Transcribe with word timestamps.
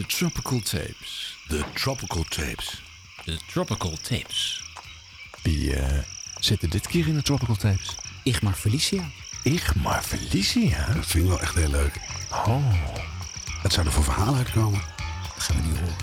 De 0.00 0.06
Tropical 0.06 0.60
Tapes. 0.60 1.36
De 1.48 1.64
Tropical 1.74 2.24
Tapes. 2.28 2.82
De 3.24 3.38
Tropical 3.52 3.96
Tapes. 4.02 4.62
Wie 5.42 5.76
eh, 5.76 5.98
zitten 6.38 6.70
dit 6.70 6.86
keer 6.86 7.06
in 7.06 7.14
de 7.14 7.22
Tropical 7.22 7.56
Tapes? 7.56 7.94
Igmar 8.22 8.52
Felicia. 8.52 9.04
Igmar 9.42 10.02
Felicia. 10.02 10.86
Dat 10.94 11.06
vind 11.06 11.24
ik 11.24 11.30
wel 11.30 11.40
echt 11.40 11.54
heel 11.54 11.70
leuk. 11.70 12.00
Oh. 12.30 12.72
Wat 13.62 13.72
zou 13.72 13.86
er 13.86 13.92
voor 13.92 14.04
verhaal 14.04 14.34
uitkomen? 14.34 14.80
Dat 15.34 15.42
gaan 15.42 15.56
we 15.56 15.68
niet 15.68 15.78
horen. 15.78 15.96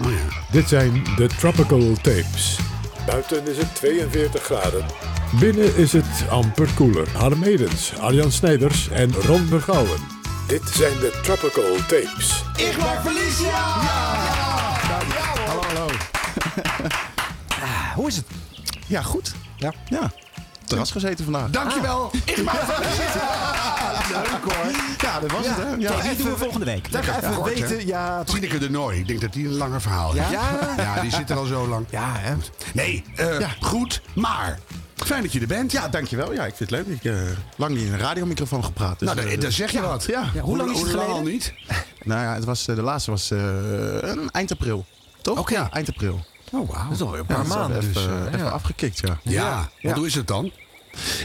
Oh 0.00 0.30
ja. 0.30 0.42
Dit 0.50 0.68
zijn 0.68 1.04
de 1.16 1.26
Tropical 1.26 1.94
Tapes. 1.94 2.58
Buiten 3.06 3.46
is 3.46 3.56
het 3.56 3.74
42 3.74 4.42
graden. 4.42 4.86
Binnen 5.40 5.76
is 5.76 5.92
het 5.92 6.28
amper 6.28 6.68
koeler. 6.74 7.10
Harm 7.10 7.42
Edens, 7.42 7.92
Arjan 7.98 8.32
Snijders 8.32 8.88
en 8.88 9.12
Ron 9.12 9.46
Vergouwen. 9.46 10.13
Dit 10.46 10.62
zijn 10.74 10.98
de 10.98 11.18
Tropical 11.22 11.76
Tapes. 11.76 12.42
Hallo, 15.46 15.62
hallo. 15.66 15.86
Hoe 17.96 18.06
is 18.08 18.16
het? 18.16 18.26
Ja, 18.86 19.02
goed. 19.02 19.34
Ja. 19.56 19.72
ja. 19.88 20.12
Terras 20.66 20.90
gezeten 20.90 21.24
vandaag. 21.24 21.50
Dankjewel. 21.50 22.10
Leuk 22.14 22.26
hoor. 24.44 24.70
Ja, 24.98 25.20
dat 25.20 25.30
was 25.30 25.46
het 25.46 25.56
hè. 25.56 25.68
Ja, 25.78 25.90
Kijk, 25.90 26.02
die 26.02 26.16
doen 26.16 26.32
we 26.32 26.38
volgende 26.38 26.64
week. 26.66 26.86
Lekker 26.90 27.16
even 27.16 27.34
kort, 27.34 27.54
hè? 27.58 27.60
weten. 27.68 27.86
Ja, 27.86 28.22
toch- 28.24 28.34
Tineke 28.34 28.58
de 28.58 28.70
Nooi. 28.70 28.98
Ik 28.98 29.06
denk 29.06 29.20
dat 29.20 29.32
die 29.32 29.46
een 29.46 29.54
langer 29.56 29.80
verhaal 29.80 30.12
heeft. 30.12 30.30
Ja? 30.30 30.40
Ja, 30.76 31.00
die 31.00 31.10
zit 31.10 31.30
er 31.30 31.36
al 31.36 31.44
zo 31.44 31.68
lang. 31.68 31.86
Ja, 31.90 32.12
hè. 32.16 32.34
Nee, 32.72 33.04
eh, 33.16 33.38
Ja. 33.40 33.48
goed, 33.60 34.02
maar 34.14 34.58
fijn 35.06 35.22
dat 35.22 35.32
je 35.32 35.40
er 35.40 35.46
bent. 35.46 35.72
Ja, 35.72 35.88
dankjewel. 35.88 36.32
Ja, 36.32 36.46
ik 36.46 36.54
vind 36.54 36.70
het 36.70 36.78
leuk. 36.78 36.96
Ik 36.96 37.02
heb 37.02 37.16
lang 37.56 37.74
niet 37.74 37.86
in 37.86 37.92
een 37.92 37.98
radiomicrofoon 37.98 38.64
gepraat. 38.64 38.98
Dus, 38.98 39.08
nou, 39.08 39.20
daar, 39.20 39.30
eh, 39.32 39.40
daar 39.40 39.52
zeg 39.52 39.72
je 39.72 39.80
wat. 39.80 40.04
Ja. 40.04 40.24
Ja, 40.34 40.40
hoe 40.40 40.56
lang 40.56 40.70
is 40.70 40.80
het 40.80 40.88
geleden? 40.88 41.12
al 41.12 41.22
niet? 41.22 41.52
Nou 42.04 42.20
ja, 42.20 42.34
het 42.34 42.44
was, 42.44 42.68
eh, 42.68 42.74
de 42.74 42.82
laatste 42.82 43.10
was 43.10 43.30
eh, 43.30 44.34
eind 44.34 44.52
april. 44.52 44.84
Toch? 45.22 45.38
Oké. 45.38 45.52
Ja, 45.52 45.70
eind 45.72 45.88
april. 45.88 46.24
Oh, 46.52 46.70
wauw. 46.70 46.84
Dat 46.84 46.92
is 46.92 47.00
alweer 47.00 47.20
een 47.20 47.26
paar 47.26 47.36
dat 47.36 47.46
is 47.46 47.52
maanden. 47.54 47.76
Even, 47.78 47.92
dus, 47.92 48.06
eh, 48.06 48.20
eh, 48.20 48.26
even 48.26 48.38
ja. 48.38 48.48
afgekikt, 48.48 48.98
ja. 48.98 49.18
Ja. 49.22 49.68
Ja. 49.78 49.88
Wat 49.88 49.96
hoe 49.96 50.06
is 50.06 50.14
het 50.14 50.26
dan? 50.26 50.52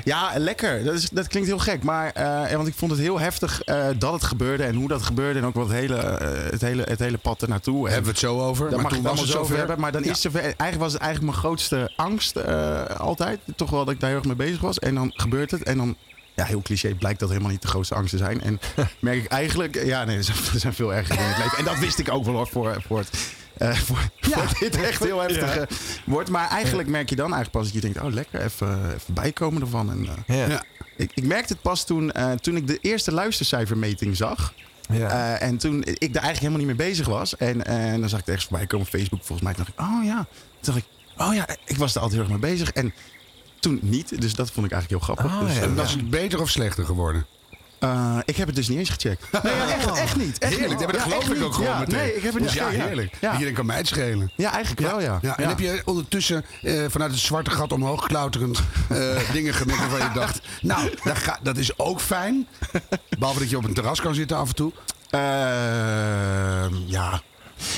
Ja, 0.03 0.31
lekker. 0.37 0.83
Dat, 0.83 0.93
is, 0.93 1.09
dat 1.09 1.27
klinkt 1.27 1.47
heel 1.47 1.59
gek. 1.59 1.83
Maar, 1.83 2.11
eh, 2.11 2.55
want 2.55 2.67
ik 2.67 2.73
vond 2.77 2.91
het 2.91 2.99
heel 2.99 3.19
heftig 3.19 3.61
eh, 3.61 3.87
dat 3.97 4.13
het 4.13 4.23
gebeurde 4.23 4.63
en 4.63 4.75
hoe 4.75 4.87
dat 4.87 5.01
gebeurde. 5.03 5.39
En 5.39 5.45
ook 5.45 5.53
wat 5.55 5.67
het 5.67 5.75
hele, 5.77 5.95
eh, 5.95 6.51
het 6.51 6.61
hele, 6.61 6.83
het 6.83 6.99
hele 6.99 7.17
pad 7.17 7.41
ernaartoe. 7.41 7.85
En 7.87 7.93
Hebben 7.93 8.03
we 8.03 8.09
het 8.19 8.19
zo 8.19 8.39
over? 8.41 8.69
Daar 8.69 8.81
mag 8.81 8.91
toen 8.91 8.99
ik 8.99 9.05
allemaal 9.07 9.25
zo 9.25 9.39
over 9.39 9.57
hebben. 9.57 9.79
Maar 9.79 9.91
dan 9.91 10.03
Ja. 10.03 10.11
is 10.11 10.21
zover. 10.21 10.41
Eigenlijk 10.41 10.79
was 10.79 10.93
het 10.93 11.01
eigenlijk 11.01 11.31
mijn 11.31 11.43
grootste 11.43 11.91
angst 11.95 12.45
altijd. 12.97 13.39
Toch 13.55 13.69
wel 13.69 13.85
dat 13.85 13.93
ik 13.93 13.99
daar 13.99 14.09
heel 14.09 14.17
erg 14.19 14.27
mee 14.27 14.35
bezig 14.35 14.61
was. 14.61 14.79
En 14.79 14.95
dan 14.95 15.11
gebeurt 15.15 15.51
het. 15.51 15.63
En 15.63 15.77
dan, 15.77 15.95
ja, 16.35 16.43
heel 16.45 16.61
cliché, 16.61 16.93
blijkt 16.95 17.19
dat 17.19 17.29
helemaal 17.29 17.51
niet 17.51 17.61
de 17.61 17.67
grootste 17.67 17.95
angst 17.95 18.11
te 18.11 18.17
zijn. 18.17 18.41
En 18.41 18.59
merk 18.99 19.17
ik 19.23 19.31
eigenlijk, 19.31 19.83
ja, 19.85 20.03
nee, 20.03 20.17
er 20.17 20.23
zijn, 20.23 20.37
er 20.53 20.59
zijn 20.59 20.73
veel 20.73 20.93
erger 20.93 21.15
dingen 21.15 21.25
in 21.29 21.33
het 21.33 21.43
leven. 21.43 21.57
En 21.57 21.65
dat 21.65 21.79
wist 21.79 21.99
ik 21.99 22.11
ook 22.11 22.25
wel 22.25 22.33
hoor, 22.33 22.47
voor, 22.47 22.81
voor 22.87 22.97
het. 22.97 23.09
Eh, 23.59 23.75
voor, 23.87 24.09
voor 24.21 24.57
dit 24.59 24.75
echt 24.81 25.03
heel 25.03 25.19
heftige 25.19 25.67
wordt. 26.05 26.29
Maar 26.29 26.49
eigenlijk 26.49 26.89
merk 26.89 27.09
je 27.09 27.15
dan 27.15 27.33
eigenlijk 27.33 27.51
pas 27.51 27.63
dat 27.65 27.73
je 27.73 27.81
denkt: 27.81 28.01
oh, 28.07 28.13
lekker, 28.13 28.41
even, 28.41 28.93
even 28.95 29.13
bijkomen 29.13 29.61
ervan. 29.61 29.91
En, 29.91 30.07
eh, 30.27 30.37
Ja. 30.37 30.47
Ja. 30.47 30.63
ik, 30.97 31.11
ik 31.13 31.23
merkte 31.23 31.53
het 31.53 31.61
pas 31.61 31.85
toen, 31.85 32.11
eh, 32.11 32.31
toen 32.31 32.55
ik 32.55 32.67
de 32.67 32.77
eerste 32.81 33.11
luistercijfermeting 33.11 34.17
zag. 34.17 34.53
Ja. 34.91 35.09
Eh, 35.37 35.47
en 35.47 35.57
toen 35.57 35.79
ik 35.83 36.13
daar 36.13 36.23
eigenlijk 36.23 36.39
helemaal 36.39 36.57
niet 36.57 36.77
mee 36.77 36.87
bezig 36.87 37.07
was. 37.07 37.37
En, 37.37 37.65
en 37.65 37.99
dan 37.99 38.09
zag 38.09 38.19
ik 38.19 38.25
er 38.25 38.31
ergens 38.31 38.49
voorbij 38.49 38.67
komen 38.67 38.85
op 38.85 38.91
Facebook 38.91 39.19
volgens 39.23 39.41
mij. 39.41 39.53
Toen 39.53 39.65
dacht 39.65 39.77
ik, 39.79 39.97
oh 39.97 40.05
ja. 40.05 40.27
Toen 40.59 40.73
dacht 40.73 40.77
ik, 40.77 40.85
oh 41.17 41.33
ja, 41.33 41.47
ik 41.65 41.77
was 41.77 41.95
er 41.95 42.01
altijd 42.01 42.21
heel 42.21 42.29
erg 42.31 42.39
mee 42.41 42.51
bezig. 42.51 42.71
En 42.71 42.93
toen 43.59 43.79
niet. 43.81 44.21
Dus 44.21 44.33
dat 44.33 44.51
vond 44.51 44.65
ik 44.65 44.71
eigenlijk 44.71 45.03
heel 45.05 45.13
grappig. 45.15 45.39
Ah, 45.39 45.45
dus, 45.47 45.55
ja. 45.55 45.61
eh, 45.61 45.67
En 45.67 45.75
was 45.75 45.91
het 45.91 46.09
beter 46.09 46.41
of 46.41 46.49
slechter 46.49 46.85
geworden? 46.85 47.25
Eh, 47.79 48.17
ik 48.25 48.35
heb 48.37 48.47
het 48.47 48.55
dus 48.55 48.67
niet 48.67 48.77
eens 48.77 48.89
gecheckt. 48.89 49.25
Nee, 49.43 49.55
ja, 49.55 49.67
echt, 49.75 49.91
echt 49.97 50.15
niet. 50.15 50.37
Echt 50.37 50.57
Heerlijk, 50.57 50.79
dat 50.79 50.95
Ja, 50.95 51.01
geloof 51.01 51.29
ik 51.29 51.43
ook 51.43 51.53
gewoon 51.53 51.69
ja, 51.69 51.79
meteen. 51.79 51.95
Nee, 51.97 52.15
ik 52.15 52.23
heb 52.23 52.33
het 52.33 52.43
Dus 52.43 52.51
niet 52.51 52.61
ja, 52.61 52.69
ja, 52.69 52.85
heerlijk. 52.85 53.13
Ja. 53.21 53.31
Iedereen 53.33 53.53
kan 53.53 53.65
mij 53.65 53.77
het 53.77 53.87
schelen. 53.87 54.31
Ja, 54.35 54.51
eigenlijk 54.51 54.87
wel, 54.87 55.01
ja. 55.01 55.19
Ja, 55.21 55.37
en 55.37 55.47
heb 55.47 55.59
je 55.59 55.81
ondertussen 55.85 56.45
eh, 56.61 56.83
vanuit 56.89 57.11
het 57.11 57.19
zwarte 57.19 57.51
gat 57.51 57.71
omhoog 57.71 58.07
klauterend 58.07 58.61
eh, 58.89 58.97
dingen 59.33 59.53
gemerkt 59.53 59.81
waarvan 59.81 59.99
je 59.99 60.13
dacht... 60.13 60.39
Nou, 60.61 60.89
dat, 61.03 61.17
ga- 61.17 61.39
dat 61.43 61.57
is 61.57 61.79
ook 61.79 62.01
fijn. 62.01 62.47
Behalve 63.19 63.39
dat 63.39 63.49
je 63.49 63.57
op 63.57 63.63
een 63.63 63.73
terras 63.73 64.01
kan 64.01 64.15
zitten 64.15 64.37
af 64.37 64.47
en 64.49 64.55
toe. 64.55 64.71
Ehm, 65.09 66.73
ja. 66.85 67.21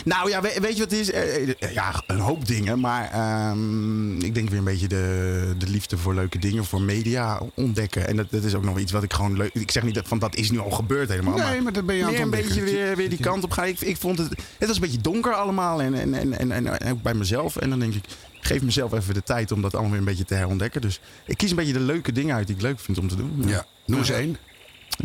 Nou 0.06 0.30
ja, 0.30 0.42
we- 0.42 0.58
weet 0.62 0.74
je 0.78 0.82
wat 0.84 0.92
het 0.92 1.00
is? 1.00 1.12
Eh, 1.12 1.50
eh, 1.50 1.74
ja, 1.74 2.04
een 2.08 2.20
hoop 2.20 2.48
dingen. 2.48 2.80
Maar 2.80 3.10
ehm, 3.12 4.22
ik 4.22 4.34
denk 4.36 4.50
weer 4.50 4.58
een 4.58 4.64
beetje 4.64 4.88
de, 4.88 5.54
de 5.58 5.68
liefde 5.68 5.98
voor 5.98 6.14
leuke 6.14 6.40
dingen, 6.40 6.66
voor 6.66 6.82
media 6.82 7.42
ontdekken. 7.54 8.08
En 8.08 8.16
dat, 8.16 8.32
dat 8.32 8.44
is 8.44 8.56
ook 8.56 8.64
nog 8.64 8.80
iets 8.80 8.92
wat 8.92 9.04
ik 9.04 9.14
gewoon 9.14 9.38
leuk... 9.38 9.54
Ik 9.54 9.72
zeg 9.72 9.84
niet 9.84 9.96
dat, 9.96 10.08
van 10.08 10.20
dat 10.20 10.36
is 10.36 10.52
nu 10.52 10.60
al 10.60 10.70
gebeurd 10.72 11.10
helemaal. 11.10 11.38
Nee, 11.38 11.62
maar 11.62 11.74
dat 11.74 11.86
ben 11.86 11.96
je 11.96 12.04
aan 12.06 12.14
het 12.14 12.22
een 12.22 12.30
beetje 12.30 12.62
weer, 12.62 12.96
weer 12.96 13.10
die 13.10 13.20
kant 13.20 13.44
op 13.44 13.52
gaan. 13.52 13.68
Ik, 13.68 13.80
ik 13.82 13.98
vond 13.98 14.18
het... 14.18 14.30
Het 14.58 14.68
was 14.68 14.76
een 14.76 14.82
beetje 14.82 15.02
donker 15.02 15.34
allemaal. 15.34 15.82
En, 15.82 15.94
en, 15.94 16.14
en, 16.14 16.38
en, 16.40 16.52
en, 16.52 16.80
en 16.80 16.92
ook 16.92 17.02
bij 17.02 17.14
mezelf. 17.14 17.56
En 17.56 17.70
dan 17.70 17.80
denk 17.80 17.94
ik... 17.94 18.04
Geef 18.44 18.62
mezelf 18.62 18.94
even 18.94 19.14
de 19.14 19.24
tijd 19.24 19.52
om 19.52 19.62
dat 19.62 19.72
allemaal 19.74 19.90
weer 19.92 20.00
een 20.00 20.06
beetje 20.06 20.26
te 20.26 20.34
herontdekken. 20.34 20.82
Dus 20.82 21.00
ik 21.26 21.38
kies 21.38 21.50
een 21.50 21.56
beetje 21.56 21.74
de 21.74 21.80
leuke 21.80 22.12
dingen 22.12 22.36
uit 22.36 22.48
die 22.48 22.56
ik 22.56 22.62
leuk 22.62 22.80
vind 22.80 22.98
om 22.98 23.08
te 23.08 23.16
doen. 23.16 23.44
Ja, 23.46 23.66
noem 23.86 24.00
eens 24.00 24.10
één. 24.10 24.38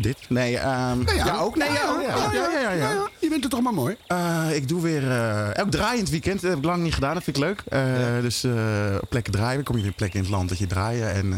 Dit? 0.01 0.17
Nee, 0.29 0.59
ehm, 0.59 0.99
ja, 1.17 1.37
ook. 1.39 1.57
Nee, 1.57 1.71
ja, 1.73 1.89
ook. 1.89 2.03
Ja, 2.03 2.33
ja, 2.33 2.61
ja, 2.61 2.71
ja, 2.71 2.91
ja. 2.91 3.09
Je 3.19 3.29
bent 3.29 3.45
er 3.45 3.51
toch 3.51 3.61
maar 3.61 3.75
mooi. 3.75 3.97
Eh, 4.07 4.45
ik 4.55 4.69
doe 4.69 4.83
weer 4.83 5.11
eh, 5.11 5.57
elk 5.57 5.71
draaiend 5.71 6.11
weekend. 6.11 6.41
Dat 6.41 6.51
heb 6.51 6.59
ik 6.59 6.65
lang 6.65 6.83
niet 6.83 6.95
gedaan. 6.95 7.15
Dat 7.15 7.23
vind 7.25 7.37
ik 7.37 7.43
leuk. 7.43 7.63
Eh, 7.69 7.81
Dus 8.21 8.45
plekken 9.09 9.33
draaien. 9.33 9.55
Dan 9.55 9.65
kom 9.65 9.79
je 9.79 9.85
in 9.85 9.95
plekken 9.95 10.19
in 10.19 10.25
het 10.25 10.35
land 10.35 10.49
dat 10.49 10.59
je 10.59 10.67
draaien. 10.67 11.13
En 11.13 11.31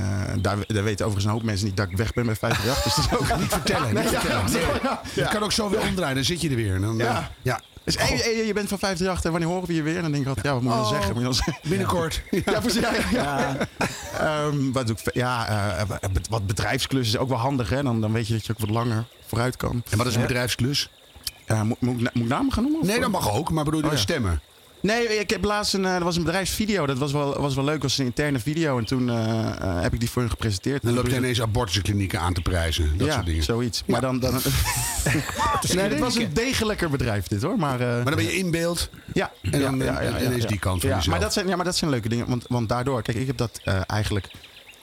daar, 0.42 0.56
daar 0.66 0.84
weten 0.84 1.06
overigens 1.06 1.24
een 1.24 1.30
hoop 1.30 1.42
mensen 1.42 1.66
niet 1.66 1.76
dat 1.76 1.88
ik 1.90 1.96
weg 1.96 2.12
ben 2.12 2.26
bij 2.26 2.34
538. 2.36 2.84
Dus 2.94 2.94
dat 2.94 3.20
is 3.20 3.32
ook 3.34 3.38
Niet 3.40 3.52
vertellen, 3.60 3.94
niet 3.94 4.08
vertellen. 4.08 4.50
Nee. 4.52 5.24
Het 5.24 5.28
kan 5.28 5.42
ook 5.42 5.52
zo 5.52 5.70
weer 5.70 5.80
omdraaien, 5.80 6.14
dan 6.14 6.24
zit 6.24 6.40
je 6.40 6.48
er 6.48 6.56
weer. 6.56 6.74
En 6.74 6.80
dan, 6.80 6.96
Ja. 7.42 7.60
Dus 7.84 7.96
hey, 7.98 8.16
hey, 8.16 8.46
je 8.46 8.52
bent 8.52 8.68
van 8.68 8.78
538 8.78 9.24
en 9.24 9.30
wanneer 9.30 9.48
horen 9.48 9.66
we 9.68 9.74
je 9.74 9.82
weer? 9.82 9.96
En 9.96 10.02
dan 10.02 10.10
denk 10.10 10.22
ik 10.22 10.28
altijd, 10.28 10.46
ja, 10.46 10.52
wat 10.52 10.62
moet 10.62 10.72
je 10.72 10.78
dan 10.78 10.86
Oh. 10.86 10.92
zeggen? 10.92 11.08
Moet 11.12 11.18
je 11.18 11.24
dan 11.24 11.34
zeggen? 11.34 11.58
Binnenkort. 11.68 12.22
Ja, 12.52 12.60
precies. 12.60 12.80
Ja, 12.80 12.92
ja, 12.94 13.06
ja. 13.10 13.56
Ehm, 14.46 14.72
wat 14.72 14.92
Ja, 15.12 15.46
eh, 15.78 15.98
wat 16.30 16.46
bedrijfsklussen 16.46 17.14
is 17.16 17.20
ook 17.22 17.28
wel 17.28 17.38
handig. 17.38 17.68
Hè? 17.68 17.82
Dan, 17.82 18.00
dan 18.00 18.12
weet 18.12 18.26
je 18.26 18.32
dat 18.32 18.46
je 18.46 18.52
ook 18.52 18.58
wat 18.58 18.70
langer 18.70 19.04
vooruit 19.26 19.56
kan. 19.56 19.82
En 19.90 19.98
wat 19.98 20.06
is 20.06 20.14
een 20.14 20.20
bedrijfsklus? 20.22 20.90
Eh, 21.46 21.62
moet, 21.62 21.80
moet, 21.80 21.94
ik 21.94 22.00
na- 22.00 22.10
moet 22.14 22.22
ik 22.24 22.28
namen 22.30 22.52
gaan 22.52 22.62
noemen? 22.62 22.86
Nee, 22.86 23.00
dat 23.00 23.10
mag 23.10 23.32
ook, 23.32 23.50
maar 23.50 23.64
bedoel 23.64 23.80
je 23.80 23.86
Oh, 23.90 23.96
stemmen? 23.96 24.40
Nee, 24.80 25.18
ik 25.18 25.30
heb 25.30 25.44
laatst 25.44 25.74
een, 25.74 25.84
eh, 25.84 25.94
er 25.94 26.04
was 26.04 26.16
een 26.16 26.24
bedrijfsvideo. 26.24 26.86
Dat 26.86 26.98
was 26.98 27.12
wel, 27.12 27.40
was 27.40 27.54
wel 27.54 27.64
leuk. 27.64 27.74
Dat 27.74 27.82
was 27.82 27.98
een 27.98 28.04
interne 28.04 28.38
video. 28.38 28.78
En 28.78 28.84
toen 28.84 29.08
eh, 29.10 29.38
eh, 29.60 29.80
heb 29.82 29.92
ik 29.92 30.00
die 30.00 30.10
voor 30.10 30.22
hun 30.22 30.30
gepresenteerd. 30.30 30.82
Dan 30.82 30.94
loop 30.94 31.06
je 31.06 31.12
En- 31.12 31.18
ineens 31.18 31.40
abortusklinieken 31.42 32.20
aan 32.20 32.32
te 32.32 32.40
prijzen. 32.42 32.98
Dat 32.98 33.06
ja, 33.06 33.12
soort 33.14 33.26
dingen. 33.26 33.42
zoiets. 33.42 33.82
Maar 33.86 34.00
dan... 34.00 34.18
dan 34.20 34.32
nee, 35.74 35.88
dit 35.88 35.98
was 35.98 36.16
een 36.16 36.32
degelijker 36.32 36.90
bedrijf 36.90 37.26
dit 37.26 37.42
hoor. 37.42 37.58
Maar, 37.58 37.78
Maar 37.78 38.04
dan 38.04 38.14
ben 38.14 38.24
je 38.24 38.36
in 38.36 38.50
beeld. 38.50 38.90
ja, 39.14 39.32
En 39.42 39.60
dan- 39.60 39.82
is 40.32 40.46
die 40.46 40.58
kant 40.58 40.80
van 40.80 40.90
ja, 40.90 40.96
jezelf. 40.96 41.14
maar 41.16 41.24
dat 41.24 41.32
zijn, 41.32 41.48
ja, 41.48 41.56
maar 41.56 41.64
dat 41.64 41.76
zijn 41.76 41.90
leuke 41.90 42.08
dingen. 42.08 42.28
Want, 42.28 42.44
want 42.48 42.68
daardoor, 42.68 43.02
kijk, 43.02 43.16
ik 43.16 43.26
heb 43.26 43.36
dat 43.36 43.60
eigenlijk... 43.86 44.26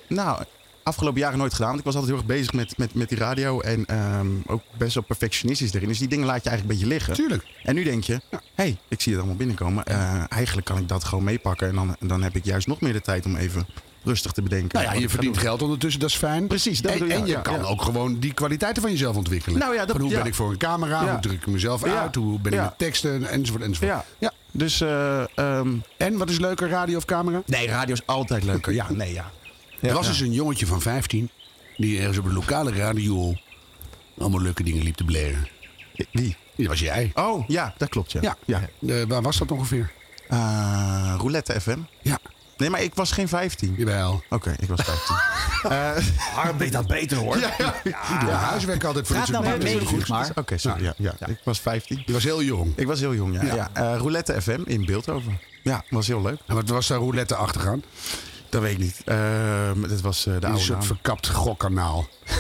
Nou, 0.08 0.44
afgelopen 0.85 1.19
jaren 1.19 1.38
nooit 1.38 1.53
gedaan. 1.53 1.68
Want 1.68 1.79
ik 1.79 1.85
was 1.85 1.96
altijd 1.96 2.13
heel 2.13 2.22
erg 2.23 2.38
bezig 2.38 2.53
met, 2.53 2.78
met, 2.78 2.94
met 2.94 3.09
die 3.09 3.18
radio. 3.18 3.59
En 3.59 3.85
ehm, 3.85 4.28
ook 4.47 4.62
best 4.78 4.94
wel 4.94 5.03
perfectionistisch 5.03 5.73
erin. 5.73 5.88
Dus 5.88 6.00
die 6.00 6.07
dingen 6.07 6.25
laat 6.25 6.44
je 6.44 6.50
eigenlijk 6.50 6.79
een 6.79 6.88
beetje 6.88 6.96
liggen. 6.96 7.13
Tuurlijk. 7.13 7.46
En 7.63 7.75
nu 7.75 7.84
denk 7.84 8.03
je, 8.03 8.13
hé, 8.29 8.40
hey, 8.56 8.78
ik 8.88 9.01
zie 9.01 9.12
het 9.12 9.22
allemaal 9.22 9.38
binnenkomen. 9.38 9.85
Eh, 9.85 10.23
eigenlijk 10.29 10.68
kan 10.68 10.78
ik 10.78 10.88
dat 10.88 11.03
gewoon 11.03 11.23
meepakken. 11.23 11.68
En 11.68 11.75
dan, 11.75 11.96
dan 12.00 12.23
heb 12.23 12.35
ik 12.35 12.46
juist 12.46 12.68
nog 12.68 12.81
meer 12.81 12.94
de 12.94 13.01
tijd 13.01 13.25
om 13.25 13.35
even 13.35 13.68
rustig 14.03 14.31
te 14.31 14.41
bedenken. 14.41 14.79
Nou 14.81 14.94
ja, 14.94 15.01
je 15.01 15.09
verdient 15.09 15.38
geld 15.38 15.62
ondertussen, 15.62 16.01
dat 16.01 16.09
is 16.09 16.16
fijn. 16.16 16.47
Precies, 16.47 16.81
dat 16.81 16.91
en, 16.91 17.00
bedoel 17.00 17.17
en 17.17 17.25
je 17.25 17.31
ja, 17.31 17.40
kan 17.40 17.59
ja. 17.59 17.63
ook 17.63 17.81
gewoon 17.81 18.19
die 18.19 18.34
kwaliteiten 18.34 18.81
van 18.81 18.91
jezelf 18.91 19.16
ontwikkelen. 19.16 19.59
Nou 19.59 19.73
ja, 19.73 19.85
dat- 19.85 19.96
Van 19.96 20.02
hoe 20.02 20.13
ben 20.13 20.26
ik 20.26 20.35
voor 20.35 20.52
een 20.52 20.58
camera, 20.58 21.11
hoe 21.11 21.20
druk 21.20 21.41
ik 21.41 21.47
mezelf 21.47 21.84
uit, 21.84 22.16
hoe 22.16 22.40
ben 22.40 22.53
ik 22.53 22.59
met 22.59 22.78
teksten, 22.78 23.29
enzovoort, 23.29 23.64
enzovoort. 23.64 23.91
Ja. 23.91 24.05
ja. 24.20 24.31
Dus, 24.52 24.81
eh, 24.81 25.38
ehm, 25.38 25.70
En 25.97 26.17
wat 26.17 26.29
is 26.29 26.40
leuker, 26.40 26.70
radio 26.70 26.97
of 26.97 27.05
camera? 27.05 27.41
nee, 27.46 27.67
radio 27.67 27.93
is 27.93 28.05
altijd 28.05 28.43
leuker. 28.43 28.73
Ja, 28.73 28.91
nee, 28.91 29.14
ja. 29.14 29.31
Er 29.87 29.93
was 29.93 30.08
dus 30.08 30.20
een 30.20 30.32
jongetje 30.32 30.66
van 30.66 30.82
15 30.82 31.29
die 31.78 31.99
ergens 31.99 32.17
op 32.17 32.26
een 32.26 32.34
lokale 32.34 32.73
radio 32.73 33.34
allemaal 34.17 34.41
leuke 34.41 34.64
dingen 34.64 34.84
liep 34.84 34.96
te 34.96 35.03
bleren. 35.03 35.47
Wie? 36.11 36.35
Dat 36.55 36.67
was 36.67 36.79
jij. 36.79 37.11
Oh, 37.16 37.47
ja, 37.47 37.73
dat 37.78 37.90
klopt, 37.90 38.11
ja. 38.11 38.22
Ja. 38.22 38.37
ja. 38.46 38.70
Eh, 38.87 39.03
waar 39.08 39.22
was 39.22 39.37
dat 39.37 39.52
ongeveer? 39.52 39.91
Eh, 40.28 41.16
Roulette 41.17 41.61
FM. 41.61 41.79
Ja, 42.02 42.20
Nee, 42.58 42.70
maar 42.70 42.82
ik 42.82 42.96
was 42.96 43.11
geen 43.11 43.28
15. 43.28 43.76
jawel. 43.78 44.23
Oké, 44.29 44.55
ik 44.59 44.67
was 44.67 44.82
15. 44.82 45.16
Eh, 45.66 45.97
Harm 46.17 46.58
weet 46.58 46.72
dat 46.72 46.88
beter 46.88 47.17
hoor. 47.17 47.35
Die 47.84 48.20
doen 48.20 48.29
huiswerk 48.29 48.84
altijd 48.84 49.08
voor 49.08 49.16
dit 49.16 49.26
Praat 49.26 49.43
soort 49.43 49.47
nou 49.47 49.64
mee, 49.64 49.85
goed, 49.85 50.08
maar. 50.08 50.31
Oké, 50.35 50.58
sorry. 50.58 50.84
Ja, 50.84 50.93
ja, 50.97 51.28
Ik 51.28 51.40
was 51.43 51.59
15. 51.59 52.02
Die 52.05 52.14
was 52.14 52.23
heel 52.23 52.43
jong. 52.43 52.73
Ik 52.76 52.88
was 52.88 52.99
heel 52.99 53.14
jong, 53.14 53.34
ja. 53.34 53.43
Ja. 53.43 53.55
ja. 53.55 53.70
Eh, 53.73 53.97
Roulette 53.97 54.41
FM 54.41 54.61
in 54.66 54.85
Beeldhoven. 54.85 55.40
Ja, 55.64 55.84
was 55.90 56.08
heel 56.08 56.22
leuk. 56.22 56.38
En 56.47 56.55
wat 56.55 56.70
was 56.70 56.88
daar 56.88 56.97
roulette 56.97 57.35
achtergaan? 57.35 57.84
Dat 58.55 58.63
weet 58.63 58.72
ik 58.73 58.79
niet. 58.79 59.02
Ehm 59.05 59.81
dat 59.90 60.02
was 60.02 60.25
eh, 60.25 60.34
de 60.34 60.40
Een 60.40 60.43
oude 60.46 60.59
soort 60.59 60.78
naam. 60.78 60.87
verkapt 60.87 61.28
gokkanaal. 61.29 62.07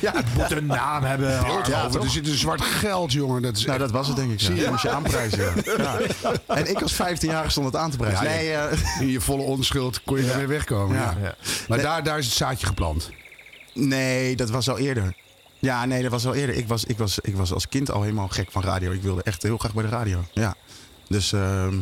Ja, 0.00 0.12
Moet 0.36 0.50
een 0.50 0.66
naam 0.66 1.02
hebben. 1.02 1.30
Ja, 1.30 1.84
er 2.02 2.10
zit 2.10 2.26
een 2.28 2.34
zwart 2.36 2.60
geld, 2.60 3.12
jongen. 3.12 3.42
Dat 3.42 3.56
is 3.56 3.60
nou, 3.64 3.70
echt- 3.70 3.80
dat 3.80 3.90
was 3.90 4.06
het 4.06 4.16
denk 4.16 4.32
ik. 4.32 4.40
Ja. 4.40 4.46
Zie 4.46 4.54
je? 4.54 4.68
Moest 4.70 4.82
je 4.82 4.90
aanprijzen. 4.90 5.52
Ja. 5.76 5.98
En 6.46 6.70
ik 6.70 6.82
als 6.82 6.92
15 6.94 7.30
jaar 7.30 7.50
stond 7.50 7.66
het 7.66 7.76
aan 7.76 7.90
te 7.90 7.96
prijzen. 7.96 8.24
Nee, 8.24 8.52
eh, 8.52 9.00
In 9.00 9.06
je 9.08 9.20
volle 9.20 9.42
onschuld 9.42 10.02
kon 10.04 10.16
je 10.20 10.26
daarmee 10.26 10.46
wegkomen. 10.46 10.96
Maar 11.68 11.78
daar, 11.82 12.02
daar 12.02 12.18
is 12.18 12.24
het 12.26 12.34
zaadje 12.34 12.66
geplant. 12.66 13.10
nee, 13.74 14.36
dat 14.36 14.50
was 14.50 14.68
al 14.68 14.78
eerder. 14.78 15.16
Ja, 15.58 15.84
nee, 15.84 16.02
dat 16.02 16.10
was 16.10 16.26
al 16.26 16.34
eerder. 16.34 16.54
Ik 16.56 16.68
was, 16.68 16.84
ik, 16.84 16.98
was, 16.98 17.18
ik 17.18 17.36
was 17.36 17.52
als 17.52 17.68
kind 17.68 17.90
al 17.90 18.02
helemaal 18.02 18.28
gek 18.28 18.50
van 18.50 18.62
radio. 18.62 18.90
Ik 18.90 19.02
wilde 19.02 19.22
echt 19.22 19.42
heel 19.42 19.58
graag 19.58 19.74
bij 19.74 19.82
de 19.82 19.88
radio. 19.88 20.24
Ja. 20.32 20.54
Dus 21.08 21.32
ehm, 21.32 21.74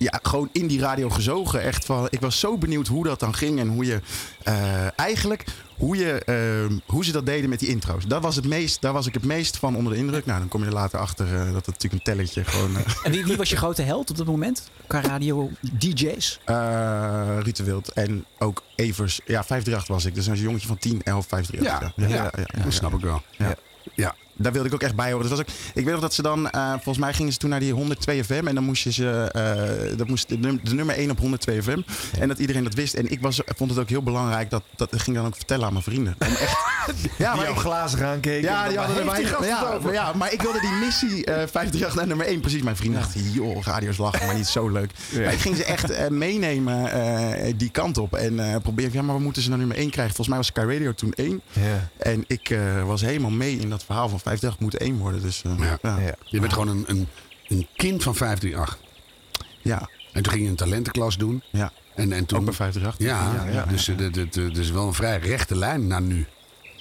ja, 0.00 0.18
gewoon 0.22 0.48
in 0.52 0.66
die 0.66 0.80
radio 0.80 1.10
gezogen. 1.10 1.62
Echt 1.62 1.84
van, 1.84 2.06
ik 2.10 2.20
was 2.20 2.40
zo 2.40 2.58
benieuwd 2.58 2.86
hoe 2.86 3.04
dat 3.04 3.20
dan 3.20 3.34
ging. 3.34 3.58
En 3.58 3.68
hoe 3.68 3.84
je 3.84 4.00
eh, 4.42 4.98
eigenlijk 4.98 5.44
hoe, 5.76 5.96
je, 5.96 6.12
ehm, 6.24 6.78
hoe 6.86 7.04
ze 7.04 7.12
dat 7.12 7.26
deden 7.26 7.50
met 7.50 7.58
die 7.58 7.68
intro's. 7.68 8.06
Dat 8.06 8.22
was 8.22 8.36
het 8.36 8.46
meest, 8.46 8.80
daar 8.80 8.92
was 8.92 9.06
ik 9.06 9.14
het 9.14 9.24
meest 9.24 9.56
van 9.56 9.76
onder 9.76 9.92
de 9.92 9.98
indruk. 9.98 10.26
Nou, 10.26 10.38
dan 10.38 10.48
kom 10.48 10.60
je 10.60 10.66
er 10.66 10.72
later 10.72 10.98
achter 10.98 11.26
eh, 11.26 11.32
dat 11.52 11.66
het 11.66 11.66
natuurlijk 11.66 11.92
een 11.92 12.02
telletje 12.14 12.44
gewoon. 12.44 12.76
eh 12.76 12.82
En 13.02 13.12
wie, 13.12 13.24
wie 13.24 13.36
was 13.36 13.50
je 13.50 13.56
grote 13.56 13.82
held 13.82 14.10
op 14.10 14.16
dat 14.16 14.26
moment? 14.26 14.70
Qua 14.86 15.00
radio 15.00 15.50
DJ's? 15.78 16.40
eh 16.44 16.54
Ruud 17.42 17.56
de 17.56 17.64
Wild 17.64 17.92
en 17.92 18.24
ook 18.38 18.62
Evers. 18.76 19.20
Ja, 19.24 19.44
538 19.44 19.86
was 19.86 20.04
ik. 20.04 20.14
Dus 20.14 20.26
een 20.26 20.36
jongetje 20.36 20.66
van 20.66 20.78
10, 20.78 21.02
11, 21.02 21.26
538. 21.26 22.08
Ja, 22.08 22.30
ja, 22.56 22.62
dat 22.64 22.72
snap 22.72 22.94
ik 22.94 23.00
wel. 23.00 23.22
Ja. 23.94 24.14
Daar 24.42 24.52
wilde 24.52 24.68
ik 24.68 24.74
ook 24.74 24.82
echt 24.82 24.94
bij 24.94 25.12
horen. 25.12 25.28
Dat 25.28 25.38
was 25.38 25.46
ook, 25.48 25.54
ik 25.74 25.84
weet 25.84 25.92
nog 25.92 26.00
dat 26.00 26.14
ze 26.14 26.22
dan, 26.22 26.50
eh, 26.50 26.70
volgens 26.72 26.98
mij 26.98 27.12
gingen 27.12 27.32
ze 27.32 27.38
toen 27.38 27.50
naar 27.50 27.60
die 27.60 27.72
102 27.72 28.24
FM. 28.24 28.46
En 28.46 28.54
dan 28.54 28.64
moest 28.64 28.82
je 28.82 28.92
ze, 28.92 29.28
eh, 29.32 29.96
dat 29.98 30.06
moest 30.08 30.28
de, 30.28 30.38
num- 30.38 30.60
de 30.62 30.74
nummer 30.74 30.98
1 30.98 31.10
op 31.10 31.18
102 31.18 31.62
FM. 31.62 31.80
En 32.20 32.28
dat 32.28 32.38
iedereen 32.38 32.64
dat 32.64 32.74
wist. 32.74 32.94
En 32.94 33.10
ik 33.10 33.20
was, 33.20 33.40
vond 33.56 33.70
het 33.70 33.78
ook 33.78 33.88
heel 33.88 34.02
belangrijk, 34.02 34.50
dat, 34.50 34.62
dat 34.76 34.88
ging 35.02 35.16
dan 35.16 35.26
ook 35.26 35.36
vertellen 35.36 35.66
aan 35.66 35.72
mijn 35.72 35.84
vrienden. 35.84 36.14
Om 36.18 36.26
echt, 36.26 36.56
ja, 37.18 37.32
Die 37.32 37.40
maar 37.42 37.50
op 37.50 37.54
ik, 37.56 37.60
glazen 37.60 38.06
aankeken. 38.06 38.48
ja, 38.50 38.68
die 38.68 38.78
hadden 38.78 38.96
die 39.14 39.46
Ja, 39.46 39.78
maar 39.82 39.92
ja, 39.92 40.12
maar 40.12 40.32
ik 40.32 40.42
wilde 40.42 40.60
die 40.60 40.70
missie 40.84 41.24
eh 41.24 41.34
538 41.34 41.94
naar 41.94 42.06
nummer 42.06 42.26
1. 42.26 42.40
Precies, 42.40 42.62
mijn 42.62 42.76
vrienden 42.76 43.00
dachten, 43.00 43.30
joh, 43.30 43.62
radio's 43.62 43.96
lachen, 43.96 44.26
maar 44.26 44.34
niet 44.36 44.46
zo 44.46 44.68
leuk. 44.68 44.90
Maar 45.14 45.32
ik 45.32 45.38
ging 45.40 45.56
ze 45.56 45.64
echt 45.64 46.10
meenemen 46.10 46.88
die 47.56 47.70
kant 47.70 47.98
op. 47.98 48.14
En 48.14 48.60
proberen, 48.62 48.92
ja, 48.92 49.02
maar 49.02 49.16
we 49.16 49.22
moeten 49.22 49.42
ze 49.42 49.48
naar 49.48 49.58
nummer 49.58 49.76
1 49.76 49.90
krijgen. 49.90 50.14
Volgens 50.14 50.28
mij 50.28 50.36
was 50.36 50.46
Sky 50.46 50.60
Radio 50.74 50.92
toen 50.94 51.12
1. 51.12 51.40
Ja. 51.52 51.88
En 51.98 52.24
ik 52.26 52.58
was 52.84 53.00
helemaal 53.00 53.30
mee 53.30 53.58
in 53.58 53.70
dat 53.70 53.84
verhaal 53.84 54.08
van 54.08 54.20
50 54.38 54.58
moet 54.58 54.76
één 54.76 54.96
worden. 54.98 55.22
Dus 55.22 55.42
eh, 55.42 55.52
Ja. 55.58 55.78
ja. 55.82 55.98
Ja. 55.98 56.14
Je 56.24 56.40
bent 56.40 56.52
gewoon 56.52 56.68
een, 56.68 56.84
een, 56.86 57.06
een 57.48 57.66
kind 57.76 58.02
van 58.02 58.14
538. 58.14 58.78
Ja, 59.62 59.88
En 60.12 60.22
toen 60.22 60.32
ging 60.32 60.44
je 60.44 60.50
een 60.50 60.56
talentenklas 60.56 61.16
doen. 61.16 61.42
ja. 61.50 61.72
En, 61.94 62.12
en 62.12 62.26
toen, 62.26 62.38
ook 62.38 62.44
bij 62.44 62.54
538. 62.54 63.06
ja, 63.06 63.44
Ja, 63.44 63.52
ja. 63.60 63.64
dus 63.66 63.88
eh, 63.88 63.96
de- 63.96 64.10
de- 64.10 64.28
de- 64.28 64.50
dus 64.50 64.70
wel 64.70 64.86
een 64.86 64.94
vrij 64.94 65.18
rechte 65.18 65.56
lijn 65.56 65.86
naar 65.86 66.02
nu. 66.02 66.26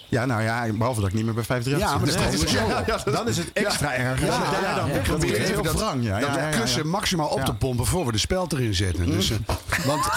Ja, 0.09 0.25
nou 0.25 0.41
ja, 0.41 0.67
behalve 0.73 0.99
dat 1.01 1.09
ik 1.09 1.15
niet 1.15 1.25
meer 1.25 1.33
bij 1.33 1.43
538 1.43 1.79
Ja, 1.79 1.97
maar 1.97 2.29
dat 2.31 2.39
zit. 2.39 2.49
is 2.49 3.05
Ja, 3.05 3.11
Dan 3.11 3.27
is 3.27 3.37
het 3.37 3.49
extra 3.53 3.93
erg. 3.93 4.19
Ja, 4.21 4.25
Ja, 4.27 4.33
ja, 4.51 4.61
ja, 4.69 4.75
dan 4.75 4.89
weg. 4.91 5.01
Proberen 5.03 5.35
is 5.35 5.41
even 5.41 5.53
heel 5.53 5.63
dat, 5.63 5.75
wrang. 5.75 6.03
Ja, 6.05 6.19
dat 6.19 6.29
ja, 6.29 6.37
ja, 6.41 6.49
ja, 6.49 6.59
kussen 6.59 6.83
ja. 6.83 6.89
maximaal 6.89 7.27
op 7.27 7.37
Ja. 7.37 7.43
te 7.43 7.53
pompen 7.53 7.85
voor 7.85 8.05
we 8.05 8.11
de 8.11 8.17
speld 8.17 8.53
erin 8.53 8.73
zetten. 8.75 9.05
Dus, 9.05 9.31
eh, 9.31 9.37
want 9.85 10.09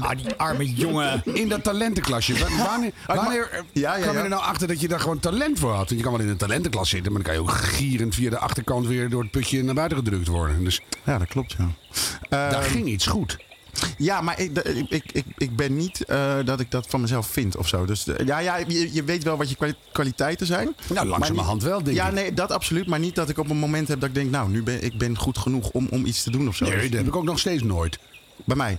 Ah, 0.00 0.10
die 0.16 0.34
arme 0.36 0.74
jongen. 0.74 1.22
in 1.24 1.48
dat 1.48 1.62
talentenklasje, 1.64 2.32
wa- 2.38 2.64
wanneer, 2.64 2.92
wanneer 3.06 3.64
Ja, 3.72 3.96
ja, 3.96 4.02
kwam 4.02 4.16
je 4.16 4.22
er 4.22 4.28
nou 4.28 4.42
achter 4.42 4.68
dat 4.68 4.80
je 4.80 4.88
daar 4.88 5.00
gewoon 5.00 5.20
talent 5.20 5.58
voor 5.58 5.70
had? 5.70 5.76
Want 5.88 5.90
je 5.90 6.02
kan 6.02 6.12
wel 6.12 6.20
in 6.20 6.28
een 6.28 6.36
talentenklas 6.36 6.88
zitten, 6.88 7.12
maar 7.12 7.22
dan 7.22 7.32
kan 7.32 7.42
je 7.44 7.48
ook 7.50 7.56
gierend 7.56 8.14
via 8.14 8.30
de 8.30 8.38
achterkant 8.38 8.86
weer 8.86 9.08
door 9.10 9.22
het 9.22 9.30
putje 9.30 9.62
naar 9.64 9.74
buiten 9.74 9.98
gedrukt 9.98 10.26
worden. 10.26 10.64
Dus 10.64 10.80
Ja, 11.04 11.18
dat 11.18 11.28
klopt, 11.28 11.54
ja. 11.58 11.68
daar 12.28 12.52
Ehm, 12.52 12.62
ging 12.70 12.86
iets 12.86 13.06
goed. 13.06 13.36
Ja, 13.98 14.20
maar 14.20 14.40
ik, 14.40 14.58
ik, 14.88 15.12
ik, 15.12 15.24
ik, 15.36 15.56
ben 15.56 15.76
niet 15.76 16.04
eh, 16.04 16.34
dat 16.44 16.60
ik 16.60 16.70
dat 16.70 16.86
van 16.88 17.00
mezelf 17.00 17.26
vind 17.26 17.56
of 17.56 17.68
zo. 17.68 17.84
Dus 17.84 18.06
ja, 18.24 18.38
ja 18.38 18.56
je, 18.56 18.94
je 18.94 19.04
weet 19.04 19.22
wel 19.24 19.36
wat 19.36 19.48
je 19.50 19.56
kwali- 19.56 19.74
kwaliteiten 19.92 20.46
zijn. 20.46 20.74
Nou, 20.94 21.06
langzamerhand 21.06 21.62
wel, 21.62 21.82
denk 21.82 21.96
Ja, 21.96 22.06
ik. 22.08 22.14
nee, 22.14 22.32
dat 22.34 22.50
absoluut. 22.52 22.86
Maar 22.86 22.98
niet 22.98 23.14
dat 23.14 23.28
ik 23.28 23.38
op 23.38 23.50
een 23.50 23.56
moment 23.56 23.88
heb 23.88 24.00
dat 24.00 24.08
ik 24.08 24.14
denk, 24.14 24.30
nou, 24.30 24.50
nu 24.50 24.62
ben 24.62 24.84
ik 24.84 24.98
ben 24.98 25.18
goed 25.18 25.38
genoeg 25.38 25.70
om, 25.70 25.86
om 25.90 26.04
iets 26.06 26.22
te 26.22 26.30
doen 26.30 26.48
of 26.48 26.56
zo. 26.56 26.64
Nee, 26.64 26.88
dat 26.88 26.98
heb 26.98 27.06
ik 27.06 27.16
ook 27.16 27.24
nog 27.24 27.38
steeds 27.38 27.62
nooit. 27.62 27.98
Bij 28.44 28.56
mij. 28.56 28.78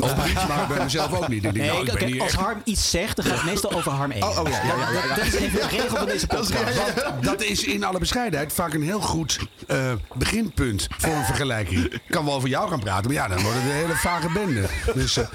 Of 0.00 0.26
niet, 0.26 0.48
maar 0.48 0.66
bij 0.68 0.82
mezelf 0.84 1.12
ook 1.12 1.28
niet. 1.28 1.44
Ik 1.44 1.54
denk, 1.54 1.56
Nee, 1.56 1.66
nou, 1.66 1.78
ik 1.80 1.86
ben 1.86 1.96
kijk, 1.96 2.10
hier 2.12 2.22
als 2.22 2.32
echt- 2.32 2.40
Harm 2.40 2.60
iets 2.64 2.90
zegt, 2.90 3.16
dan 3.16 3.24
gaat 3.24 3.34
het 3.36 3.44
meestal 3.44 3.72
over 3.72 3.92
Harm 3.92 4.10
1. 4.10 4.22
Oh, 4.22 4.38
oh, 4.38 4.48
ja, 4.48 4.62
ja, 4.64 4.76
ja, 4.78 4.92
ja, 4.92 5.04
ja. 5.08 5.14
Dat 5.14 5.24
is 5.26 5.34
even 5.34 5.68
regel 5.68 5.96
van 5.96 6.06
deze 6.06 6.26
podcast. 6.36 6.94
Want 7.04 7.24
dat 7.24 7.42
is 7.42 7.64
in 7.64 7.84
alle 7.84 7.98
bescheidenheid 7.98 8.52
vaak 8.52 8.74
een 8.74 8.82
heel 8.82 9.00
goed 9.00 9.38
eh, 9.66 9.92
beginpunt 10.14 10.86
voor 10.98 11.12
een 11.12 11.24
vergelijking. 11.24 11.84
Ik 11.84 12.00
kan 12.08 12.24
wel 12.24 12.34
over 12.34 12.48
jou 12.48 12.68
gaan 12.68 12.80
praten, 12.80 13.04
maar 13.12 13.22
ja, 13.22 13.28
dan 13.28 13.42
wordt 13.42 13.56
het 13.58 13.66
een 13.66 13.76
hele 13.76 13.94
vage 13.96 14.28
bende. 14.32 14.66
Dus, 14.94 15.16
eh, 15.16 15.26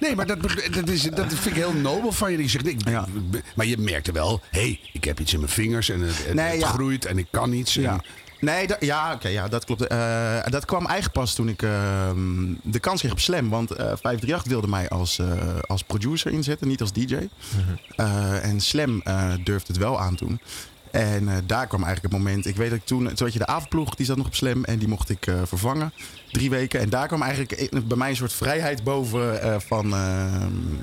nee, 0.00 0.14
maar 0.16 0.26
dat, 0.26 0.38
dat, 0.70 0.88
is, 0.88 1.02
dat 1.02 1.26
vind 1.28 1.46
ik 1.46 1.54
heel 1.54 1.72
nobel 1.72 2.12
van 2.12 2.32
je. 2.32 2.38
Je 2.38 2.48
zegt, 2.48 2.66
ik. 2.66 2.80
Maar 3.54 3.66
je 3.66 3.76
merkte 3.78 4.12
wel, 4.12 4.40
hé, 4.50 4.60
hey, 4.60 4.80
ik 4.92 5.04
heb 5.04 5.20
iets 5.20 5.32
in 5.32 5.38
mijn 5.40 5.52
vingers 5.52 5.88
en 5.88 6.00
het, 6.00 6.16
het, 6.24 6.34
Nee, 6.34 6.50
het 6.50 6.60
ja. 6.60 6.68
groeit 6.68 7.04
en 7.04 7.18
ik 7.18 7.26
kan 7.30 7.52
iets. 7.52 7.76
En- 7.76 7.82
Ja. 7.82 8.00
Nee, 8.40 8.66
dat, 8.66 8.76
ja, 8.80 9.12
oké, 9.12 9.28
ja, 9.28 9.48
dat 9.48 9.64
klopt. 9.64 9.86
Eh, 9.86 10.40
dat 10.44 10.64
kwam 10.64 10.86
eigenlijk 10.86 11.14
pas 11.14 11.34
toen 11.34 11.48
ik 11.48 11.62
ehm, 11.62 12.54
de 12.62 12.78
kans 12.78 13.00
kreeg 13.00 13.12
op 13.12 13.20
Slam. 13.20 13.48
Want 13.48 13.70
eh 13.70 13.76
538 13.76 14.44
wilde 14.44 14.68
mij 14.68 14.88
als, 14.88 15.18
eh, 15.18 15.26
als 15.66 15.82
producer 15.82 16.32
inzetten, 16.32 16.68
niet 16.68 16.80
als 16.80 16.92
DJ. 16.92 17.16
Eh, 17.96 18.44
en 18.44 18.60
Slam 18.60 19.02
durfde 19.44 19.72
het 19.72 19.76
wel 19.76 20.00
aan 20.00 20.14
toen. 20.14 20.40
En 20.90 21.24
daar 21.46 21.66
kwam 21.66 21.82
eigenlijk 21.84 22.14
het 22.14 22.22
moment. 22.22 22.46
Ik 22.46 22.56
weet 22.56 22.70
dat 22.70 22.78
ik 22.78 22.84
toen, 22.84 23.04
toen 23.04 23.26
had 23.26 23.32
je 23.32 23.38
de 23.38 23.46
avondploeg, 23.46 23.94
die 23.94 24.06
zat 24.06 24.16
nog 24.16 24.26
op 24.26 24.34
Slam. 24.34 24.64
En 24.64 24.78
die 24.78 24.88
mocht 24.88 25.10
ik 25.10 25.26
vervangen. 25.44 25.92
Drie 26.32 26.50
weken. 26.50 26.80
En 26.80 26.88
daar 26.88 27.06
kwam 27.06 27.22
eigenlijk 27.22 27.70
bij 27.88 27.96
mij 27.96 28.08
een 28.10 28.16
soort 28.16 28.32
vrijheid 28.32 28.84
boven. 28.84 29.62
van, 29.62 29.92
eh, 29.92 30.42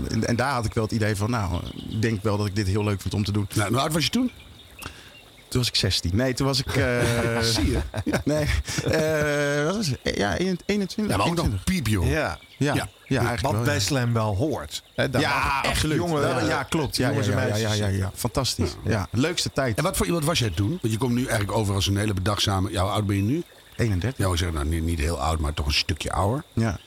en, 0.09 0.27
en 0.27 0.35
daar 0.35 0.53
had 0.53 0.65
ik 0.65 0.73
wel 0.73 0.83
het 0.83 0.93
idee 0.93 1.15
van, 1.15 1.29
nou, 1.29 1.61
ik 1.89 2.01
denk 2.01 2.23
wel 2.23 2.37
dat 2.37 2.47
ik 2.47 2.55
dit 2.55 2.67
heel 2.67 2.83
leuk 2.83 3.01
vind 3.01 3.13
om 3.13 3.23
te 3.23 3.31
doen. 3.31 3.47
Nou, 3.53 3.69
hoe 3.69 3.79
oud 3.79 3.93
was 3.93 4.03
je 4.03 4.09
toen? 4.09 4.31
Toen 5.55 5.63
was 5.63 5.73
ik 5.73 5.79
16. 5.79 6.11
Nee, 6.13 6.33
toen 6.33 6.47
was 6.47 6.59
ik. 6.59 6.75
eh, 6.75 7.39
Zie 7.39 7.71
je. 7.71 7.79
Nee, 8.23 8.45
eh, 8.91 9.65
wat 9.65 9.75
was 9.75 9.87
het? 9.87 10.15
Ja, 10.17 10.37
21. 10.37 10.95
Ja, 10.95 11.17
maar 11.17 11.27
ook 11.27 11.35
nog 11.35 11.45
21. 11.45 11.63
piepjoh. 11.63 12.09
Ja. 12.09 12.37
Ja, 12.57 12.73
Ja. 12.73 12.89
ja. 13.07 13.17
eigenlijk 13.17 13.41
Wat 13.41 13.51
wel. 13.51 13.63
bij 13.63 13.73
ja. 13.73 13.79
Slam 13.79 14.13
wel 14.13 14.35
hoort. 14.35 14.83
Hè, 14.95 15.09
daar 15.09 15.21
Ja, 15.21 15.57
echt 15.63 15.67
absoluut. 15.73 15.97
jongen- 15.97 16.45
ja, 16.47 16.63
klopt. 16.63 16.95
Ja, 16.95 17.03
ja, 17.05 17.09
jongens 17.11 17.27
en 17.27 17.33
ja, 17.37 17.41
ja, 17.45 17.47
meisjes 17.49 17.77
ja, 17.77 17.85
ja, 17.87 17.97
ja. 17.97 18.11
Fantastisch. 18.15 18.75
Ja, 18.83 19.07
leukste 19.11 19.51
tijd. 19.51 19.77
En 19.77 19.83
wat 19.83 19.97
voor 19.97 20.05
iemand 20.05 20.25
was 20.25 20.39
jij 20.39 20.49
toen? 20.49 20.77
Want 20.81 20.93
je 20.93 20.99
komt 20.99 21.13
nu 21.13 21.25
eigenlijk 21.25 21.57
over 21.57 21.75
als 21.75 21.87
een 21.87 21.97
hele 21.97 22.13
bedachtzame... 22.13 22.71
Ja, 22.71 22.81
hoe 22.81 22.91
oud 22.91 23.05
ben 23.05 23.15
je 23.15 23.21
nu? 23.21 23.43
31. 23.75 24.25
Ja, 24.25 24.31
we 24.31 24.37
zeggen 24.37 24.57
nou 24.57 24.67
niet, 24.69 24.83
niet 24.83 24.99
heel 24.99 25.19
oud, 25.21 25.39
maar 25.39 25.53
toch 25.53 25.65
een 25.65 25.73
stukje 25.73 26.11
ouder. 26.11 26.43
Ja. 26.53 26.79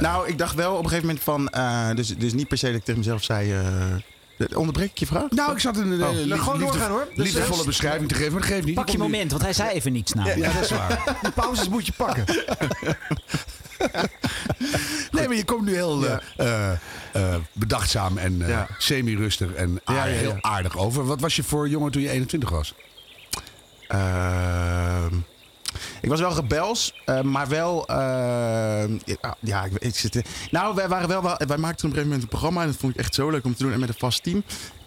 nou, 0.00 0.28
ik 0.28 0.38
dacht 0.38 0.54
wel 0.54 0.72
op 0.72 0.82
een 0.82 0.88
gegeven 0.88 1.06
moment 1.06 1.24
van. 1.24 1.48
eh, 1.48 1.90
dus, 1.94 2.16
dus 2.16 2.32
niet 2.32 2.48
per 2.48 2.58
se 2.58 2.66
dat 2.66 2.74
ik 2.74 2.84
tegen 2.84 3.00
mezelf 3.00 3.22
zei. 3.24 3.54
Eh, 4.38 4.58
onderbreek 4.58 4.90
ik 4.90 4.98
je 4.98 5.06
vraag? 5.06 5.30
Nou, 5.30 5.52
ik 5.52 5.58
zat 5.58 5.76
een 5.76 5.92
uh, 5.92 5.98
nou, 5.98 6.38
gewoon 6.38 6.58
doorgaan, 6.58 6.90
hoor. 6.90 7.08
Dus, 7.14 7.24
liefdevolle 7.24 7.60
eh, 7.60 7.66
beschrijving 7.66 8.08
te 8.08 8.14
geven, 8.14 8.32
maar 8.32 8.40
dat 8.40 8.50
geeft 8.50 8.64
niet. 8.64 8.74
Pak 8.74 8.88
je 8.88 8.98
moment, 8.98 9.30
want 9.30 9.42
hij 9.42 9.52
zei 9.52 9.70
even 9.70 9.92
niets 9.92 10.12
nou. 10.12 10.38
Ja, 10.40 10.52
dat 10.52 10.62
is 10.62 10.70
waar. 10.70 11.16
Die 11.22 11.30
pauzes 11.30 11.68
moet 11.68 11.86
je 11.86 11.92
pakken. 11.92 12.24
Nee, 15.10 15.26
maar 15.28 15.36
je 15.36 15.44
komt 15.44 15.64
nu 15.64 15.74
heel 15.74 16.06
eh, 16.06 16.16
eh, 16.36 16.72
eh, 17.12 17.34
bedachtzaam 17.52 18.18
en 18.18 18.42
eh, 18.42 18.48
Ja. 18.48 18.66
semi-rustig 18.78 19.52
en 19.52 19.80
aard- 19.84 19.98
Ja, 19.98 20.04
ja, 20.04 20.12
ja. 20.12 20.18
heel 20.18 20.38
aardig 20.40 20.78
over. 20.78 21.04
Wat 21.06 21.20
was 21.20 21.36
je 21.36 21.42
voor 21.42 21.68
jongen 21.68 21.92
toen 21.92 22.02
je 22.02 22.10
21 22.10 22.50
was? 22.50 22.74
Ehm, 23.88 25.14
ik 26.00 26.08
was 26.08 26.20
wel 26.20 26.34
rebels, 26.34 27.02
eh, 27.04 27.20
maar 27.20 27.48
wel. 27.48 27.86
ehm, 27.86 28.98
ja, 29.40 29.64
ik, 29.64 29.72
ik 29.78 29.96
zit. 29.96 30.22
Nou, 30.50 30.74
wij 30.74 30.88
waren 30.88 31.08
wel. 31.08 31.22
Wij 31.22 31.36
maakten 31.38 31.58
op 31.58 31.66
een 31.68 31.80
gegeven 31.80 32.02
moment 32.02 32.22
een 32.22 32.28
programma 32.28 32.60
en 32.60 32.66
dat 32.66 32.76
vond 32.76 32.94
ik 32.94 33.00
echt 33.00 33.14
zo 33.14 33.30
leuk 33.30 33.44
om 33.44 33.54
te 33.56 33.62
doen 33.62 33.72
en 33.72 33.80
met 33.80 33.88
een 33.88 33.94
vast 33.98 34.22
team. 34.22 34.42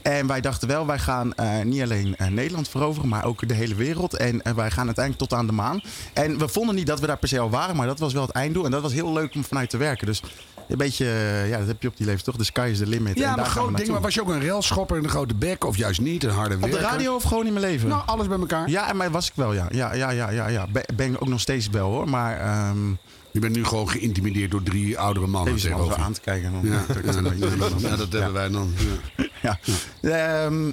En 0.05 0.27
wij 0.27 0.41
dachten 0.41 0.67
wel, 0.67 0.85
wij 0.85 0.99
gaan 0.99 1.33
eh, 1.33 1.61
niet 1.61 1.81
alleen 1.81 2.15
eh, 2.15 2.27
Nederland 2.27 2.69
veroveren, 2.69 3.09
maar 3.09 3.25
ook 3.25 3.47
de 3.47 3.53
hele 3.53 3.75
wereld. 3.75 4.13
En 4.13 4.41
eh, 4.41 4.53
wij 4.53 4.71
gaan 4.71 4.85
uiteindelijk 4.85 5.29
tot 5.29 5.39
aan 5.39 5.45
de 5.45 5.51
maan. 5.51 5.81
En 6.13 6.37
we 6.37 6.47
vonden 6.47 6.75
niet 6.75 6.87
dat 6.87 6.99
we 6.99 7.07
daar 7.07 7.17
per 7.17 7.27
se 7.27 7.39
al 7.39 7.49
waren, 7.49 7.75
maar 7.75 7.87
dat 7.87 7.99
was 7.99 8.13
wel 8.13 8.21
het 8.21 8.31
einddoel. 8.31 8.65
En 8.65 8.71
dat 8.71 8.81
was 8.81 8.93
heel 8.93 9.13
leuk 9.13 9.35
om 9.35 9.43
vanuit 9.43 9.69
te 9.69 9.77
werken. 9.77 10.07
Dus 10.07 10.21
een 10.67 10.77
beetje, 10.77 11.05
eh, 11.05 11.49
ja, 11.49 11.57
dat 11.57 11.67
heb 11.67 11.81
je 11.81 11.87
op 11.87 11.97
die 11.97 12.05
leeftijd 12.05 12.25
toch. 12.25 12.37
The 12.37 12.43
sky 12.43 12.67
is 12.71 12.77
the 12.77 12.87
limit. 12.87 13.15
en 13.15 13.21
Ja, 13.21 13.27
daar 13.27 13.35
maar 13.35 13.45
gaan 13.45 13.53
we 13.55 13.67
groot 13.67 13.77
ding. 13.77 13.89
Maar 13.89 14.01
was 14.01 14.13
je 14.13 14.21
ook 14.21 14.29
een 14.29 14.45
railschopper 14.47 14.97
en 14.97 15.03
een 15.03 15.09
grote 15.09 15.35
bek? 15.35 15.65
Of 15.65 15.77
juist 15.77 16.01
niet, 16.01 16.23
een 16.23 16.29
harde 16.29 16.55
Op 16.55 16.61
de 16.61 16.67
werker? 16.69 16.89
radio 16.89 17.15
of 17.15 17.23
gewoon 17.23 17.45
in 17.47 17.53
mijn 17.53 17.65
leven? 17.65 17.87
Nou, 17.89 18.01
alles 18.05 18.27
bij 18.27 18.37
elkaar. 18.39 18.69
Ja, 18.69 18.93
maar 18.93 19.11
was 19.11 19.27
ik 19.27 19.33
wel, 19.35 19.53
ja. 19.53 19.67
Ja, 19.71 19.93
ja, 19.93 20.09
ja, 20.09 20.29
ja, 20.29 20.47
ja. 20.47 20.67
Ben, 20.95 21.13
ik 21.13 21.21
ook 21.21 21.27
nog 21.27 21.39
steeds 21.39 21.69
wel 21.69 21.89
hoor. 21.91 22.09
Maar 22.09 22.39
ehm 22.39 22.89
Je 23.31 23.39
bent 23.41 23.55
nu 23.55 23.65
gewoon 23.65 23.89
geïntimideerd 23.89 24.51
door 24.51 24.63
drie 24.63 24.99
oudere 24.99 25.27
mannen 25.27 25.53
even 25.53 25.69
tegenover 25.69 25.97
aan 25.97 26.13
te 26.13 26.21
kijken. 26.21 26.51
Dan, 26.51 26.61
Ja, 26.63 26.83
ja, 27.03 27.21
dat, 27.21 27.81
ja, 27.89 27.95
dat 27.95 28.11
hebben 28.11 28.33
wij 28.33 28.49
dan. 28.49 28.73
Ja. 29.41 29.59
ja. 30.01 30.43
Ehm, 30.45 30.71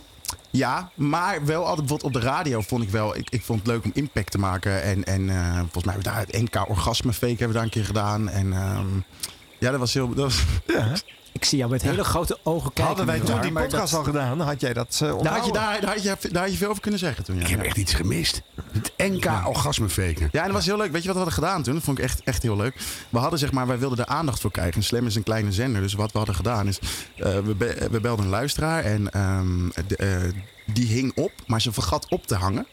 ja, 0.50 0.90
maar 0.94 1.44
wel 1.44 1.61
altijd 1.61 1.78
bijvoorbeeld 1.78 2.14
op 2.14 2.20
de 2.22 2.28
radio 2.28 2.61
vond 2.61 2.82
ik 2.82 2.90
wel. 2.90 3.16
Ik, 3.16 3.30
ik 3.30 3.42
vond 3.42 3.58
het 3.58 3.68
leuk 3.68 3.84
om 3.84 3.90
impact 3.94 4.30
te 4.30 4.38
maken. 4.38 4.82
En, 4.82 5.04
en 5.04 5.28
eh, 5.28 5.58
volgens 5.58 5.84
mij 5.84 5.94
hebben 5.94 6.12
we 6.12 6.18
daar 6.18 6.26
het 6.26 6.40
NK 6.42 6.68
Orgasme 6.68 7.12
Fake 7.12 7.26
hebben 7.28 7.46
we 7.49 7.52
daar 7.54 7.62
een 7.62 7.70
keer 7.70 7.84
gedaan. 7.84 8.28
En 8.28 8.52
ehm, 8.52 8.87
ja, 9.62 9.71
dat 9.71 9.81
was 9.81 9.95
heel. 9.95 10.09
Dat 10.14 10.16
was, 10.25 11.04
Ik 11.33 11.45
zie 11.45 11.59
jou 11.59 11.71
met 11.71 11.83
hele 11.83 12.04
grote 12.04 12.38
ogen 12.42 12.73
kijken. 12.73 12.85
Hadden 12.85 13.07
wij 13.07 13.21
toen 13.21 13.40
die 13.40 13.52
maar 13.52 13.62
podcast 13.62 13.90
dat- 13.90 14.00
al 14.00 14.07
gedaan, 14.07 14.38
dan 14.38 14.47
had 14.47 14.61
jij 14.61 14.73
dat 14.73 15.00
uh, 15.02 15.23
daar, 15.23 15.33
had 15.37 15.47
je, 15.47 15.52
daar, 15.52 15.81
daar, 15.81 15.90
had 15.95 16.02
je, 16.02 16.16
daar 16.33 16.42
had 16.42 16.52
je 16.52 16.59
veel 16.59 16.69
over 16.69 16.83
kunnen 16.83 17.00
zeggen 17.00 17.25
toen. 17.25 17.37
Ja, 17.37 17.42
Ik 17.42 17.49
heb 17.49 17.59
ja. 17.61 17.64
echt 17.64 17.76
iets 17.76 17.95
gemist. 17.95 18.42
Het 18.73 18.92
NK 18.97 19.26
orgasmefaken. 19.47 20.28
Ja, 20.33 20.40
en 20.40 20.47
dat 20.47 20.54
was 20.57 20.66
heel 20.66 20.76
leuk. 20.76 20.92
Weet 20.92 21.02
je 21.02 21.09
wat 21.12 21.16
we 21.16 21.23
hadden 21.23 21.33
gedaan 21.45 21.62
toen? 21.62 21.75
Dat 21.75 21.83
vond 21.83 21.99
ik 21.99 22.04
echt, 22.04 22.23
echt 22.25 22.42
heel 22.42 22.57
leuk. 22.57 22.76
We 23.09 23.19
hadden 23.19 23.38
zeg 23.38 23.52
maar, 23.52 23.66
wij 23.66 23.78
wilden 23.78 23.99
er 23.99 24.07
aandacht 24.07 24.40
voor 24.40 24.50
krijgen. 24.50 24.75
En 24.75 24.83
Slam 24.83 25.07
is 25.07 25.14
een 25.14 25.23
kleine 25.23 25.52
zender. 25.52 25.83
Dus 25.83 25.95
wat 25.95 26.12
we 26.12 26.19
hadden 26.19 26.37
gedaan 26.37 26.69
is, 26.69 26.78
eh, 27.16 27.38
we, 27.38 27.54
be- 27.54 27.88
we 27.90 28.00
belden 28.00 28.25
een 28.25 28.31
luisteraar 28.31 28.85
en 28.85 29.11
ehm, 29.12 29.69
de, 29.87 29.97
eh, 29.97 30.42
die 30.73 30.87
hing 30.87 31.12
op, 31.16 31.33
maar 31.47 31.61
ze 31.61 31.73
vergat 31.73 32.07
op 32.09 32.26
te 32.26 32.35
hangen. 32.35 32.66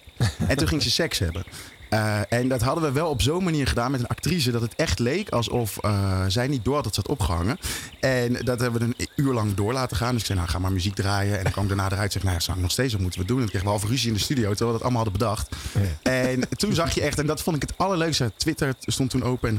En 0.47 0.57
toen 0.57 0.67
ging 0.67 0.81
ze 0.83 0.91
seks 0.91 1.19
hebben. 1.19 1.43
Eh, 1.89 2.19
en 2.29 2.47
dat 2.47 2.61
hadden 2.61 2.83
we 2.83 2.91
wel 2.91 3.09
op 3.09 3.21
zo'n 3.21 3.43
manier 3.43 3.67
gedaan 3.67 3.91
met 3.91 3.99
een 3.99 4.07
actrice 4.07 4.51
dat 4.51 4.61
het 4.61 4.75
echt 4.75 4.99
leek 4.99 5.29
alsof 5.29 5.77
eh, 5.77 6.23
zij 6.27 6.47
niet 6.47 6.65
door 6.65 6.75
had 6.75 6.83
dat 6.83 6.93
ze 6.93 7.01
had 7.01 7.09
opgehangen. 7.09 7.57
En 7.99 8.33
dat 8.33 8.59
hebben 8.59 8.79
we 8.79 8.85
een 8.85 9.07
uur 9.15 9.33
lang 9.33 9.53
door 9.53 9.73
laten 9.73 9.97
gaan. 9.97 10.11
Dus 10.11 10.19
ik 10.19 10.25
zei, 10.25 10.39
nou 10.39 10.51
ga 10.51 10.59
maar 10.59 10.71
muziek 10.71 10.95
draaien. 10.95 11.37
En 11.37 11.43
dan 11.43 11.51
kwam 11.51 11.63
ik 11.63 11.69
daarna 11.69 11.91
eruit 11.91 12.15
en 12.15 12.21
nou 12.23 12.33
ja, 12.33 12.39
zang 12.39 12.61
nog 12.61 12.71
steeds, 12.71 12.93
wat 12.93 13.01
moeten 13.01 13.19
we 13.19 13.25
doen? 13.25 13.35
En 13.35 13.41
dan 13.41 13.49
kregen 13.49 13.67
we 13.67 13.73
half 13.73 13.89
ruzie 13.89 14.07
in 14.07 14.13
de 14.13 14.19
studio, 14.19 14.49
terwijl 14.49 14.67
we 14.67 14.73
dat 14.73 14.81
allemaal 14.81 15.03
hadden 15.03 15.19
bedacht. 15.19 15.55
En 16.01 16.49
toen 16.49 16.73
zag 16.73 16.95
je 16.95 17.01
echt, 17.01 17.19
en 17.19 17.25
dat 17.25 17.41
vond 17.41 17.55
ik 17.55 17.61
het 17.61 17.77
allerleukste. 17.77 18.31
Twitter 18.37 18.73
stond 18.79 19.09
toen 19.09 19.23
open. 19.23 19.49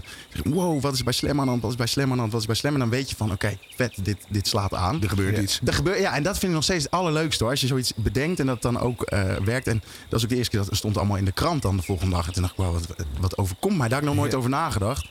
En 0.44 0.52
wow, 0.52 0.82
wat 0.82 0.94
is 0.94 1.02
bij 1.02 1.12
Slam 1.12 1.38
aan 1.38 1.44
de 1.44 1.50
hand? 1.50 1.62
Wat 1.62 1.70
is 1.70 1.76
bij 1.76 1.86
Slam 1.86 2.04
aan 2.04 2.14
de 2.14 2.20
hand? 2.20 2.32
Wat 2.32 2.40
is 2.40 2.46
bij 2.46 2.56
Slam? 2.56 2.72
En 2.72 2.78
dan 2.78 2.90
weet 2.90 3.10
je 3.10 3.16
van, 3.16 3.32
oké, 3.32 3.58
vet, 3.76 3.94
dit, 4.02 4.16
dit 4.28 4.48
slaat 4.48 4.74
aan. 4.74 5.02
Er 5.02 5.08
gebeurt 5.08 5.38
iets. 5.38 5.60
Er 5.64 5.72
gebeurt, 5.72 5.98
ja, 5.98 6.14
en 6.14 6.22
dat 6.22 6.32
vind 6.32 6.46
ik 6.46 6.54
nog 6.54 6.64
steeds 6.64 6.84
het 6.84 6.92
allerleukste 6.92 7.42
hoor. 7.42 7.52
Als 7.52 7.60
je 7.60 7.66
zoiets 7.66 7.92
bedenkt 7.96 8.40
en 8.40 8.46
dat 8.46 8.62
dan 8.62 8.80
ook 8.80 9.02
eh, 9.02 9.36
werkt. 9.44 9.66
En 9.66 9.82
dat 10.08 10.18
is 10.18 10.24
ook 10.24 10.30
de 10.30 10.36
eerste 10.36 10.50
keer 10.50 10.60
dat 10.60 10.68
het 10.68 10.78
stond 10.78 10.96
allemaal 10.96 11.16
in 11.16 11.24
de 11.24 11.32
krant 11.32 11.62
dan 11.62 11.76
de 11.76 11.82
volgende 11.82 12.14
dag. 12.14 12.19
En 12.26 12.32
toen 12.32 12.42
dacht 12.42 12.54
ik, 12.58 12.64
wow, 12.64 12.72
wat, 12.72 12.86
wat 13.20 13.36
overkomt 13.38 13.76
mij? 13.76 13.88
Daar 13.88 13.98
had 13.98 14.08
ik 14.08 14.14
nog 14.14 14.18
nooit 14.24 14.34
over 14.34 14.50
nagedacht. 14.50 15.08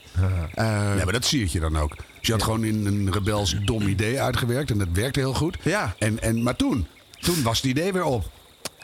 Eh, 0.54 0.94
Nee, 0.94 1.04
maar 1.04 1.12
dat 1.12 1.24
zie 1.24 1.48
je 1.52 1.60
dan 1.60 1.76
ook. 1.76 1.96
Dus 1.96 2.26
je 2.26 2.32
had 2.32 2.42
gewoon 2.42 2.64
in 2.64 2.86
een 2.86 3.12
rebels 3.12 3.56
dom 3.64 3.82
idee 3.86 4.20
uitgewerkt 4.20 4.70
en 4.70 4.78
dat 4.78 4.88
werkte 4.92 5.20
heel 5.20 5.34
goed. 5.34 5.56
Ja. 5.62 5.94
En, 5.98 6.22
en, 6.22 6.42
maar 6.42 6.56
toen, 6.56 6.86
toen 7.20 7.42
was 7.42 7.56
het 7.56 7.66
idee 7.66 7.92
weer 7.92 8.04
op. 8.04 8.30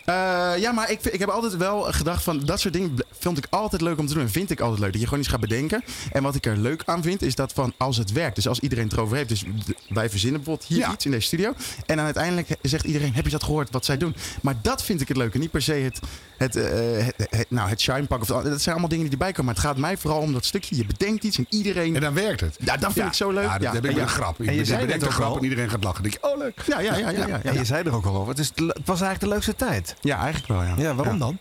Eh, 0.07 0.53
ja, 0.59 0.73
maar 0.73 0.91
ik, 0.91 1.05
ik 1.05 1.19
heb 1.21 1.29
altijd 1.29 1.57
wel 1.57 1.81
gedacht 1.83 2.23
van 2.23 2.41
dat 2.45 2.61
soort 2.61 2.75
dingen 2.75 2.95
vond 3.19 3.39
ik 3.39 3.47
altijd 3.51 3.83
leuk 3.83 3.99
om 3.99 4.07
te 4.07 4.15
doen. 4.15 4.23
En 4.23 4.31
vind 4.31 4.51
ik 4.51 4.61
altijd 4.61 4.81
leuk. 4.81 4.91
Dat 4.93 5.01
je 5.01 5.07
gewoon 5.07 5.21
iets 5.23 5.29
gaat 5.33 5.41
bedenken. 5.41 5.85
En 6.13 6.23
wat 6.23 6.35
ik 6.35 6.47
er 6.47 6.57
leuk 6.57 6.83
aan 6.85 7.03
vind, 7.03 7.23
is 7.23 7.35
dat 7.35 7.53
van 7.53 7.73
als 7.77 7.97
het 7.97 8.13
werkt. 8.13 8.35
Dus 8.35 8.49
als 8.49 8.61
iedereen 8.61 8.85
het 8.85 8.93
erover 8.93 9.17
heeft. 9.17 9.29
Dus 9.29 9.45
wij 9.89 10.11
verzinnen 10.11 10.41
bijvoorbeeld 10.41 10.69
hier 10.69 10.79
Ja. 10.79 10.93
iets 10.93 11.05
in 11.05 11.11
deze 11.11 11.27
studio. 11.27 11.53
En 11.87 11.97
dan 11.97 12.05
uiteindelijk 12.05 12.49
zegt 12.63 12.85
iedereen, 12.85 13.15
heb 13.15 13.25
je 13.25 13.31
dat 13.31 13.43
gehoord 13.45 13.71
wat 13.71 13.85
zij 13.85 13.97
doen? 13.97 14.15
Maar 14.43 14.55
dat 14.63 14.83
vind 14.83 15.01
ik 15.01 15.09
het 15.09 15.17
leuke. 15.17 15.39
Niet 15.39 15.51
per 15.51 15.63
se 15.63 15.73
het, 15.73 16.01
het, 16.39 16.57
eh, 16.57 17.07
het, 17.07 17.27
het- 17.31 17.51
nou, 17.51 17.69
het 17.69 17.81
shine 17.81 18.05
pak. 18.07 18.21
Of, 18.21 18.27
dat 18.27 18.45
zijn 18.61 18.71
allemaal 18.71 18.89
dingen 18.89 19.05
die 19.05 19.13
erbij 19.13 19.31
komen. 19.33 19.45
Maar 19.45 19.55
het 19.55 19.65
gaat 19.65 19.77
mij 19.77 19.97
vooral 19.97 20.21
om 20.21 20.33
dat 20.33 20.45
stukje. 20.45 20.77
Je 20.77 20.87
bedenkt 20.87 21.25
iets 21.25 21.39
en 21.39 21.47
iedereen... 21.51 21.95
En 21.95 22.01
dan 22.01 22.15
werkt 22.15 22.41
het. 22.41 22.57
Ja, 22.65 22.77
dat 22.77 22.93
vind 22.93 23.07
ik 23.07 23.13
zo 23.15 23.31
leuk. 23.31 23.45
Ja, 23.45 23.53
dat 23.53 23.63
Ja, 23.63 23.73
heb 23.73 23.85
ik 23.85 23.91
en 23.91 23.97
met 23.97 23.97
ja. 23.97 24.03
een 24.03 24.09
grap. 24.09 24.41
Ik 24.41 24.47
en 24.49 24.55
je 24.55 24.65
zei 24.65 24.87
net 24.87 24.95
een 25.03 25.09
ook 25.09 25.15
grap 25.15 25.29
al- 25.31 25.37
en 25.37 25.43
iedereen 25.43 25.71
gaat 25.71 25.85
lachen. 25.85 26.03
Dan 26.03 26.11
denk 26.11 26.25
ik, 26.25 26.31
oh 26.31 26.39
leuk. 26.39 26.63
Ja, 26.67 26.81
ja, 26.81 26.97
ja, 26.97 27.11
ja, 27.11 27.27
ja, 27.27 27.43
En 27.43 27.55
je 27.55 27.65
zei 27.65 27.85
er 27.85 27.95
ook 27.95 28.05
al 28.07 28.15
over. 28.17 28.29
Het, 28.29 28.39
is, 28.39 28.49
het 28.55 28.65
was 28.85 29.01
eigenlijk 29.01 29.21
de 29.21 29.29
leukste 29.29 29.55
tijd. 29.55 29.95
Ja, 30.01 30.19
eigenlijk 30.19 30.47
wel, 30.47 30.63
ja. 30.63 30.75
Ja, 30.77 30.95
waarom 30.95 31.19
dan? 31.19 31.39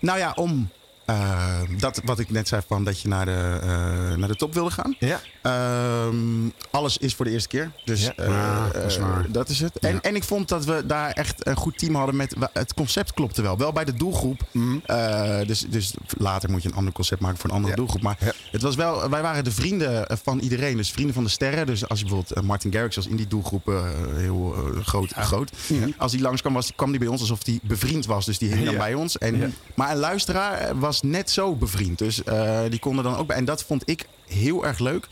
Nou 0.00 0.18
ja, 0.18 0.32
om 0.34 0.70
eh, 1.14 1.60
dat 1.78 2.00
wat 2.04 2.18
ik 2.18 2.30
net 2.30 2.48
zei 2.48 2.62
van 2.66 2.84
dat 2.84 3.00
je 3.00 3.08
naar 3.08 3.24
de, 3.24 3.58
eh, 3.62 3.68
naar 4.16 4.28
de 4.28 4.36
top 4.36 4.54
wilde 4.54 4.70
gaan. 4.70 4.96
Ja. 4.98 5.20
Ehm, 5.42 6.48
alles 6.70 6.96
is 6.98 7.14
voor 7.14 7.24
de 7.24 7.30
eerste 7.30 7.48
keer. 7.48 7.72
Dus 7.84 8.02
Ja. 8.04 8.12
eh, 8.16 8.64
dat 8.72 8.84
is 8.84 8.96
eh, 8.96 9.18
dat 9.28 9.48
is 9.48 9.60
het. 9.60 9.78
En, 9.78 9.92
Ja. 9.94 10.00
en 10.00 10.14
ik 10.14 10.24
vond 10.24 10.48
dat 10.48 10.64
we 10.64 10.86
daar 10.86 11.10
echt 11.10 11.46
een 11.46 11.56
goed 11.56 11.78
team 11.78 11.94
hadden 11.94 12.16
met. 12.16 12.34
Het 12.52 12.74
concept 12.74 13.14
klopte 13.14 13.42
wel. 13.42 13.58
Wel 13.58 13.72
bij 13.72 13.84
de 13.84 13.94
doelgroep. 13.94 14.40
Eh, 14.86 15.38
dus, 15.46 15.60
dus 15.68 15.94
later 16.18 16.50
moet 16.50 16.62
je 16.62 16.68
een 16.68 16.74
ander 16.74 16.92
concept 16.92 17.20
maken 17.20 17.38
voor 17.38 17.50
een 17.50 17.56
andere 17.56 17.72
Ja. 17.74 17.78
doelgroep. 17.80 18.02
Maar 18.02 18.18
het 18.50 18.62
was 18.62 18.74
wel, 18.74 19.10
wij 19.10 19.22
waren 19.22 19.44
de 19.44 19.52
vrienden 19.52 20.18
van 20.22 20.38
iedereen. 20.38 20.76
Dus 20.76 20.90
vrienden 20.90 21.14
van 21.14 21.24
de 21.24 21.30
sterren. 21.30 21.66
Dus 21.66 21.88
als 21.88 21.98
je 22.00 22.04
bijvoorbeeld 22.06 22.42
Martin 22.46 22.72
Garrix 22.72 22.96
was 22.96 23.06
in 23.06 23.16
die 23.16 23.26
doelgroep 23.26 23.72
heel 24.16 24.54
groot. 24.84 25.12
groot. 25.12 25.52
Als 25.98 26.12
die 26.12 26.20
langskwam, 26.20 26.52
was, 26.52 26.72
kwam 26.76 26.90
die 26.90 26.98
bij 27.00 27.08
ons 27.08 27.20
alsof 27.20 27.38
hij 27.46 27.58
bevriend 27.62 28.06
was. 28.06 28.26
Dus 28.26 28.38
die 28.38 28.52
hing 28.54 28.64
dan 28.64 28.76
bij 28.76 28.94
ons. 28.94 29.18
En. 29.18 29.54
Maar 29.74 29.90
een 29.90 29.96
luisteraar 29.96 30.58
eh, 30.58 30.74
was 31.00 31.10
net 31.10 31.30
zo 31.30 31.54
bevriend. 31.56 31.98
Dus 31.98 32.24
eh, 32.24 32.60
die 32.68 32.78
konden 32.78 33.04
dan 33.04 33.16
ook 33.16 33.26
bij. 33.26 33.36
En 33.36 33.44
dat 33.44 33.62
vond 33.64 33.82
ik 33.88 34.06
heel 34.26 34.66
erg 34.66 34.78
leuk. 34.78 35.08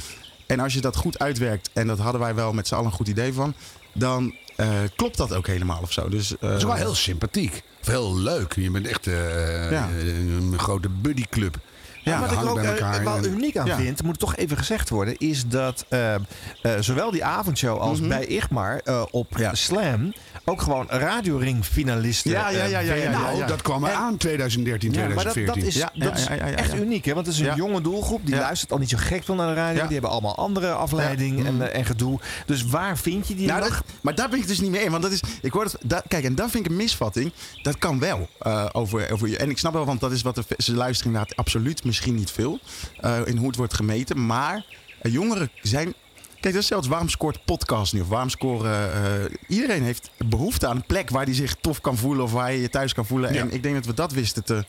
En 0.46 0.60
als 0.60 0.74
je 0.74 0.80
dat 0.80 0.96
goed 0.96 1.18
uitwerkt, 1.18 1.70
en 1.72 1.86
dat 1.86 1.98
hadden 1.98 2.20
wij 2.20 2.34
wel 2.34 2.52
met 2.52 2.68
z'n 2.68 2.74
allen 2.74 2.86
een 2.86 2.92
goed 2.92 3.08
idee 3.08 3.32
van, 3.32 3.54
dan 3.92 4.34
eh, 4.56 4.68
klopt 4.96 5.16
dat 5.16 5.34
ook 5.34 5.46
helemaal 5.46 5.80
of 5.82 5.92
zo. 5.92 6.08
Dus, 6.08 6.32
eh, 6.32 6.40
Dat 6.48 6.56
is 6.56 6.64
wel 6.64 6.74
heel 6.74 6.94
sympathiek. 6.94 7.62
Of 7.80 7.86
heel 7.86 8.16
leuk. 8.16 8.52
Je 8.54 8.70
bent 8.70 8.86
echt 8.86 9.06
eh, 9.06 9.70
Ja. 9.70 9.88
een 10.00 10.54
grote 10.58 10.88
buddyclub. 10.88 11.56
Ja, 12.04 12.20
wat 12.20 12.32
ik 12.32 12.44
ook 12.44 12.54
bij 12.54 12.64
elkaar 12.64 13.04
wel 13.04 13.24
uniek 13.24 13.56
aan 13.56 13.66
Ja. 13.66 13.76
vind, 13.76 14.02
moet 14.02 14.18
toch 14.18 14.36
even 14.36 14.56
gezegd 14.56 14.88
worden, 14.88 15.16
is 15.18 15.46
dat 15.46 15.86
zowel 16.80 17.10
die 17.10 17.24
avondshow 17.24 17.78
als 17.80 17.98
Mhm. 18.00 18.08
bij 18.08 18.26
Igmar 18.26 18.80
eh, 18.84 19.02
op 19.10 19.36
Ja. 19.38 19.54
Slam 19.54 20.12
ook 20.48 20.62
gewoon 20.62 20.86
radioring-finalisten 20.88 22.30
Ja, 22.30 22.48
ja, 22.50 22.64
ja, 22.64 22.64
ja, 22.64 22.78
eh, 22.78 22.86
ja, 22.86 22.94
werden. 22.94 23.20
Nou, 23.20 23.46
dat 23.46 23.62
kwam 23.62 23.84
er 23.84 23.92
aan 23.92 24.16
2013, 24.16 24.92
Ja, 24.92 24.98
maar 25.14 25.24
dat, 25.24 25.32
2014. 25.32 25.62
dat 25.62 25.72
is, 25.72 25.74
Ja, 25.74 26.06
dat 26.08 26.18
is 26.18 26.54
echt 26.54 26.74
uniek, 26.74 27.04
hè? 27.04 27.14
Want 27.14 27.26
het 27.26 27.34
is 27.34 27.40
een 27.40 27.54
jonge 27.56 27.80
doelgroep. 27.80 28.26
Die 28.26 28.34
luistert 28.36 28.72
al 28.72 28.78
niet 28.78 28.88
zo 28.90 28.96
gek 29.00 29.24
veel 29.24 29.34
naar 29.34 29.48
de 29.48 29.54
radio. 29.54 29.82
Die 29.82 29.92
hebben 29.92 30.10
allemaal 30.10 30.36
andere 30.36 30.72
afleiding 30.72 31.46
en, 31.46 31.62
eh, 31.70 31.78
en 31.78 31.84
gedoe. 31.84 32.18
Dus 32.46 32.62
waar 32.64 32.98
vind 32.98 33.28
je 33.28 33.34
die 33.34 33.46
Nou, 33.46 33.72
maar 34.02 34.14
daar 34.14 34.28
ben 34.28 34.38
ik 34.38 34.46
dus 34.46 34.60
niet 34.60 34.70
mee 34.70 34.84
in. 34.84 34.90
Want 34.90 35.02
dat 35.02 35.12
is, 35.12 35.20
ik 35.42 35.52
hoor 35.52 35.70
dat, 35.82 36.02
kijk, 36.08 36.24
en 36.24 36.34
dat 36.34 36.50
vind 36.50 36.64
ik 36.64 36.70
een 36.70 36.76
misvatting. 36.76 37.32
Dat 37.62 37.78
kan 37.78 37.98
wel. 37.98 38.28
eh, 38.38 38.66
over, 38.72 39.12
over, 39.12 39.36
en 39.36 39.50
ik 39.50 39.58
snap 39.58 39.72
wel, 39.72 39.84
want 39.84 40.00
dat 40.00 40.12
is 40.12 40.22
wat 40.22 40.34
de, 40.34 40.44
ze 40.58 40.74
luisteren 40.74 41.12
inderdaad 41.12 41.36
absoluut 41.36 41.84
misschien 41.84 42.14
niet 42.14 42.30
veel. 42.30 42.58
eh, 43.00 43.18
in 43.24 43.36
hoe 43.36 43.46
het 43.46 43.56
wordt 43.56 43.74
gemeten. 43.74 44.26
Maar 44.26 44.62
eh, 45.00 45.12
jongeren 45.12 45.50
zijn. 45.62 45.94
Kijk, 46.40 46.54
dat 46.54 46.62
is 46.62 46.68
zelfs 46.68 46.88
waarom 46.88 47.08
scoort 47.08 47.44
podcast 47.44 47.92
nu? 47.92 48.00
Of 48.00 48.08
waarom 48.08 48.28
scoren. 48.30 48.92
eh, 48.92 49.34
iedereen 49.48 49.82
heeft 49.82 50.10
behoefte 50.26 50.66
aan 50.66 50.76
een 50.76 50.86
plek 50.86 51.10
waar 51.10 51.24
hij 51.24 51.34
zich 51.34 51.54
tof 51.60 51.80
kan 51.80 51.96
voelen. 51.96 52.24
Of 52.24 52.32
waar 52.32 52.52
je 52.52 52.60
je 52.60 52.68
thuis 52.70 52.94
kan 52.94 53.06
voelen. 53.06 53.32
Ja. 53.32 53.40
En 53.40 53.52
ik 53.52 53.62
denk 53.62 53.74
dat 53.74 53.86
we 53.86 53.94
dat 53.94 54.12
wisten 54.12 54.44
te 54.44 54.64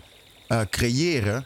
eh, 0.47 0.61
creëren. 0.69 1.45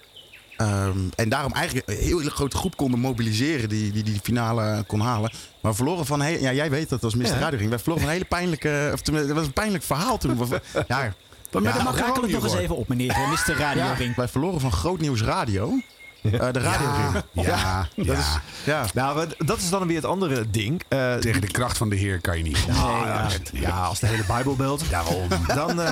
Ehm, 0.58 0.98
en 1.15 1.30
daarom 1.30 1.51
eigenlijk 1.53 1.89
een 1.89 1.98
hele 1.98 2.30
grote 2.30 2.58
groep 2.58 2.75
konden 2.77 3.00
mobiliseren 3.00 3.70
die 3.70 3.92
die, 3.92 4.03
die 4.03 4.20
finale 4.24 4.84
kon 4.88 5.00
halen. 5.00 5.32
Maar 5.62 5.75
verloren 5.75 6.06
van, 6.06 6.20
ja, 6.39 6.53
jij 6.53 6.70
weet 6.70 6.89
dat 6.89 7.03
als 7.03 7.15
Mr. 7.15 7.25
Ja. 7.25 7.38
Radio 7.38 7.58
Ring. 7.58 7.70
Wij 7.70 7.80
verloren 7.80 8.01
van 8.01 8.10
een 8.12 8.18
hele 8.18 8.30
pijnlijke, 8.30 8.89
of 8.94 9.06
het 9.06 9.32
was 9.32 9.46
een 9.46 9.53
pijnlijk 9.53 9.84
verhaal 9.84 10.18
toen. 10.18 10.38
Ja, 10.88 11.13
Maar 11.51 11.63
ja, 11.63 11.72
dat 11.74 11.84
mag 11.84 11.98
gewoon 11.98 12.22
het 12.22 12.32
nog 12.32 12.44
eens 12.44 12.56
even 12.56 12.75
op, 12.75 12.88
meneer 12.88 13.10
eh, 13.10 13.30
Mr. 13.32 13.53
Radio 13.58 13.84
ja, 13.84 14.13
wij 14.15 14.27
verloren 14.27 14.60
van 14.60 14.72
Groot 14.72 15.00
Nieuws 15.00 15.22
Radio. 15.22 15.80
Eh, 16.24 16.32
de 16.51 16.60
Radio. 16.60 17.22
Ja, 17.32 17.44
ja, 17.44 17.88
Dat 17.96 18.18
is, 18.18 18.25
ja. 18.63 18.86
Nou, 18.94 19.27
dat 19.38 19.58
is 19.58 19.70
dan 19.70 19.88
weer 19.88 19.96
het 19.96 20.06
andere 20.06 20.50
ding. 20.50 20.82
Eh, 20.88 21.15
Tegen 21.15 21.42
de 21.42 21.48
kracht 21.48 21.77
van 21.77 21.89
de 21.89 21.96
Heer 21.96 22.22
kan 22.22 22.38
je 22.38 22.44
niet. 22.44 22.58
ja, 22.68 23.27
ja, 23.53 23.70
als 23.86 24.00
de 24.00 24.08
hele 24.08 24.24
Bijbelbeeld. 24.27 24.89
Daarom. 24.89 25.27
Dan, 25.48 25.82
eh, 25.82 25.92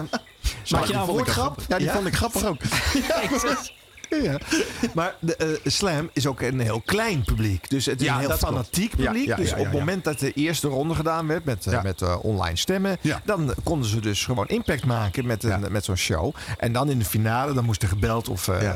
Maak 0.69 0.85
je 0.85 0.93
nou 0.93 1.07
een 1.07 1.13
woordgrap? 1.15 1.59
Ja, 1.67 1.77
die 1.77 1.85
Ja? 1.87 1.93
vond 1.93 2.07
ik 2.07 2.15
grappig 2.15 2.45
ook. 2.45 2.61
ja. 3.07 3.21
Maar 4.93 5.15
de, 5.19 5.35
eh, 5.35 5.47
Slam 5.63 6.09
is 6.13 6.27
ook 6.27 6.41
een 6.41 6.59
heel 6.59 6.81
klein 6.85 7.23
publiek. 7.23 7.69
Dus 7.69 7.85
het 7.85 7.99
is 8.01 8.05
Ja, 8.07 8.13
een 8.13 8.19
heel 8.19 8.27
klopt. 8.27 8.43
fanatiek 8.43 8.93
Ja, 8.97 9.05
publiek. 9.05 9.27
ja, 9.27 9.35
dus 9.35 9.49
ja, 9.49 9.51
op 9.53 9.57
ja, 9.59 9.63
het 9.65 9.73
ja. 9.73 9.79
moment 9.79 10.03
dat 10.03 10.19
de 10.19 10.31
eerste 10.33 10.67
ronde 10.67 10.95
gedaan 10.95 11.27
werd 11.27 11.45
met, 11.45 11.65
eh, 11.65 11.73
Ja. 11.73 11.81
met 11.81 12.01
eh, 12.01 12.15
online 12.21 12.57
stemmen, 12.57 12.97
Ja. 13.01 13.21
dan 13.25 13.53
konden 13.63 13.89
ze 13.89 13.99
dus 13.99 14.25
gewoon 14.25 14.47
impact 14.47 14.85
maken 14.85 15.25
met, 15.25 15.43
een, 15.43 15.49
Ja. 15.49 15.59
met 15.69 15.85
zo'n 15.85 15.95
show. 15.95 16.35
En 16.57 16.73
dan 16.73 16.89
in 16.89 16.99
de 16.99 17.05
finale, 17.05 17.53
dan 17.53 17.65
moest 17.65 17.81
er 17.83 17.87
gebeld 17.89 18.29
of 18.29 18.45
Ja. 18.45 18.75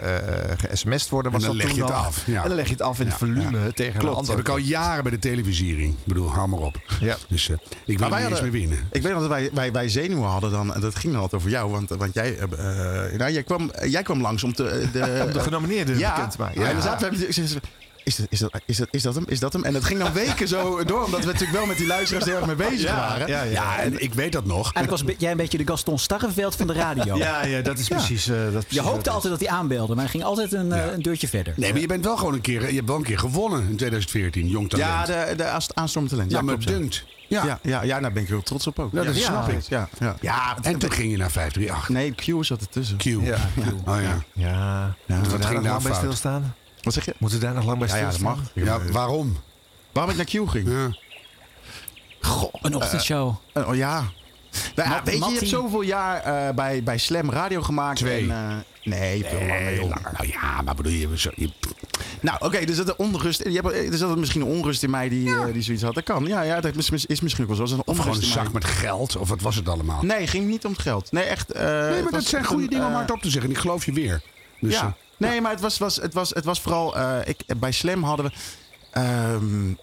ge-sms'd 0.58 1.10
worden. 1.10 1.32
Was 1.32 1.42
En 1.42 1.48
dan 1.48 1.58
dat 1.58 1.66
leg 1.68 1.76
toen 1.76 1.86
je 1.86 1.94
het 1.94 2.04
af, 2.06 2.26
ja. 2.26 2.42
En 2.42 2.48
dan 2.48 2.58
leg 2.58 2.66
je 2.66 2.72
het 2.72 2.82
af 2.82 3.00
in 3.00 3.06
het 3.08 3.16
volume 3.16 3.74
tegen 3.74 4.00
Klopt, 4.00 4.16
dat 4.16 4.28
heb 4.28 4.40
ik 4.40 4.50
al 4.50 4.58
jaren 4.58 5.04
bij 5.04 5.12
de 5.12 5.20
televisiering. 5.20 5.94
Ik 5.94 6.06
bedoel, 6.06 6.30
hou 6.32 6.48
maar 6.48 6.60
op. 6.60 6.78
Ja. 7.00 7.16
Dus 7.28 7.50
ik 7.86 8.00
wil 8.00 8.10
niet 8.10 8.30
eens 8.30 8.42
meer 8.42 8.52
winnen. 8.52 8.78
Ik 8.92 9.02
weet 9.02 9.12
nog 9.12 9.22
dat 9.22 9.30
wij, 9.30 9.50
wij, 9.54 9.72
wij 9.72 9.90
zenuwen 9.90 10.28
hadden 10.30 10.52
dan. 10.52 10.74
en 10.74 10.82
Dat 10.82 10.96
ging 10.96 11.14
dan 11.14 11.22
altijd 11.22 11.42
over 11.42 11.54
jou. 11.54 11.72
Want, 11.72 11.90
want 11.90 12.14
jij, 12.14 12.38
nou, 13.18 13.32
jij, 13.32 13.44
kwam, 13.44 13.72
jij 13.86 14.04
kwam 14.04 14.22
langs 14.22 14.44
om 14.44 14.54
te, 14.54 14.88
de, 14.94 15.25
Om 15.26 15.34
de 15.34 15.40
genomineerden 15.40 15.96
bekend 15.98 16.32
te 16.32 16.38
maken. 16.40 16.62
Ja, 16.62 16.68
en 16.68 16.74
dan 16.74 16.84
zaten 16.84 17.12
we. 17.12 17.62
Is, 18.06 18.20
is, 18.20 18.26
is, 18.30 18.40
dat, 18.40 18.52
is, 18.66 18.78
dat, 18.78 18.78
is, 18.78 18.78
dat, 18.78 18.88
is 18.92 19.02
dat 19.02 19.16
hem? 19.16 19.24
Is 19.28 19.40
dat 19.40 19.54
hem? 19.54 19.64
En 19.64 19.74
dat 19.74 19.84
ging 19.84 20.00
dan 20.00 20.14
weken 20.14 20.48
zo 20.48 20.84
door. 20.84 21.04
Omdat 21.04 21.20
we 21.20 21.26
natuurlijk 21.26 21.58
wel 21.58 21.66
met 21.66 21.78
die 21.78 21.88
luisteraars 21.88 22.26
heel 22.26 22.36
erg 22.36 22.46
mee 22.46 22.56
bezig 22.56 22.92
waren. 22.92 23.28
ja, 23.28 23.44
ja. 23.44 23.52
Ja, 23.52 23.80
en 23.80 24.02
ik 24.04 24.14
weet 24.14 24.32
dat 24.32 24.46
nog. 24.46 24.74
Eigenlijk 24.74 25.06
was 25.08 25.16
jij 25.18 25.32
een 25.32 25.38
beetje 25.38 25.58
de 25.58 25.68
Gaston 25.68 26.00
Starreveld 26.00 26.56
van 26.56 26.68
de 26.68 26.74
radio. 26.74 27.18
Ja, 27.18 27.46
ja, 27.46 27.62
dat 27.62 27.78
is 27.80 27.88
precies. 27.88 28.28
eh, 28.28 28.36
dat 28.36 28.46
Je 28.46 28.52
precies 28.52 28.78
hoopte 28.80 28.98
het 28.98 29.08
altijd 29.10 29.40
dat 29.40 29.50
hij 29.50 29.58
aanbelde, 29.58 29.94
maar 29.94 30.04
hij 30.04 30.12
ging 30.12 30.24
altijd 30.24 30.54
een, 30.54 30.72
eh, 30.72 30.92
een 30.94 31.02
deurtje 31.02 31.28
verder. 31.28 31.54
Nee, 31.58 31.72
maar 31.72 31.82
je 31.82 31.88
bent 31.88 32.06
wel 32.06 32.18
gewoon 32.18 32.34
een 32.34 32.42
keer, 32.42 32.68
je 32.70 32.76
hebt 32.76 32.88
wel 32.88 32.98
een 32.98 33.04
keer 33.04 33.20
gewonnen 33.20 33.60
in 33.70 33.76
2014, 33.76 34.48
jong 34.48 34.70
talent. 34.70 35.08
Ja, 35.08 35.26
de, 35.26 35.36
de 35.36 35.44
aanst- 35.44 35.76
aanstormend 35.76 36.14
talent. 36.14 36.32
ja, 36.32 36.38
Ja, 36.38 36.44
maar 36.44 36.60
dunkt. 36.60 37.06
Ja. 37.28 37.46
Ja, 37.46 37.60
ja, 37.62 37.84
ja, 37.84 38.00
daar 38.00 38.12
ben 38.12 38.22
ik 38.22 38.28
heel 38.28 38.42
trots 38.42 38.68
op 38.68 38.80
ook. 38.80 38.92
Ja, 38.94 39.04
dat 39.04 39.18
ja, 39.18 39.24
snap 39.26 39.50
ik. 39.50 39.62
Ja, 39.62 39.90
ja. 40.00 40.16
Ja, 40.22 40.58
en 40.62 40.78
toen 40.78 40.92
ging 40.92 41.12
je 41.12 41.18
naar 41.18 41.32
538. 41.32 41.90
Nee, 41.90 42.12
Q 42.42 42.46
zat 42.46 42.62
ertussen. 42.62 42.98
Q. 42.98 43.04
Ja. 43.04 43.38
Oh 43.86 44.02
ja. 44.02 44.24
Ja. 44.34 44.96
Ja. 45.06 45.20
Wat 45.30 45.42
daar 45.42 45.52
ging 45.52 45.64
daar 45.64 45.82
bij 45.82 45.94
stilstaan? 45.94 46.56
Wat 46.86 46.94
zeg 46.94 47.06
je? 47.06 47.14
Moeten 47.18 47.40
we 47.40 47.46
daar 47.46 47.54
nog 47.56 47.66
lang 47.66 47.80
bij 47.80 47.88
Ja, 47.88 47.96
ja, 47.96 48.04
dat 48.04 48.14
stilstaan? 48.14 48.48
mag. 48.56 48.66
Ja, 48.86 48.92
waarom? 48.92 49.38
Waarom 49.92 50.12
ik 50.12 50.18
naar 50.18 50.26
Q 50.46 50.50
ging? 50.50 50.68
Ja. 50.70 50.96
Goh, 52.22 52.54
een 52.62 52.76
ochtendshow. 52.76 53.36
Eh, 53.54 53.68
oh 53.70 53.76
ja. 53.76 54.04
Nou, 54.76 54.90
ja, 54.90 54.96
Mat- 54.96 55.06
weet 55.06 55.20
je, 55.20 55.26
je 55.32 55.36
hebt 55.38 55.48
zoveel 55.48 55.82
jaar 55.82 56.22
eh, 56.22 56.54
bij, 56.56 56.84
bij 56.84 56.98
Slam 56.98 57.30
radio 57.30 57.62
gemaakt. 57.62 57.98
Twee. 57.98 58.22
En, 58.22 58.32
eh, 58.32 58.56
nee, 58.84 59.26
veel 59.26 59.40
langer. 59.40 59.74
Joh. 59.76 59.82
langer. 59.90 60.12
Nou 60.18 60.28
ja, 60.28 60.62
maar 60.62 60.76
bedoel 60.76 60.92
je... 60.92 61.08
Zo, 61.18 61.30
je 61.36 61.50
Nou, 62.22 62.38
oké, 62.40 62.58
er 62.58 62.74
zat 62.74 62.88
een 62.88 62.98
onrust. 62.98 63.44
Je 63.44 63.62
hebt, 63.62 63.92
er 63.92 63.98
zat 63.98 64.18
misschien 64.18 64.42
een 64.42 64.48
onrust 64.48 64.84
in 64.84 64.90
mij 64.90 65.10
die, 65.10 65.30
eh, 65.36 65.54
die 65.54 65.62
zoiets 65.62 65.84
had. 65.84 65.94
Dat 65.94 66.04
kan. 66.04 66.26
Ja, 66.26 66.42
ja 66.42 66.62
dat 66.62 66.76
is, 66.76 67.06
is 67.06 67.22
misschien 67.22 67.44
ook 67.50 67.50
wel 67.50 67.58
zo. 67.58 67.64
Er 67.64 67.70
zat 67.70 67.78
Een 67.78 67.84
of 67.86 67.96
gewoon 67.98 68.12
onrust 68.12 68.32
een 68.34 68.38
in 68.38 68.44
mij. 68.44 68.44
zak 68.46 68.54
met 68.54 68.66
geld, 68.80 69.16
of 69.18 69.30
wat 69.30 69.42
was 69.42 69.56
het 69.56 69.70
allemaal? 69.70 70.02
Nee, 70.04 70.20
het 70.20 70.30
ging 70.30 70.48
niet 70.48 70.66
om 70.66 70.72
het 70.72 70.82
geld. 70.82 71.12
Nee, 71.12 71.24
echt. 71.24 71.52
eh, 71.52 71.62
Nee, 71.64 71.72
het 71.72 72.04
maar 72.04 72.12
dat 72.12 72.24
zijn 72.24 72.46
goede 72.46 72.64
een, 72.64 72.70
dingen 72.70 72.86
om 72.86 72.92
eh, 72.92 72.98
hard 72.98 73.12
op 73.12 73.22
te 73.22 73.30
zeggen. 73.30 73.52
Ik 73.52 73.58
geloof 73.58 73.86
je 73.86 73.92
weer. 73.94 74.22
Dus, 74.60 74.74
ja. 74.74 74.82
eh, 74.82 74.92
Nee, 75.18 75.42
maar 75.42 75.52
het 75.52 75.62
was, 75.62 75.78
was, 75.78 75.96
het 75.96 76.14
was, 76.14 76.30
het 76.30 76.46
was 76.46 76.62
vooral. 76.62 76.98
eh, 76.98 77.18
ik, 77.26 77.44
bij 77.60 77.72
Slam 77.72 78.04
hadden 78.04 78.26
we. 78.26 78.32
ehm, 78.92 79.74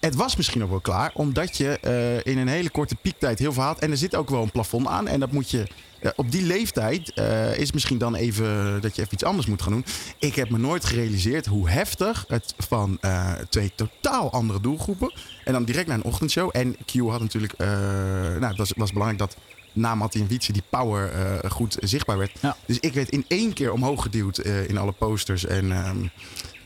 het 0.00 0.14
was 0.14 0.36
misschien 0.36 0.62
ook 0.62 0.70
wel 0.70 0.80
klaar, 0.80 1.10
omdat 1.14 1.56
je 1.56 1.78
eh, 1.80 2.32
in 2.32 2.38
een 2.38 2.48
hele 2.48 2.70
korte 2.70 2.94
piektijd 2.94 3.38
heel 3.38 3.52
veel 3.52 3.62
haalt. 3.62 3.78
En 3.78 3.90
er 3.90 3.96
zit 3.96 4.14
ook 4.16 4.30
wel 4.30 4.42
een 4.42 4.50
plafond 4.50 4.86
aan. 4.86 5.08
En 5.08 5.20
dat 5.20 5.32
moet 5.32 5.50
je 5.50 5.66
ja, 6.00 6.12
op 6.16 6.30
die 6.30 6.42
leeftijd 6.42 7.12
eh, 7.12 7.56
is 7.58 7.72
misschien 7.72 7.98
dan 7.98 8.14
even 8.14 8.80
dat 8.80 8.96
je 8.96 9.02
even 9.02 9.14
iets 9.14 9.24
anders 9.24 9.46
moet 9.46 9.62
gaan 9.62 9.72
doen. 9.72 9.84
Ik 10.18 10.34
heb 10.34 10.50
me 10.50 10.58
nooit 10.58 10.84
gerealiseerd 10.84 11.46
hoe 11.46 11.68
heftig 11.70 12.24
het 12.28 12.54
van 12.58 12.98
eh, 13.00 13.32
twee 13.48 13.72
totaal 13.74 14.32
andere 14.32 14.60
doelgroepen. 14.60 15.12
En 15.44 15.52
dan 15.52 15.64
direct 15.64 15.86
naar 15.86 15.96
een 15.96 16.04
ochtendshow. 16.04 16.48
En 16.52 16.76
Q 16.86 16.92
had 16.92 17.20
natuurlijk, 17.20 17.52
eh, 17.52 17.68
nou, 17.68 18.44
het 18.46 18.58
was, 18.58 18.72
was 18.76 18.92
belangrijk 18.92 19.20
dat 19.20 19.36
na 19.72 19.94
Mattie 19.94 20.20
en 20.20 20.26
Wietse 20.26 20.52
die 20.52 20.62
power 20.68 21.10
eh, 21.12 21.50
goed 21.50 21.76
zichtbaar 21.80 22.18
werd. 22.18 22.32
Ja. 22.40 22.56
Dus 22.66 22.78
ik 22.78 22.94
werd 22.94 23.08
in 23.08 23.24
één 23.28 23.52
keer 23.52 23.72
omhoog 23.72 24.02
geduwd 24.02 24.38
eh, 24.38 24.68
in 24.68 24.78
alle 24.78 24.92
posters 24.92 25.46
en 25.46 25.72
ehm, 25.72 26.06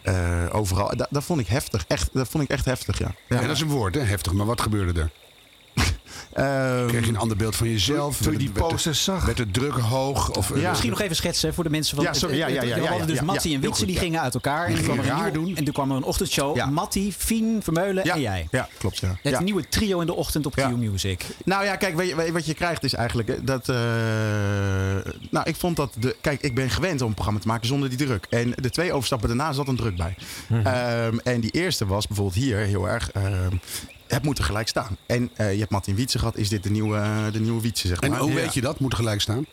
eh, 0.02 0.54
overal. 0.54 0.96
Dat, 0.96 1.08
dat 1.10 1.24
vond 1.24 1.40
ik 1.40 1.46
heftig. 1.46 1.84
Echt, 1.88 2.08
dat 2.12 2.28
vond 2.28 2.44
ik 2.44 2.50
echt 2.50 2.64
heftig, 2.64 2.98
ja. 2.98 3.14
Ja, 3.28 3.40
dat 3.40 3.50
is 3.50 3.60
een 3.60 3.68
woord, 3.68 3.94
hè? 3.94 4.00
heftig. 4.00 4.32
Maar 4.32 4.46
wat 4.46 4.60
gebeurde 4.60 5.00
er? 5.00 5.10
Ehm, 6.36 6.86
Kreeg 6.86 7.02
je 7.04 7.08
een 7.10 7.16
ander 7.16 7.36
beeld 7.36 7.56
van 7.56 7.68
jezelf? 7.68 8.18
Toen 8.22 8.32
je 8.32 8.38
die 8.38 8.50
posters 8.50 9.04
zag. 9.04 9.24
Werd 9.24 9.36
de 9.36 9.50
druk 9.50 9.72
hoog? 9.72 10.30
Of, 10.36 10.50
eh, 10.50 10.60
Ja. 10.60 10.68
Misschien 10.68 10.90
nog 10.90 11.00
even 11.00 11.16
schetsen 11.16 11.54
voor 11.54 11.64
de 11.64 11.70
mensen. 11.70 11.96
Van, 11.96 12.04
Ja, 12.04 12.12
sorry. 12.12 12.36
Ja, 12.36 12.46
ja, 12.46 12.62
ja, 12.62 12.78
hadden 12.86 13.06
dus 13.06 13.16
ja, 13.18 13.24
Mattie 13.24 13.50
ja. 13.50 13.56
en 13.60 13.66
goed, 13.72 13.86
die 13.86 13.94
ja. 13.94 14.00
gingen 14.00 14.20
uit 14.20 14.34
elkaar. 14.34 14.66
En, 14.66 14.68
Die 14.68 14.76
er 14.78 14.82
kwam 14.84 14.96
gingen 14.98 15.10
een 15.12 15.16
raar 15.22 15.30
nieuwe- 15.30 15.46
doen. 15.46 15.56
en 15.56 15.64
toen 15.64 15.74
kwam 15.74 15.90
er 15.90 15.96
een 15.96 16.02
ochtendshow. 16.04 16.56
Ja. 16.56 16.66
Mattie, 16.66 17.12
Fien, 17.12 17.60
Vermeulen 17.62 18.04
ja, 18.04 18.14
en 18.14 18.20
jij. 18.20 18.48
Ja, 18.50 18.68
klopt. 18.78 18.98
Ja. 18.98 19.16
Het 19.22 19.32
Ja. 19.32 19.40
nieuwe 19.40 19.68
trio 19.68 20.00
in 20.00 20.06
de 20.06 20.14
ochtend 20.14 20.46
op 20.46 20.56
Ja. 20.56 20.68
Q 20.68 20.76
Music. 20.76 21.24
Nou 21.44 21.64
ja, 21.64 21.76
kijk, 21.76 22.16
wat 22.32 22.46
je 22.46 22.54
krijgt 22.54 22.84
is 22.84 22.94
eigenlijk 22.94 23.28
eh, 23.28 23.36
dat. 23.42 23.68
eh, 23.68 23.76
nou, 25.30 25.48
ik 25.48 25.56
vond 25.56 25.76
dat. 25.76 25.94
De, 25.98 26.16
kijk, 26.20 26.42
ik 26.42 26.54
ben 26.54 26.70
gewend 26.70 27.00
om 27.00 27.08
een 27.08 27.14
programma 27.14 27.40
te 27.40 27.46
maken 27.46 27.66
zonder 27.66 27.88
die 27.88 27.98
druk. 27.98 28.26
En 28.30 28.52
de 28.54 28.70
twee 28.70 28.92
overstappen 28.92 29.28
daarna 29.28 29.52
zat 29.52 29.68
een 29.68 29.76
druk 29.76 29.96
bij. 29.96 30.14
Ehm, 30.64 31.18
en 31.24 31.40
die 31.40 31.50
eerste 31.50 31.86
was 31.86 32.06
bijvoorbeeld 32.06 32.36
hier 32.44 32.56
heel 32.56 32.88
erg. 32.88 33.10
Het 34.08 34.22
moet 34.22 34.38
er 34.38 34.44
gelijk 34.44 34.68
staan. 34.68 34.96
En 35.06 35.30
eh, 35.36 35.52
je 35.52 35.58
hebt 35.58 35.70
Martin 35.70 35.94
Wietse 35.94 36.18
gehad. 36.18 36.36
Is 36.36 36.48
dit 36.48 36.62
de 36.62 36.70
nieuwe, 36.70 37.28
de 37.32 37.40
nieuwe 37.40 37.60
Wietse, 37.62 37.86
zeg 37.88 37.98
En 38.00 38.10
maar? 38.10 38.18
hoe 38.20 38.28
Ja. 38.30 38.34
weet 38.36 38.54
je 38.54 38.60
dat? 38.60 38.80
Moet 38.80 38.94
gelijk 38.94 39.20
staan? 39.20 39.46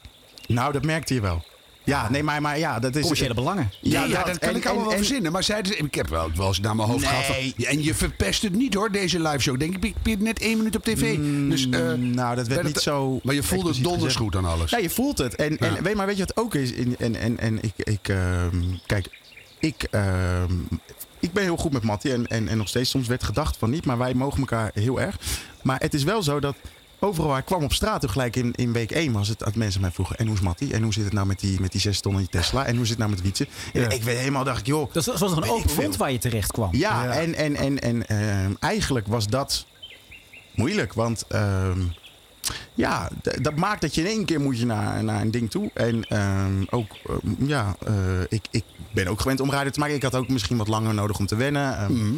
Nou, 0.47 0.71
dat 0.71 0.85
merkte 0.85 1.13
je 1.13 1.21
wel. 1.21 1.43
Ja, 1.85 2.09
nee, 2.09 2.23
maar, 2.23 2.41
maar 2.41 2.59
ja, 2.59 2.79
dat 2.79 2.95
is. 2.95 3.01
Commerciële 3.01 3.33
belangen. 3.33 3.71
Ja, 3.81 4.03
ja, 4.03 4.15
dat. 4.17 4.25
dat 4.25 4.37
kan 4.39 4.49
En- 4.49 4.55
ik 4.55 4.65
allemaal 4.65 4.83
en- 4.83 4.89
wel 4.89 4.97
en- 4.97 5.05
verzinnen. 5.05 5.31
Maar 5.31 5.43
zij, 5.43 5.59
ik 5.77 5.95
heb 5.95 6.07
wel, 6.09 6.29
wel 6.35 6.47
eens 6.47 6.59
naar 6.59 6.75
mijn 6.75 6.89
hoofd 6.89 7.03
Nee. 7.11 7.23
gehad. 7.53 7.67
En 7.67 7.83
je 7.83 7.93
verpest 7.95 8.41
het 8.41 8.53
niet 8.53 8.73
hoor, 8.73 8.91
deze 8.91 9.19
live 9.19 9.39
show. 9.39 9.59
Denk 9.59 9.75
ik, 9.75 9.83
ik 9.85 9.95
heb 10.11 10.19
net 10.19 10.39
één 10.39 10.57
minuut 10.57 10.75
op 10.75 10.83
tv. 10.83 11.17
dus, 11.49 11.69
eh, 11.69 11.79
nou, 11.93 12.35
dat 12.35 12.35
werd 12.35 12.47
werd 12.47 12.63
niet 12.63 12.75
het- 12.75 12.83
zo. 12.83 13.19
maar 13.23 13.35
je 13.35 13.43
voelde 13.43 13.67
expliciet 13.69 13.83
donders 13.93 14.15
goed 14.15 14.35
aan 14.35 14.45
alles. 14.45 14.71
Ja, 14.71 14.77
je 14.77 14.89
voelt 14.89 15.17
het. 15.17 15.35
En, 15.35 15.57
en 15.57 15.73
Ja. 15.73 15.81
weet, 15.81 15.95
maar 15.95 16.05
weet 16.05 16.17
je 16.17 16.25
wat 16.25 16.37
ook 16.37 16.55
is? 16.55 16.73
En, 16.75 16.95
en, 16.99 17.15
en, 17.15 17.39
en 17.39 17.61
ik, 17.63 17.73
ik 17.77 18.07
ehm, 18.09 18.61
kijk, 18.85 19.07
ik, 19.59 19.83
ehm, 19.91 20.53
ik 21.23 21.33
ben 21.33 21.43
heel 21.43 21.57
goed 21.57 21.71
met 21.71 21.83
Mattie 21.83 22.13
en, 22.13 22.27
en, 22.27 22.47
en 22.47 22.57
nog 22.57 22.67
steeds. 22.67 22.89
Soms 22.89 23.07
werd 23.07 23.23
gedacht 23.23 23.57
van 23.57 23.69
niet, 23.69 23.85
maar 23.85 23.97
wij 23.97 24.13
mogen 24.13 24.39
elkaar 24.39 24.71
heel 24.73 25.01
erg. 25.01 25.19
Maar 25.61 25.79
het 25.79 25.93
is 25.93 26.03
wel 26.03 26.23
zo 26.23 26.39
dat 26.39 26.55
overal 26.99 27.29
waar 27.29 27.39
ik 27.39 27.45
kwam 27.45 27.63
op 27.63 27.73
straat, 27.73 28.01
tegelijk 28.01 28.35
in, 28.35 28.53
in 28.55 28.73
week 28.73 28.91
1 28.91 29.11
was 29.11 29.27
het 29.27 29.39
dat 29.39 29.55
mensen 29.55 29.81
mij 29.81 29.91
vroegen: 29.91 30.17
en 30.17 30.25
hoe 30.25 30.35
is 30.35 30.41
Mattie? 30.41 30.73
En 30.73 30.83
hoe 30.83 30.93
zit 30.93 31.03
het 31.03 31.13
nou 31.13 31.27
met 31.27 31.39
die, 31.39 31.61
met 31.61 31.71
die 31.71 31.81
6 31.81 31.99
ton 32.01 32.13
en 32.13 32.19
die 32.19 32.29
Tesla? 32.29 32.65
En 32.65 32.75
hoe 32.75 32.85
zit 32.85 32.97
het 32.97 32.97
nou 32.97 33.11
met 33.11 33.21
Wietse? 33.21 33.47
En 33.73 33.89
ik 33.89 34.03
weet 34.03 34.17
helemaal, 34.17 34.43
dacht 34.43 34.59
ik, 34.59 34.65
joh. 34.65 34.93
Dat 34.93 35.05
was 35.05 35.19
nog 35.19 35.35
een 35.35 35.49
open 35.49 35.69
veel. 35.69 35.83
wond 35.83 35.97
waar 35.97 36.11
je 36.11 36.17
terecht 36.17 36.51
kwam. 36.51 36.69
Ja, 36.71 37.11
en, 37.11 37.35
en, 37.35 37.55
en, 37.55 37.79
en 37.79 38.07
ehm, 38.07 38.53
eigenlijk 38.59 39.07
was 39.07 39.27
dat 39.27 39.65
moeilijk. 40.55 40.93
Want 40.93 41.25
ehm, 41.27 41.81
ja, 42.75 43.09
dat 43.41 43.55
maakt 43.55 43.81
dat 43.81 43.95
je 43.95 44.01
in 44.01 44.07
één 44.07 44.25
keer 44.25 44.41
moet 44.41 44.59
je 44.59 44.65
naar, 44.65 45.03
naar 45.03 45.21
een 45.21 45.31
ding 45.31 45.51
toe. 45.51 45.71
En 45.73 46.03
ehm, 46.03 46.63
ook, 46.69 46.91
ehm, 47.05 47.45
ja, 47.47 47.75
eh, 47.85 48.21
ik, 48.29 48.45
ik 48.51 48.63
ben 48.93 49.07
ook 49.07 49.21
gewend 49.21 49.39
om 49.39 49.51
radio 49.51 49.71
te 49.71 49.79
maken. 49.79 49.95
Ik 49.95 50.03
had 50.03 50.15
ook 50.15 50.29
misschien 50.29 50.57
wat 50.57 50.67
langer 50.67 50.93
nodig 50.93 51.19
om 51.19 51.25
te 51.25 51.35
wennen. 51.35 51.77
Ehm, 51.77 52.15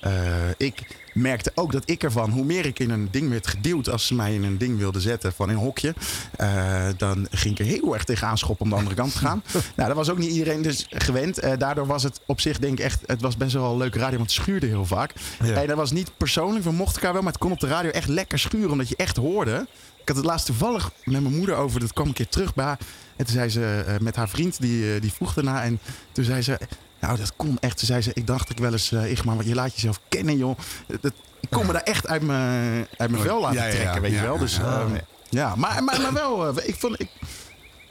eh, 0.00 0.48
ik 0.56 0.86
merkte 1.14 1.52
ook 1.54 1.72
dat 1.72 1.82
ik 1.90 2.02
ervan, 2.02 2.30
hoe 2.30 2.44
meer 2.44 2.66
ik 2.66 2.78
in 2.78 2.90
een 2.90 3.08
ding 3.10 3.30
werd 3.30 3.46
geduwd 3.46 3.90
als 3.90 4.06
ze 4.06 4.14
mij 4.14 4.34
in 4.34 4.44
een 4.44 4.58
ding 4.58 4.78
wilden 4.78 5.00
zetten 5.00 5.32
van 5.32 5.48
een 5.48 5.56
hokje, 5.56 5.94
eh, 6.36 6.86
dan 6.96 7.26
ging 7.30 7.58
ik 7.58 7.66
er 7.66 7.72
heel 7.72 7.94
erg 7.94 8.04
tegenaan 8.04 8.38
schoppen 8.38 8.64
om 8.64 8.70
de 8.70 8.76
andere 8.76 8.96
kant 8.96 9.12
te 9.12 9.18
gaan. 9.18 9.42
nou, 9.76 9.88
dat 9.88 9.96
was 9.96 10.10
ook 10.10 10.18
niet 10.18 10.30
iedereen 10.30 10.62
dus 10.62 10.86
gewend. 10.90 11.38
Eh, 11.38 11.52
daardoor 11.58 11.86
was 11.86 12.02
het 12.02 12.20
op 12.26 12.40
zich 12.40 12.58
denk 12.58 12.78
ik 12.78 12.84
echt, 12.84 13.00
het 13.06 13.20
was 13.20 13.36
best 13.36 13.52
wel 13.52 13.72
een 13.72 13.78
leuke 13.78 13.98
radio, 13.98 14.16
want 14.16 14.30
het 14.30 14.40
schuurde 14.40 14.66
heel 14.66 14.86
vaak. 14.86 15.12
Ja. 15.44 15.54
En 15.54 15.66
dat 15.66 15.76
was 15.76 15.90
niet 15.90 16.10
persoonlijk, 16.16 16.64
we 16.64 16.72
mochten 16.72 16.94
elkaar 16.94 17.12
wel, 17.12 17.22
maar 17.22 17.32
het 17.32 17.40
kon 17.40 17.52
op 17.52 17.60
de 17.60 17.66
radio 17.66 17.90
echt 17.90 18.08
lekker 18.08 18.38
schuren, 18.38 18.70
omdat 18.70 18.88
je 18.88 18.96
echt 18.96 19.16
hoorde. 19.16 19.66
Ik 20.04 20.10
had 20.10 20.16
het 20.18 20.26
laatst 20.26 20.46
toevallig 20.46 20.90
met 21.04 21.22
mijn 21.22 21.36
moeder 21.36 21.56
over, 21.56 21.80
dat 21.80 21.92
kwam 21.92 22.06
een 22.06 22.12
keer 22.12 22.28
terug 22.28 22.54
bij 22.54 22.64
haar. 22.64 22.78
En 23.16 23.24
toen 23.24 23.34
zei 23.34 23.48
ze 23.48 23.84
eh, 23.86 23.98
met 23.98 24.16
haar 24.16 24.28
vriend, 24.28 24.60
die, 24.60 24.94
eh, 24.94 25.00
die 25.00 25.12
vroeg 25.12 25.34
daarna. 25.34 25.62
En 25.62 25.80
toen 26.12 26.24
zei 26.24 26.42
ze, 26.42 26.58
nou 27.00 27.18
dat 27.18 27.32
kon 27.36 27.56
echt. 27.60 27.78
Toen 27.78 27.86
zei 27.86 28.02
ze, 28.02 28.10
ik 28.14 28.26
dacht 28.26 28.50
ik 28.50 28.58
wel 28.58 28.72
eens, 28.72 28.92
uh, 28.92 29.10
Igmar, 29.10 29.44
je 29.44 29.54
laat 29.54 29.74
jezelf 29.74 30.00
kennen 30.08 30.36
joh. 30.36 30.58
Dat, 31.00 31.12
ik 31.40 31.50
kon 31.50 31.66
me 31.66 31.72
daar 31.72 31.82
echt 31.82 32.06
uit 32.06 32.22
mijn, 32.22 32.86
uit 32.96 33.10
mijn 33.10 33.22
vel 33.22 33.40
laten 33.40 33.70
trekken, 33.70 34.02
weet 34.02 34.12
Ja, 34.12 34.20
je 34.20 34.26
wel. 34.26 34.38
Dus 34.38 34.56
ja. 34.56 34.80
ehm, 34.80 34.96
ja, 35.28 35.54
maar, 35.56 35.84
maar, 35.84 36.00
maar 36.00 36.12
wel, 36.12 36.48
eh, 36.48 36.68
ik 36.68 36.74
vond, 36.74 37.00
ik, 37.00 37.08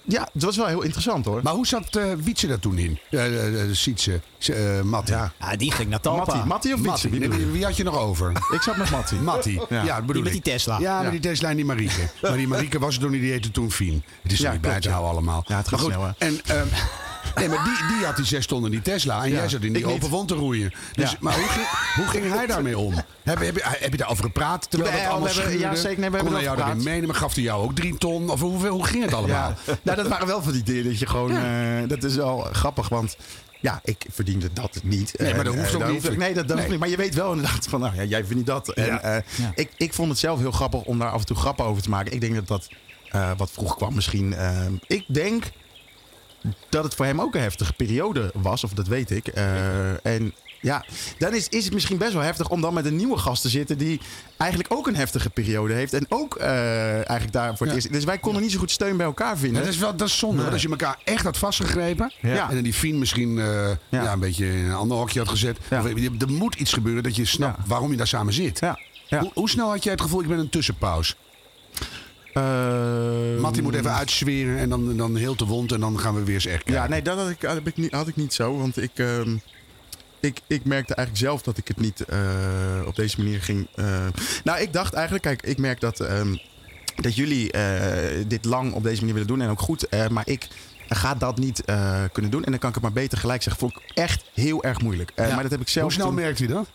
ja, 0.04 0.30
het 0.34 0.44
was 0.44 0.56
wel 0.58 0.66
heel 0.68 0.82
interessant 0.82 1.26
hoor. 1.26 1.40
Maar 1.44 1.54
hoe 1.54 1.68
zat 1.68 1.96
eh 1.96 2.04
Wietse 2.24 2.48
daar 2.48 2.60
toen 2.60 2.78
in? 2.78 3.00
Uh, 3.12 3.54
uh, 3.68 3.74
Sietse, 3.76 4.22
uh, 4.50 4.82
Mattie. 4.82 5.16
Ja. 5.16 5.32
Ja, 5.40 5.56
die 5.56 5.72
ging 5.72 5.90
naar 5.90 6.00
Talpa. 6.00 6.26
Mattie, 6.26 6.46
Mattie 6.46 6.74
of 6.74 6.82
Wietse? 6.82 7.10
Mattie. 7.10 7.46
Wie 7.46 7.64
had 7.64 7.78
je 7.78 7.84
nog 7.84 7.98
over? 7.98 8.32
Ik 8.56 8.62
zat 8.62 8.78
met 8.78 8.90
Mattie. 8.90 9.18
Mattie. 9.20 9.62
Ja, 9.70 9.84
Ja. 9.84 9.96
dat 9.96 10.06
bedoel 10.06 10.14
Die 10.14 10.24
met 10.24 10.34
ik. 10.34 10.44
die 10.44 10.54
Tesla. 10.54 10.80
Ja, 10.80 10.98
Ja. 10.98 11.02
met 11.02 11.12
die 11.12 11.20
Tesla 11.22 11.50
en 11.50 11.56
die 11.56 11.66
Marieke. 11.66 12.10
maar 12.22 12.38
die 12.38 12.48
Marieke 12.48 12.80
was 12.80 12.96
er 12.96 13.02
toen 13.02 13.12
niet, 13.12 13.22
die 13.22 13.32
heette 13.32 13.52
toen 13.52 13.72
Fien. 13.72 14.04
Het 14.22 14.32
is 14.32 14.40
Ja, 14.40 14.52
niet 14.52 14.62
bij 14.62 14.80
te 14.80 14.90
houden 14.90 15.12
allemaal. 15.12 15.44
Ja, 15.48 15.58
het 15.58 15.68
gaat 15.68 15.80
maar 15.82 15.92
snel, 15.92 16.04
hè. 16.04 16.12
En, 16.18 16.40
ehm, 16.46 16.68
nee, 17.36 17.50
maar 17.50 17.64
die, 17.64 17.96
die 17.98 18.06
had 18.06 18.16
die 18.16 18.26
zes 18.26 18.46
ton 18.46 18.66
in 18.66 18.72
die 18.72 18.82
Tesla. 18.82 19.24
En 19.24 19.30
jij 19.32 19.50
zat 19.50 19.62
in 19.62 19.74
die 19.74 19.86
open 19.86 20.10
wond 20.10 20.28
te 20.28 20.34
roeien. 20.34 20.74
Dus. 20.94 21.16
Maar 21.20 21.34
hoe 21.36 21.48
ging, 21.48 21.68
hoe 21.96 22.06
ging 22.06 22.34
hij 22.34 22.46
daarmee 22.46 22.78
om? 22.78 22.94
Heb, 23.24 23.40
heb, 23.40 23.56
je- 23.56 23.62
heb 23.66 23.92
je 23.92 23.98
daarover 23.98 24.24
gepraat 24.24 24.70
terwijl 24.70 24.92
het 24.92 25.02
we 25.02 25.08
allemaal 25.08 25.34
hebben- 25.34 25.60
ja, 25.60 25.76
zeker. 25.76 26.00
Nee, 26.00 26.10
we 26.10 26.18
Kon 26.18 26.26
hebben 26.26 26.34
hij 26.34 26.44
jou 26.44 26.58
gepraat. 26.58 26.84
meenemen? 26.84 27.16
Gaf 27.16 27.34
hij 27.34 27.44
jou 27.44 27.64
ook 27.64 27.76
drie 27.76 27.98
ton? 27.98 28.30
Of 28.30 28.40
hoeveel, 28.40 28.72
hoe 28.74 28.86
ging 28.86 29.04
het 29.04 29.14
allemaal? 29.14 29.54
Nou, 29.82 29.98
dat 29.98 30.08
waren 30.08 30.28
wel 30.28 30.44
van 30.44 30.52
die 30.54 30.64
dingen 30.64 30.84
dat 30.84 31.00
je 31.00 31.08
gewoon. 31.08 31.36
eh, 31.38 31.44
dat 31.88 32.04
is 32.04 32.16
wel 32.16 32.38
grappig, 32.52 32.90
want. 32.90 33.18
Ja, 33.62 33.80
ik 33.84 34.06
verdiende 34.12 34.54
dat 34.54 34.80
niet. 34.84 35.14
Nee, 35.18 35.36
maar 35.36 35.44
dat 35.44 35.56
hoeft 35.56 35.74
eh, 35.74 35.88
ook 35.88 35.92
niet. 35.92 36.18
nee, 36.18 36.34
dat, 36.34 36.36
dat 36.36 36.46
Nee. 36.48 36.56
hoeft 36.56 36.70
niet. 36.70 36.80
Maar 36.80 36.90
je 36.90 36.98
weet 36.98 37.14
wel 37.16 37.32
inderdaad 37.34 37.68
van, 37.70 37.80
nou 37.80 37.96
ja, 37.96 38.04
jij 38.04 38.26
verdient 38.26 38.48
dat. 38.48 38.70
En, 38.70 38.86
Ja. 38.86 39.00
eh, 39.02 39.22
Ja. 39.36 39.52
ik, 39.56 39.70
ik 39.78 39.94
vond 39.94 40.10
het 40.10 40.20
zelf 40.20 40.40
heel 40.40 40.52
grappig 40.52 40.82
om 40.82 41.00
daar 41.00 41.10
af 41.10 41.20
en 41.20 41.26
toe 41.26 41.36
grappen 41.38 41.66
over 41.66 41.84
te 41.84 41.90
maken. 41.90 42.14
Ik 42.14 42.22
denk 42.22 42.36
dat 42.36 42.48
dat 42.48 42.68
wat 43.38 43.52
vroeg 43.52 43.76
kwam 43.76 43.94
misschien. 43.96 44.36
ik 44.88 45.06
denk 45.08 45.44
dat 46.70 46.84
het 46.84 46.96
voor 46.96 47.06
hem 47.06 47.22
ook 47.22 47.36
een 47.36 47.42
heftige 47.42 47.74
periode 47.74 48.32
was, 48.34 48.64
of 48.64 48.74
dat 48.74 48.88
weet 48.88 49.12
ik. 49.12 49.28
Eh, 49.28 50.06
en 50.06 50.34
ja, 50.62 50.86
dan 51.18 51.34
is, 51.34 51.48
is 51.50 51.64
het 51.66 51.74
misschien 51.74 51.98
best 51.98 52.14
wel 52.14 52.22
heftig 52.22 52.50
om 52.50 52.62
dan 52.62 52.74
met 52.74 52.86
een 52.86 52.96
nieuwe 52.96 53.18
gast 53.18 53.42
te 53.42 53.50
zitten 53.50 53.78
die 53.78 54.02
eigenlijk 54.38 54.74
ook 54.74 54.88
een 54.88 54.96
heftige 54.96 55.30
periode 55.30 55.74
heeft. 55.74 55.94
En 55.94 56.06
ook 56.10 56.36
eh, 56.36 56.50
eigenlijk 56.94 57.32
daar 57.32 57.48
voor 57.58 57.66
het 57.68 57.76
Ja. 57.76 57.82
eerst. 57.82 57.92
Dus 57.94 58.04
wij 58.04 58.18
konden 58.18 58.42
niet 58.42 58.52
zo 58.52 58.60
goed 58.60 58.72
steun 58.72 58.98
bij 58.98 59.06
elkaar 59.06 59.34
Ja, 59.34 59.38
vinden. 59.38 59.64
dat 59.64 59.72
is 59.74 59.78
wel 59.80 59.96
dat 59.96 60.08
is 60.08 60.18
zonde. 60.18 60.42
want 60.42 60.54
Als 60.54 60.62
je 60.62 60.70
elkaar 60.70 60.98
echt 61.04 61.24
had 61.24 61.38
vastgegrepen. 61.38 62.12
Ja. 62.22 62.50
En 62.50 62.54
dan 62.54 62.64
die 62.64 62.74
Fien 62.74 63.00
misschien 63.00 63.40
eh, 63.40 63.70
ja. 63.90 64.12
een 64.14 64.20
beetje 64.20 64.46
in 64.58 64.66
een 64.66 64.74
ander 64.76 64.98
hokje 64.98 65.20
had 65.20 65.30
gezet. 65.30 65.58
Of, 65.72 65.86
er 66.22 66.30
moet 66.32 66.56
iets 66.56 66.74
gebeuren 66.74 67.04
dat 67.04 67.16
je 67.16 67.26
snapt 67.26 67.68
waarom 67.68 67.92
je 67.92 67.98
daar 67.98 68.08
samen 68.08 68.34
zit. 68.34 68.60
Hoe, 69.10 69.32
hoe 69.34 69.50
snel 69.50 69.70
had 69.70 69.84
jij 69.84 69.92
het 69.94 70.02
gevoel, 70.02 70.22
ik 70.22 70.28
ben 70.28 70.40
een 70.40 70.50
tussenpauze? 70.50 71.14
Eh, 72.34 73.40
Mattie 73.42 73.62
moet 73.64 73.76
even 73.76 73.94
uitzweren 73.94 74.58
en 74.58 74.70
dan, 74.70 74.98
dan 74.98 75.16
heel 75.16 75.36
te 75.36 75.46
wond 75.46 75.72
en 75.72 75.80
dan 75.80 76.00
gaan 76.00 76.16
we 76.16 76.24
weer 76.24 76.34
eens 76.34 76.46
echt 76.46 76.64
kijken. 76.64 76.84
Ja, 76.84 76.90
nee, 76.90 77.02
dat 77.02 77.18
had 77.18 77.30
ik, 77.30 77.42
had 77.42 77.58
ik, 77.66 77.78
niet, 77.78 77.92
had 77.92 78.08
ik 78.08 78.16
niet 78.16 78.34
zo. 78.34 78.58
Want 78.58 78.82
ik, 78.82 78.92
ehm, 78.96 79.36
ik, 80.20 80.40
ik 80.48 80.66
merkte 80.66 80.96
eigenlijk 80.96 81.26
zelf 81.28 81.42
dat 81.42 81.58
ik 81.58 81.68
het 81.68 81.80
niet 81.80 82.02
eh, 82.02 82.20
op 82.86 82.96
deze 82.96 83.18
manier 83.18 83.42
ging. 83.42 83.68
eh. 83.76 84.06
Nou, 84.44 84.60
ik 84.62 84.74
dacht 84.74 84.94
eigenlijk, 84.94 85.24
kijk, 85.24 85.42
ik 85.42 85.58
merk 85.58 85.80
dat, 85.80 86.00
ehm, 86.00 86.36
dat 86.96 87.16
jullie 87.16 87.52
eh, 87.52 88.24
dit 88.28 88.46
lang 88.46 88.74
op 88.74 88.84
deze 88.84 88.98
manier 89.00 89.14
willen 89.14 89.28
doen 89.30 89.42
en 89.42 89.50
ook 89.50 89.62
goed. 89.62 89.88
maar 90.10 90.28
ik 90.28 90.48
ga 90.88 91.16
dat 91.16 91.38
niet 91.38 91.64
kunnen 92.12 92.32
doen. 92.32 92.44
En 92.44 92.52
dan 92.52 92.60
kan 92.60 92.70
ik 92.70 92.76
het 92.76 92.84
maar 92.84 92.94
beter 92.94 93.18
gelijk 93.18 93.42
zeggen. 93.42 93.62
Vond 93.62 93.76
ik 93.76 93.92
echt 93.98 94.24
heel 94.34 94.64
erg 94.64 94.82
moeilijk. 94.82 95.12
Ja. 95.16 95.34
Maar 95.34 95.42
dat 95.44 95.52
heb 95.52 95.62
ik 95.62 95.70
zelf. 95.70 95.86
Hoe 95.86 95.94
snel 95.94 96.06
toen- 96.06 96.16
merkt 96.16 96.40
hij 96.40 96.48
dat? 96.48 96.68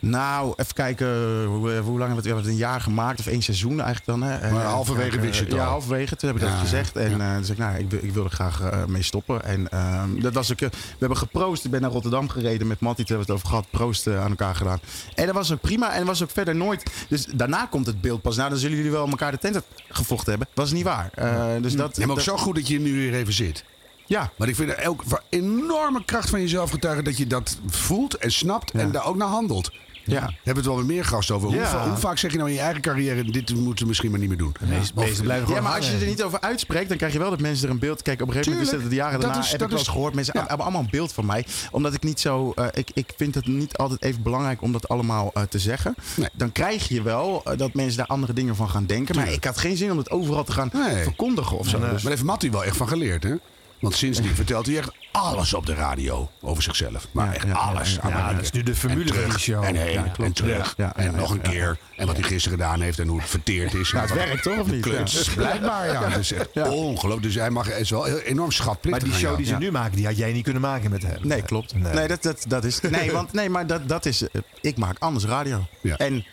Nou, 0.00 0.52
even 0.56 0.74
kijken. 0.74 1.44
Hoe, 1.44 1.72
eh, 1.72 1.80
hoe 1.80 1.98
lang 1.98 1.98
hebben 1.98 2.08
we 2.08 2.14
het? 2.14 2.22
We 2.22 2.28
hebben 2.28 2.36
het 2.36 2.46
een 2.46 2.56
jaar 2.56 2.80
gemaakt 2.80 3.18
of 3.18 3.26
één 3.26 3.42
seizoen 3.42 3.80
eigenlijk 3.80 4.04
dan. 4.06 4.22
Hè? 4.22 4.50
Maar 4.52 4.64
eh, 4.64 4.70
halverwege 4.72 5.14
ja, 5.16 5.20
wist 5.22 5.38
je 5.38 5.44
het 5.44 5.52
Ja, 5.54 5.64
al. 5.64 5.70
halverwege. 5.70 6.16
Toen 6.16 6.28
heb 6.28 6.38
ik 6.38 6.44
Ja, 6.44 6.50
dat 6.50 6.58
gezegd. 6.60 6.96
En 6.96 7.10
ja. 7.18 7.28
eh, 7.30 7.34
toen 7.34 7.44
zei 7.44 7.58
ik, 7.58 7.64
nou, 7.64 7.78
ik, 7.78 7.90
wil- 7.90 8.00
ik 8.02 8.12
wil 8.12 8.24
er 8.24 8.30
graag 8.30 8.60
eh, 8.60 8.84
mee 8.84 9.02
stoppen. 9.02 9.44
En 9.44 9.68
ehm, 9.70 10.20
dat 10.20 10.32
was 10.34 10.52
ook, 10.52 10.60
eh, 10.60 10.68
we 10.70 10.76
hebben 10.98 11.18
geproost. 11.18 11.64
Ik 11.64 11.70
ben 11.70 11.80
naar 11.80 11.90
Rotterdam 11.90 12.28
gereden 12.28 12.66
met 12.66 12.80
Mattie. 12.80 13.04
Toen 13.04 13.16
hebben 13.16 13.34
we 13.34 13.40
het 13.40 13.50
over 13.52 13.56
gehad. 13.62 13.70
Proost 13.82 14.06
eh, 14.06 14.22
aan 14.22 14.30
elkaar 14.30 14.54
gedaan. 14.54 14.80
En 15.14 15.26
dat 15.26 15.34
was 15.34 15.52
ook 15.52 15.60
prima. 15.60 15.90
En 15.92 15.98
dat 15.98 16.06
was 16.06 16.22
ook 16.22 16.30
verder 16.30 16.54
nooit. 16.56 16.82
Dus 17.08 17.26
daarna 17.34 17.66
komt 17.70 17.86
het 17.86 18.00
beeld 18.00 18.22
pas. 18.22 18.36
Nou, 18.36 18.50
dan 18.50 18.58
zullen 18.58 18.76
jullie 18.76 18.92
wel 18.92 19.08
elkaar 19.08 19.30
de 19.30 19.38
tent 19.38 19.60
gevochten 19.88 20.28
hebben. 20.30 20.48
Dat 20.54 20.64
was 20.64 20.72
niet 20.72 20.84
waar. 20.84 21.10
Eh, 21.14 21.44
dus 21.60 21.76
dat, 21.76 21.96
Ja, 21.96 22.00
maar 22.00 22.10
ook 22.10 22.14
dat- 22.16 22.24
zo 22.24 22.36
goed 22.36 22.54
dat 22.54 22.68
je 22.68 22.80
nu 22.80 22.92
weer 22.94 23.14
even 23.14 23.32
zit. 23.32 23.64
Ja, 24.06 24.30
Maar 24.36 24.48
ik 24.48 24.56
vind 24.56 24.70
het 24.76 24.86
ook 24.86 25.02
enorme 25.28 26.04
kracht 26.04 26.30
van 26.30 26.40
jezelf 26.40 26.70
getuigen 26.70 27.04
dat 27.04 27.16
je 27.16 27.26
dat 27.26 27.58
voelt 27.66 28.16
en 28.16 28.32
snapt 28.32 28.70
en 28.70 28.90
daar 28.90 29.06
ook 29.06 29.16
naar 29.16 29.28
handelt. 29.28 29.70
Ja. 30.04 30.20
Hebben 30.20 30.30
we 30.44 30.50
het 30.52 30.64
wel 30.66 30.76
weer 30.76 30.84
meer 30.86 31.04
gast 31.04 31.30
over. 31.30 31.48
Hoe, 31.48 31.56
Ja. 31.56 31.66
va- 31.66 31.88
hoe 31.88 31.96
vaak 31.96 32.18
zeg 32.18 32.30
je 32.30 32.36
nou 32.36 32.48
in 32.48 32.54
je 32.54 32.60
eigen 32.60 32.80
carrière... 32.82 33.24
dit 33.30 33.54
moeten 33.54 33.82
we 33.82 33.88
misschien 33.88 34.10
maar 34.10 34.20
niet 34.20 34.28
meer 34.28 34.38
doen? 34.38 34.54
Meeste, 34.60 34.92
meeste 34.94 35.22
blijven 35.22 35.48
Ja, 35.48 35.54
gewoon 35.54 35.62
maar 35.62 35.76
als 35.76 35.90
je 35.90 35.96
er 35.96 36.06
niet 36.06 36.22
over 36.22 36.40
uitspreekt, 36.40 36.88
dan 36.88 36.96
krijg 36.96 37.12
je 37.12 37.18
wel 37.18 37.30
dat 37.30 37.40
mensen 37.40 37.64
er 37.66 37.70
een 37.72 37.78
beeld... 37.78 38.02
Kijk, 38.02 38.20
op 38.20 38.26
een 38.26 38.32
gegeven 38.32 38.52
moment 38.58 38.72
is 38.72 38.80
het 38.82 38.90
de 38.90 38.96
jaren 38.96 39.12
Dat 39.12 39.22
daarna... 39.22 39.38
is- 39.44 39.50
heb 39.50 39.58
dat 39.58 39.68
ik 39.68 39.72
wel 39.74 39.80
is- 39.82 39.86
eens 39.86 39.96
gehoord, 39.96 40.14
mensen 40.14 40.34
ja. 40.36 40.40
hebben 40.46 40.60
allemaal 40.64 40.82
een 40.82 40.90
beeld 40.90 41.12
van 41.12 41.26
mij. 41.26 41.46
Omdat 41.70 41.94
ik 41.94 42.02
niet 42.02 42.20
zo... 42.20 42.52
eh, 42.56 42.66
ik, 42.72 42.90
ik 42.94 43.12
vind 43.16 43.34
het 43.34 43.46
niet 43.46 43.76
altijd 43.76 44.02
even 44.02 44.22
belangrijk 44.22 44.62
om 44.62 44.72
dat 44.72 44.88
allemaal 44.88 45.30
eh, 45.34 45.42
te 45.42 45.58
zeggen. 45.58 45.94
Nee. 46.16 46.28
Dan 46.32 46.52
krijg 46.52 46.88
je 46.88 47.02
wel 47.02 47.42
eh, 47.44 47.58
dat 47.58 47.74
mensen 47.74 47.96
daar 47.96 48.06
andere 48.06 48.32
dingen 48.32 48.56
van 48.56 48.68
gaan 48.68 48.86
denken. 48.86 49.16
Maar 49.16 49.32
ik 49.32 49.44
had 49.44 49.58
geen 49.58 49.76
zin 49.76 49.90
om 49.90 49.98
het 49.98 50.10
overal 50.10 50.44
te 50.44 50.52
gaan 50.52 50.70
Nee. 50.72 51.02
verkondigen 51.02 51.58
of 51.58 51.68
zo. 51.68 51.78
Nee. 51.78 51.80
Dus- 51.82 51.92
Maar 51.92 52.02
daar 52.02 52.10
heeft 52.10 52.24
Mattie 52.24 52.50
wel 52.50 52.64
echt 52.64 52.76
van 52.76 52.88
geleerd, 52.88 53.22
hè? 53.22 53.34
Want 53.80 53.94
sindsdien 53.96 54.34
vertelt 54.34 54.66
hij 54.66 54.76
echt 54.78 54.90
alles 55.12 55.54
op 55.54 55.66
de 55.66 55.74
radio 55.74 56.30
over 56.40 56.62
zichzelf. 56.62 57.06
Maar 57.12 57.26
Ja, 57.26 57.34
echt 57.34 57.42
ja, 57.44 57.48
ja, 57.48 57.54
alles. 57.56 57.94
ja. 57.94 58.00
aan 58.00 58.10
Ja, 58.10 58.32
dat 58.32 58.42
is 58.42 58.50
nu 58.50 58.62
de 58.62 58.74
formule 58.74 59.00
En 59.00 59.06
terug, 59.06 59.22
van 59.22 59.30
die 59.30 59.40
show. 59.40 59.64
En 59.64 59.74
heen, 59.74 59.92
Ja, 59.92 60.12
en 60.18 60.32
terug. 60.32 60.74
Ja, 60.76 60.84
ja, 60.84 60.96
en 60.96 61.04
ja, 61.12 61.18
nog 61.18 61.30
een 61.30 61.40
ja. 61.42 61.50
keer. 61.50 61.78
En 61.96 62.06
wat 62.06 62.16
hij 62.16 62.24
gisteren 62.28 62.58
gedaan 62.58 62.80
heeft 62.80 62.98
en 62.98 63.08
hoe 63.08 63.20
het 63.20 63.28
verteerd 63.30 63.74
is. 63.74 63.92
Nou, 63.92 64.06
het 64.06 64.14
werkt 64.14 64.42
toch, 64.42 64.58
of 64.58 64.66
niet? 64.70 64.80
Kluts, 64.82 65.28
blijkbaar, 65.34 65.86
ja. 65.92 66.08
Dat 66.08 66.18
is 66.18 66.32
echt 66.32 66.48
Ja. 66.52 66.68
ongelooflijk. 66.70 67.22
Dus 67.26 67.34
hij 67.34 67.50
mag, 67.50 67.70
is 67.70 67.90
wel 67.90 68.04
heel 68.04 68.18
enorm 68.18 68.50
schatplichtig 68.52 69.02
Maar 69.08 69.18
die 69.18 69.26
show 69.26 69.36
die 69.36 69.46
ze 69.46 69.52
Ja. 69.52 69.58
nu 69.58 69.70
maken, 69.70 69.96
die 69.96 70.06
had 70.06 70.16
jij 70.16 70.32
niet 70.32 70.44
kunnen 70.44 70.62
maken 70.62 70.90
met 70.90 71.02
hem. 71.02 71.18
Nee, 71.22 71.42
klopt. 71.42 71.74
Nee. 71.74 71.92
Nee, 71.92 72.08
dat, 72.08 72.22
dat, 72.22 72.44
dat 72.48 72.64
is. 72.64 72.80
Nee, 72.90 73.12
want 73.12 73.32
nee, 73.32 73.48
maar 73.50 73.66
dat, 73.66 73.88
dat 73.88 74.06
is. 74.06 74.22
eh, 74.28 74.40
Ik 74.60 74.76
maak 74.76 74.96
anders 74.98 75.24
radio. 75.24 75.66
Ja. 75.80 75.96
En 75.96 76.24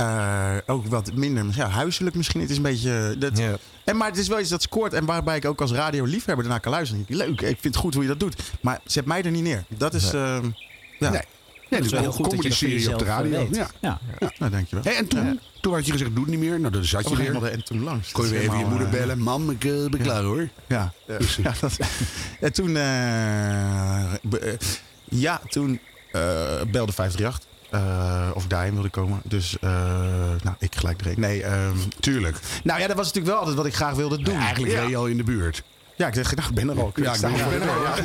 eh, 0.00 0.56
ook 0.74 0.86
wat 0.86 1.12
minder 1.14 1.46
ja, 1.54 1.68
huiselijk 1.68 2.16
misschien. 2.16 2.40
Het 2.40 2.50
is 2.50 2.56
een 2.56 2.62
beetje. 2.62 3.14
Dat, 3.18 3.38
Ja. 3.38 3.56
en, 3.84 3.96
maar 3.96 4.08
het 4.08 4.18
is 4.18 4.28
wel 4.28 4.40
iets 4.40 4.50
dat 4.50 4.62
scoort. 4.62 4.92
En 4.92 5.04
waarbij 5.04 5.36
ik 5.36 5.44
ook 5.44 5.60
als 5.60 5.72
radioliefhebber 5.72 6.44
ernaar 6.44 6.60
kan 6.60 6.72
luisteren. 6.72 7.04
Leuk, 7.08 7.40
ik 7.40 7.46
vind 7.60 7.64
het 7.64 7.76
goed 7.76 7.94
hoe 7.94 8.02
je 8.02 8.08
dat 8.08 8.20
doet. 8.20 8.36
Maar 8.60 8.80
zet 8.84 9.04
mij 9.04 9.22
er 9.22 9.30
niet 9.30 9.42
neer. 9.42 9.64
Dat 9.68 9.94
is. 9.94 10.10
Nee. 10.12 10.22
ehm, 10.22 10.44
ja, 10.98 11.10
Nee. 11.10 11.20
Nee, 11.70 11.80
Het 11.80 11.90
dus 11.90 12.00
is 12.00 12.08
wel 12.08 12.12
heel 12.12 12.24
goed 12.24 12.30
dat 12.30 12.42
je 12.42 12.48
dat 12.48 12.58
comedy-serie 12.58 12.92
op 12.92 12.98
de 12.98 13.04
jezelf, 13.04 13.20
eh, 13.24 13.30
radio. 13.32 13.48
weet. 13.48 13.56
Ja. 13.56 13.98
Ja. 14.18 14.28
nou 14.38 14.50
dankjewel. 14.50 14.92
En 14.94 15.06
toen, 15.08 15.40
toen 15.60 15.74
had 15.74 15.86
je 15.86 15.92
gezegd, 15.92 16.10
doe 16.14 16.20
het 16.24 16.30
niet 16.30 16.40
meer. 16.40 16.60
Nou, 16.60 16.72
dan 16.72 16.84
zat 16.84 17.02
je 17.04 17.10
Oh, 17.10 17.16
weer. 17.16 17.26
helemaal 17.26 17.42
de- 17.50 17.56
en 17.56 17.64
toen 17.64 17.82
langs. 17.82 18.12
Kon 18.12 18.24
je 18.24 18.30
Dat 18.30 18.38
weer 18.40 18.48
even 18.48 18.58
je 18.60 18.64
moeder 18.70 18.86
eh, 18.86 18.92
bellen. 18.92 19.18
Mam, 19.18 19.50
ik 19.50 19.64
eh, 19.64 19.70
ben 19.88 20.00
klaar 20.00 20.22
hoor. 20.22 20.48
Ja, 20.66 20.92
ja, 21.42 21.52
dat, 21.60 21.78
en 22.40 22.52
toen, 22.52 22.76
eh, 22.76 24.02
eh, 24.12 24.18
ja, 25.04 25.40
toen 25.48 25.80
eh, 26.12 26.20
belde 26.70 26.92
538 26.92 27.48
eh, 27.70 28.30
of 28.34 28.42
ik 28.44 28.50
daarheen 28.50 28.74
wilde 28.74 28.88
komen. 28.88 29.20
Dus, 29.24 29.58
eh, 29.60 29.70
nou, 30.42 30.56
ik 30.58 30.74
gelijk 30.76 31.00
erheen. 31.00 31.20
Nee, 31.20 31.42
ehm, 31.42 31.76
Tuurlijk. 32.00 32.38
nou 32.64 32.80
ja, 32.80 32.86
dat 32.86 32.96
was 32.96 33.06
natuurlijk 33.06 33.32
wel 33.32 33.38
altijd 33.38 33.56
wat 33.56 33.66
ik 33.66 33.74
graag 33.74 33.94
wilde 33.94 34.22
doen. 34.22 34.36
Eigenlijk 34.36 34.74
ja. 34.74 34.80
reed 34.80 34.90
je 34.90 34.96
al 34.96 35.06
in 35.06 35.16
de 35.16 35.24
buurt. 35.24 35.62
Ja, 35.96 36.06
ik 36.06 36.14
zeg, 36.14 36.34
nou, 36.34 36.48
ik 36.48 36.54
ben 36.54 36.68
er 36.68 36.80
al. 36.80 36.92
Ja, 36.94 37.14
ik 37.14 37.20
ben 37.20 37.62
er 37.62 37.70
al. 37.70 37.82
Ja. 37.82 37.94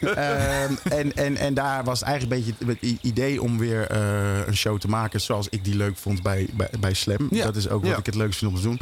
Ehm, 0.00 0.74
en, 0.82 1.16
en, 1.16 1.36
en 1.36 1.54
daar 1.54 1.84
was 1.84 2.02
eigenlijk 2.02 2.50
een 2.60 2.66
beetje 2.66 2.88
het 2.88 2.98
idee 3.02 3.42
om 3.42 3.58
weer 3.58 3.86
eh, 3.86 4.46
een 4.46 4.56
show 4.56 4.78
te 4.78 4.88
maken 4.88 5.20
zoals 5.20 5.46
ik 5.48 5.64
die 5.64 5.76
leuk 5.76 5.96
vond 5.96 6.22
bij, 6.22 6.48
bij, 6.52 6.68
bij 6.80 6.94
Slam. 6.94 7.28
Ja. 7.30 7.44
Dat 7.44 7.56
is 7.56 7.68
ook 7.68 7.82
wat 7.82 7.90
Ja. 7.90 7.96
ik 7.96 8.06
het 8.06 8.14
leukst 8.14 8.38
vind 8.38 8.50
om 8.50 8.56
te 8.56 8.62
doen. 8.62 8.80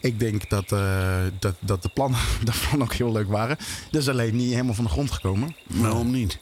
Ik 0.00 0.20
denk 0.20 0.50
dat, 0.50 0.68
dat, 1.38 1.54
dat 1.58 1.82
de 1.82 1.88
plannen 1.88 2.20
daarvan 2.44 2.82
ook 2.82 2.92
heel 2.92 3.12
leuk 3.12 3.28
waren. 3.28 3.56
Dat 3.90 4.02
is 4.02 4.08
alleen 4.08 4.36
niet 4.36 4.50
helemaal 4.50 4.74
van 4.74 4.84
de 4.84 4.90
grond 4.90 5.10
gekomen. 5.10 5.54
Waarom 5.66 6.10
niet? 6.10 6.38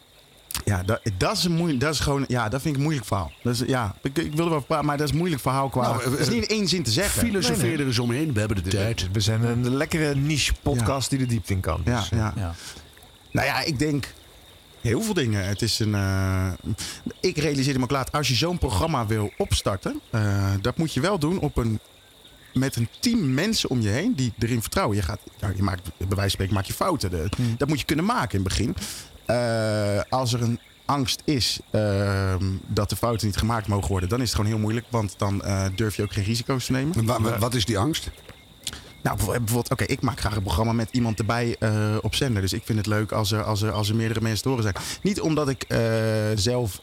Ja, 0.69 0.83
dat, 0.83 1.01
dat 1.17 1.37
is 1.37 1.45
een 1.45 1.53
moeilijk. 1.53 1.81
Dat 1.81 1.95
is 1.95 2.01
gewoon. 2.01 2.25
Ja, 2.29 2.49
dat 2.49 2.61
vind 2.61 2.71
ik 2.71 2.77
een 2.77 2.83
moeilijk 2.83 3.07
verhaal. 3.07 3.33
Dat 3.43 3.55
is, 3.55 3.63
ja, 3.67 3.95
ik, 4.03 4.19
ik 4.19 4.35
wil 4.35 4.45
er 4.45 4.51
wel 4.51 4.61
praten, 4.61 4.87
maar 4.87 4.97
dat 4.97 5.07
is 5.07 5.13
een 5.13 5.19
moeilijk 5.19 5.43
verhaal 5.43 5.69
qua. 5.69 5.81
Nou, 5.83 6.03
eh, 6.05 6.11
dat 6.11 6.19
is 6.19 6.29
niet 6.29 6.43
in 6.43 6.57
één 6.57 6.69
zin 6.69 6.83
te 6.83 6.91
zeggen. 6.91 7.21
Filosofeer 7.27 7.81
er 7.81 7.87
eens 7.87 7.99
omheen. 7.99 8.33
We 8.33 8.39
hebben 8.39 8.57
de 8.65 8.71
tijd. 8.71 9.09
We 9.13 9.21
zijn 9.21 9.43
een 9.45 9.75
lekkere 9.77 10.15
niche 10.15 10.53
podcast 10.63 11.11
die 11.11 11.19
de 11.19 11.27
diepte 11.27 11.53
in 11.53 11.61
kan. 11.61 11.81
Ja, 11.85 11.99
Dus, 12.01 12.09
ja. 12.09 12.33
Ja. 12.37 12.55
Nou 13.31 13.47
ja, 13.47 13.61
ik 13.63 13.79
denk 13.79 14.07
heel 14.81 15.03
veel 15.03 15.15
dingen. 15.15 15.47
Het 15.47 15.63
is 15.63 15.79
een. 15.79 15.95
eh, 15.95 16.51
ik 17.21 17.37
realiseerde 17.39 17.79
me 17.79 17.85
ook 17.85 17.91
laat. 17.91 18.13
Als 18.13 18.29
je 18.29 18.35
zo'n 18.35 18.59
programma 18.59 19.07
wil 19.07 19.31
opstarten, 19.39 20.01
eh, 20.11 20.51
dat 20.61 20.77
moet 20.77 20.93
je 20.95 21.01
wel 21.01 21.19
doen 21.19 21.39
op 21.39 21.57
een. 21.57 21.81
Met 22.55 22.77
een 22.77 22.89
team 23.01 23.35
mensen 23.35 23.71
om 23.71 23.81
je 23.81 23.89
heen 23.89 24.15
die 24.15 24.33
erin 24.39 24.61
vertrouwen. 24.61 24.97
Je 24.97 25.03
gaat, 25.03 25.19
ja, 25.41 25.53
je 25.57 25.63
maakt, 25.63 25.83
bij 25.83 25.93
wijze 26.09 26.21
van 26.21 26.31
spreken 26.31 26.55
maak 26.55 26.65
je 26.65 26.73
fouten. 26.73 27.11
De- 27.11 27.29
Dat 27.59 27.69
moet 27.69 27.79
je 27.81 27.85
kunnen 27.87 28.05
maken 28.05 28.39
in 28.39 28.45
het 28.45 28.49
begin. 28.49 28.75
Eh, 29.29 30.01
als 30.09 30.33
er 30.33 30.43
een 30.43 30.59
angst 30.85 31.23
is 31.25 31.61
ehm, 31.71 32.45
dat 32.67 32.91
de 32.91 32.97
fouten 32.97 33.27
niet 33.27 33.37
gemaakt 33.37 33.67
mogen 33.67 33.89
worden, 33.91 34.09
dan 34.09 34.21
is 34.21 34.27
het 34.27 34.35
gewoon 34.37 34.51
heel 34.51 34.61
moeilijk. 34.61 34.87
Want 34.91 35.15
dan 35.19 35.43
eh, 35.45 35.65
durf 35.75 35.97
je 35.97 36.03
ook 36.03 36.13
geen 36.13 36.25
risico's 36.25 36.65
te 36.67 36.73
nemen. 36.73 37.05
Wa- 37.07 37.21
wa- 37.21 37.39
Wat 37.39 37.55
is 37.55 37.65
die 37.65 37.79
angst? 37.79 38.11
Nou, 39.03 39.17
bijvo- 39.17 39.33
bijvoorbeeld, 39.33 39.71
oké, 39.71 39.85
ik 39.85 40.01
maak 40.01 40.21
graag 40.21 40.37
een 40.37 40.43
programma 40.43 40.73
met 40.73 40.89
iemand 40.93 41.19
erbij 41.19 41.57
eh, 41.59 41.97
op 42.03 42.15
zender. 42.15 42.43
Dus 42.43 42.53
ik 42.53 42.63
vind 42.65 42.79
het 42.79 42.87
leuk 42.87 43.13
als 43.13 43.33
er, 43.33 43.43
als 43.43 43.63
er, 43.63 43.71
als 43.73 43.89
er 43.89 43.97
meerdere 43.97 44.21
mensen 44.21 44.43
te 44.43 44.49
horen 44.49 44.63
zijn. 44.65 44.75
Niet 45.03 45.21
omdat 45.21 45.49
ik 45.49 45.67
zelf 46.35 46.79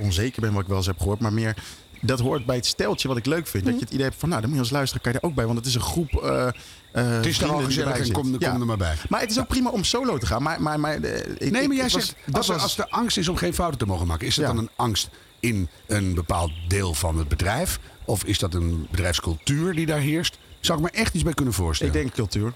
onzeker 0.00 0.40
ben, 0.40 0.52
wat 0.52 0.62
ik 0.62 0.68
wel 0.68 0.76
eens 0.76 0.86
heb 0.86 0.98
gehoord, 0.98 1.20
maar 1.20 1.32
meer. 1.32 1.56
Dat 2.00 2.20
hoort 2.20 2.46
bij 2.46 2.56
het 2.56 2.66
steltje 2.66 3.08
wat 3.08 3.16
ik 3.16 3.26
leuk 3.26 3.46
vind. 3.46 3.64
Dat 3.64 3.74
je 3.74 3.80
het 3.80 3.90
idee 3.90 4.04
hebt 4.04 4.16
van, 4.18 4.28
nou, 4.28 4.40
dan 4.40 4.50
moet 4.50 4.58
je 4.58 4.64
als 4.64 4.72
luisteraar 4.74 5.02
kan 5.02 5.12
je 5.12 5.18
er 5.18 5.24
ook 5.28 5.34
bij. 5.34 5.44
Want 5.44 5.58
het 5.58 5.66
is 5.66 5.74
een 5.74 5.80
groep. 5.80 6.12
eh, 6.22 6.46
eh, 6.46 6.52
Het 6.92 7.26
is 7.26 7.38
toch 7.38 7.50
al 7.50 7.60
gezellig 7.62 7.98
en 7.98 8.12
kom, 8.12 8.34
er 8.40 8.66
maar 8.66 8.76
bij. 8.76 8.94
Maar 9.08 9.20
het 9.20 9.30
is 9.30 9.38
ook 9.38 9.48
prima 9.48 9.70
om 9.70 9.84
solo 9.84 10.18
te 10.18 10.26
gaan. 10.26 10.42
Maar, 10.42 10.62
maar, 10.62 10.80
maar, 10.80 11.00
eh, 11.02 11.18
ik- 11.38 11.50
Nee, 11.50 11.66
maar 11.66 11.76
jij 11.76 11.86
ik 11.86 11.92
was- 11.92 12.06
zegt, 12.06 12.16
dat 12.26 12.36
als, 12.36 12.48
er- 12.48 12.54
was- 12.54 12.62
als 12.62 12.76
de 12.76 12.90
angst 12.90 13.16
is 13.18 13.28
om 13.28 13.36
geen 13.36 13.54
fouten 13.54 13.78
te 13.78 13.86
mogen 13.86 14.06
maken, 14.06 14.26
is 14.26 14.34
dat 14.34 14.44
Ja. 14.46 14.52
dan 14.52 14.62
een 14.62 14.70
angst 14.76 15.08
in 15.40 15.68
een 15.86 16.14
bepaald 16.14 16.50
deel 16.68 16.94
van 16.94 17.18
het 17.18 17.28
bedrijf? 17.28 17.78
Of 18.04 18.24
is 18.24 18.38
dat 18.38 18.54
een 18.54 18.86
bedrijfscultuur 18.90 19.74
die 19.74 19.86
daar 19.86 19.98
heerst? 20.00 20.38
Zou 20.60 20.78
ik 20.78 20.84
me 20.84 20.90
echt 20.90 21.14
iets 21.14 21.24
bij 21.24 21.34
kunnen 21.34 21.54
voorstellen? 21.54 21.94
Ik 21.94 22.00
denk 22.02 22.14
cultuur. 22.14 22.52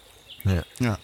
Ja. 0.77 0.99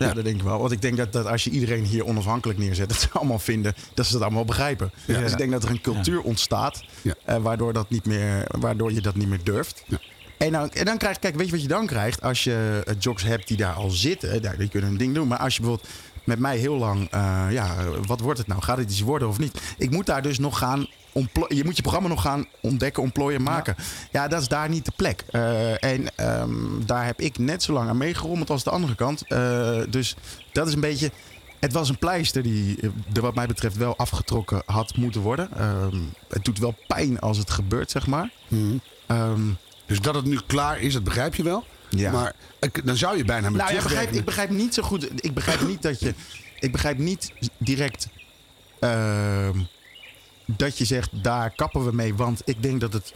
Ja. 0.00 0.06
Ja, 0.06 0.14
dat 0.14 0.24
denk 0.24 0.36
ik 0.36 0.42
wel. 0.42 0.58
Want 0.58 0.72
ik 0.72 0.82
denk 0.82 0.96
dat, 0.96 1.12
dat 1.12 1.26
als 1.26 1.44
je 1.44 1.50
iedereen 1.50 1.84
hier 1.84 2.06
onafhankelijk 2.06 2.58
neerzet, 2.58 2.88
dat 2.92 3.00
ze 3.00 3.08
allemaal 3.12 3.38
vinden 3.38 3.74
dat 3.94 4.06
ze 4.06 4.12
het 4.12 4.22
allemaal 4.22 4.44
begrijpen. 4.44 4.92
Ja. 5.04 5.20
Dus 5.20 5.32
ik 5.32 5.38
denk 5.38 5.50
dat 5.50 5.62
er 5.62 5.70
een 5.70 5.80
cultuur 5.80 6.20
ontstaat, 6.20 6.84
eh, 7.24 7.36
waardoor, 7.36 7.72
dat 7.72 7.90
niet 7.90 8.06
meer, 8.06 8.44
waardoor 8.46 8.92
je 8.92 9.00
dat 9.00 9.14
niet 9.14 9.28
meer 9.28 9.44
durft. 9.44 9.84
En 10.36 10.52
dan, 10.52 10.70
en 10.70 10.84
dan 10.84 10.98
krijg 10.98 11.14
je, 11.14 11.20
kijk, 11.20 11.36
weet 11.36 11.46
je 11.46 11.52
wat 11.52 11.62
je 11.62 11.68
dan 11.68 11.86
krijgt? 11.86 12.22
Als 12.22 12.44
je 12.44 12.82
eh, 12.86 12.94
jocks 12.98 13.22
hebt 13.22 13.48
die 13.48 13.56
daar 13.56 13.74
al 13.74 13.90
zitten, 13.90 14.42
daar, 14.42 14.58
die 14.58 14.68
kunnen 14.68 14.88
hun 14.88 14.98
ding 14.98 15.14
doen. 15.14 15.28
Maar 15.28 15.38
als 15.38 15.56
je 15.56 15.60
bijvoorbeeld 15.60 15.92
met 16.30 16.38
mij 16.38 16.56
heel 16.56 16.76
lang, 16.76 17.10
eh, 17.10 17.46
ja, 17.50 17.76
wat 18.06 18.20
wordt 18.20 18.38
het 18.38 18.46
nou? 18.48 18.62
Gaat 18.62 18.76
het 18.78 18.90
iets 18.90 19.00
worden 19.00 19.28
of 19.28 19.38
niet? 19.38 19.60
Ik 19.78 19.90
moet 19.90 20.06
daar 20.06 20.22
dus 20.22 20.38
nog 20.38 20.58
gaan, 20.58 20.86
je 21.48 21.64
moet 21.64 21.76
je 21.76 21.82
programma 21.82 22.08
nog 22.08 22.22
gaan 22.22 22.46
ontdekken, 22.60 23.02
ontplooien, 23.02 23.42
maken. 23.42 23.76
Ja, 24.10 24.28
dat 24.28 24.40
is 24.40 24.48
daar 24.48 24.68
niet 24.68 24.84
de 24.84 24.92
plek. 24.96 25.24
Eh, 25.30 25.84
en 25.84 26.16
ehm, 26.16 26.54
daar 26.86 27.04
heb 27.06 27.20
ik 27.20 27.38
net 27.38 27.62
zo 27.62 27.72
lang 27.72 27.88
aan 27.88 27.96
meegerommeld 27.96 28.50
als 28.50 28.64
de 28.64 28.70
andere 28.70 28.94
kant. 28.94 29.22
Eh, 29.26 29.78
dus 29.88 30.16
dat 30.52 30.66
is 30.66 30.74
een 30.74 30.80
beetje... 30.80 31.10
Het 31.60 31.72
was 31.72 31.88
een 31.88 31.98
pleister 31.98 32.42
die 32.42 32.78
er 33.12 33.20
wat 33.22 33.34
mij 33.34 33.46
betreft 33.46 33.76
wel 33.76 33.96
afgetrokken 33.96 34.62
had 34.66 34.96
moeten 34.96 35.20
worden. 35.20 35.48
Ehm, 35.56 36.00
het 36.28 36.44
doet 36.44 36.58
wel 36.58 36.74
pijn 36.86 37.20
als 37.20 37.38
het 37.38 37.50
gebeurt, 37.50 37.90
zeg 37.90 38.06
maar. 38.06 38.30
Mhm. 38.48 38.76
Ehm, 39.06 39.42
Dus 39.86 40.00
dat 40.00 40.14
het 40.14 40.24
nu 40.24 40.40
klaar 40.46 40.80
is, 40.80 40.92
dat 40.92 41.04
begrijp 41.04 41.34
je 41.34 41.42
wel. 41.42 41.64
Ja. 41.90 42.10
Maar 42.12 42.32
ik- 42.60 42.86
dan 42.86 42.96
zou 42.96 43.16
je 43.16 43.24
bijna 43.24 43.50
met 43.50 43.60
nou, 43.62 43.74
ja, 43.74 43.82
begrijp, 43.82 44.10
ik 44.10 44.24
begrijp 44.24 44.50
niet 44.50 44.74
zo 44.74 44.82
goed. 44.82 45.24
Ik 45.24 45.34
begrijp 45.34 45.60
niet 45.60 45.82
dat 45.82 46.00
je. 46.00 46.14
Ik 46.58 46.72
begrijp 46.72 46.98
niet 46.98 47.32
direct. 47.58 48.08
ehm, 48.80 49.58
dat 50.46 50.78
je 50.78 50.84
zegt, 50.84 51.10
daar 51.22 51.50
kappen 51.50 51.84
we 51.84 51.92
mee. 51.92 52.14
Want 52.14 52.42
ik 52.44 52.62
denk 52.62 52.80
dat 52.80 52.92
het. 52.92 53.12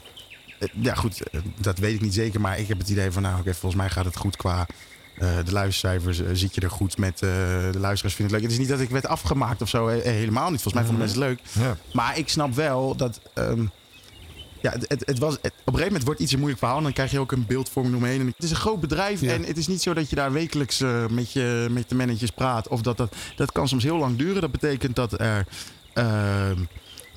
eh, 0.58 0.68
Ja, 0.80 0.94
goed, 0.94 1.22
eh, 1.30 1.40
dat 1.56 1.78
weet 1.78 1.94
ik 1.94 2.00
niet 2.00 2.14
zeker. 2.14 2.40
Maar 2.40 2.58
ik 2.58 2.68
heb 2.68 2.78
het 2.78 2.88
idee 2.88 3.10
van, 3.10 3.22
nou, 3.22 3.40
oké, 3.40 3.54
volgens 3.54 3.80
mij 3.82 3.90
gaat 3.90 4.04
het 4.04 4.16
goed 4.16 4.36
qua. 4.36 4.66
eh, 5.14 5.36
de 5.44 5.52
luistercijfers 5.52 6.22
zit 6.32 6.54
je 6.54 6.60
er 6.60 6.70
goed 6.70 6.98
met. 6.98 7.18
de 7.18 7.70
luisteraars 7.78 8.14
vinden 8.14 8.22
het 8.24 8.30
leuk. 8.32 8.42
Het 8.42 8.50
is 8.52 8.58
niet 8.58 8.68
dat 8.68 8.80
ik 8.80 8.90
werd 8.90 9.06
afgemaakt 9.06 9.62
of 9.62 9.68
zo. 9.68 9.86
helemaal 9.88 10.50
niet. 10.50 10.62
Volgens 10.62 10.74
mij 10.74 10.84
vonden 10.84 11.04
mensen 11.04 11.22
het 11.22 11.30
leuk. 11.54 11.64
Ja. 11.66 11.76
Maar 11.92 12.18
ik 12.18 12.28
snap 12.28 12.54
wel 12.54 12.96
dat. 12.96 13.20
ehm, 13.34 13.66
ja, 14.64 14.72
het, 14.88 15.02
het, 15.06 15.18
was, 15.18 15.32
het- 15.34 15.40
op 15.44 15.50
een 15.54 15.64
gegeven 15.64 15.86
moment 15.86 16.04
wordt 16.04 16.20
iets 16.20 16.32
een 16.32 16.38
moeilijk 16.38 16.60
verhaal. 16.60 16.78
En 16.78 16.84
dan 16.84 16.92
krijg 16.92 17.10
je 17.10 17.18
ook 17.18 17.32
een 17.32 17.46
beeldvorming 17.46 17.96
omheen. 17.96 18.20
En 18.20 18.26
het 18.26 18.42
is 18.44 18.50
een 18.50 18.56
groot 18.56 18.80
bedrijf. 18.80 19.20
Ja. 19.20 19.32
En 19.32 19.42
het 19.44 19.56
is 19.56 19.66
niet 19.66 19.82
zo 19.82 19.94
dat 19.94 20.10
je 20.10 20.16
daar 20.16 20.32
wekelijks 20.32 20.80
eh, 20.80 21.06
met, 21.06 21.32
je, 21.32 21.66
met 21.70 21.88
de 21.88 21.94
managers 21.94 22.30
praat. 22.30 22.68
Of 22.68 22.80
dat, 22.82 22.96
dat, 22.96 23.14
dat 23.36 23.52
kan 23.52 23.68
soms 23.68 23.82
heel 23.82 23.98
lang 23.98 24.16
duren. 24.18 24.40
Dat 24.40 24.50
betekent 24.52 24.96
dat 24.96 25.20
er. 25.20 25.46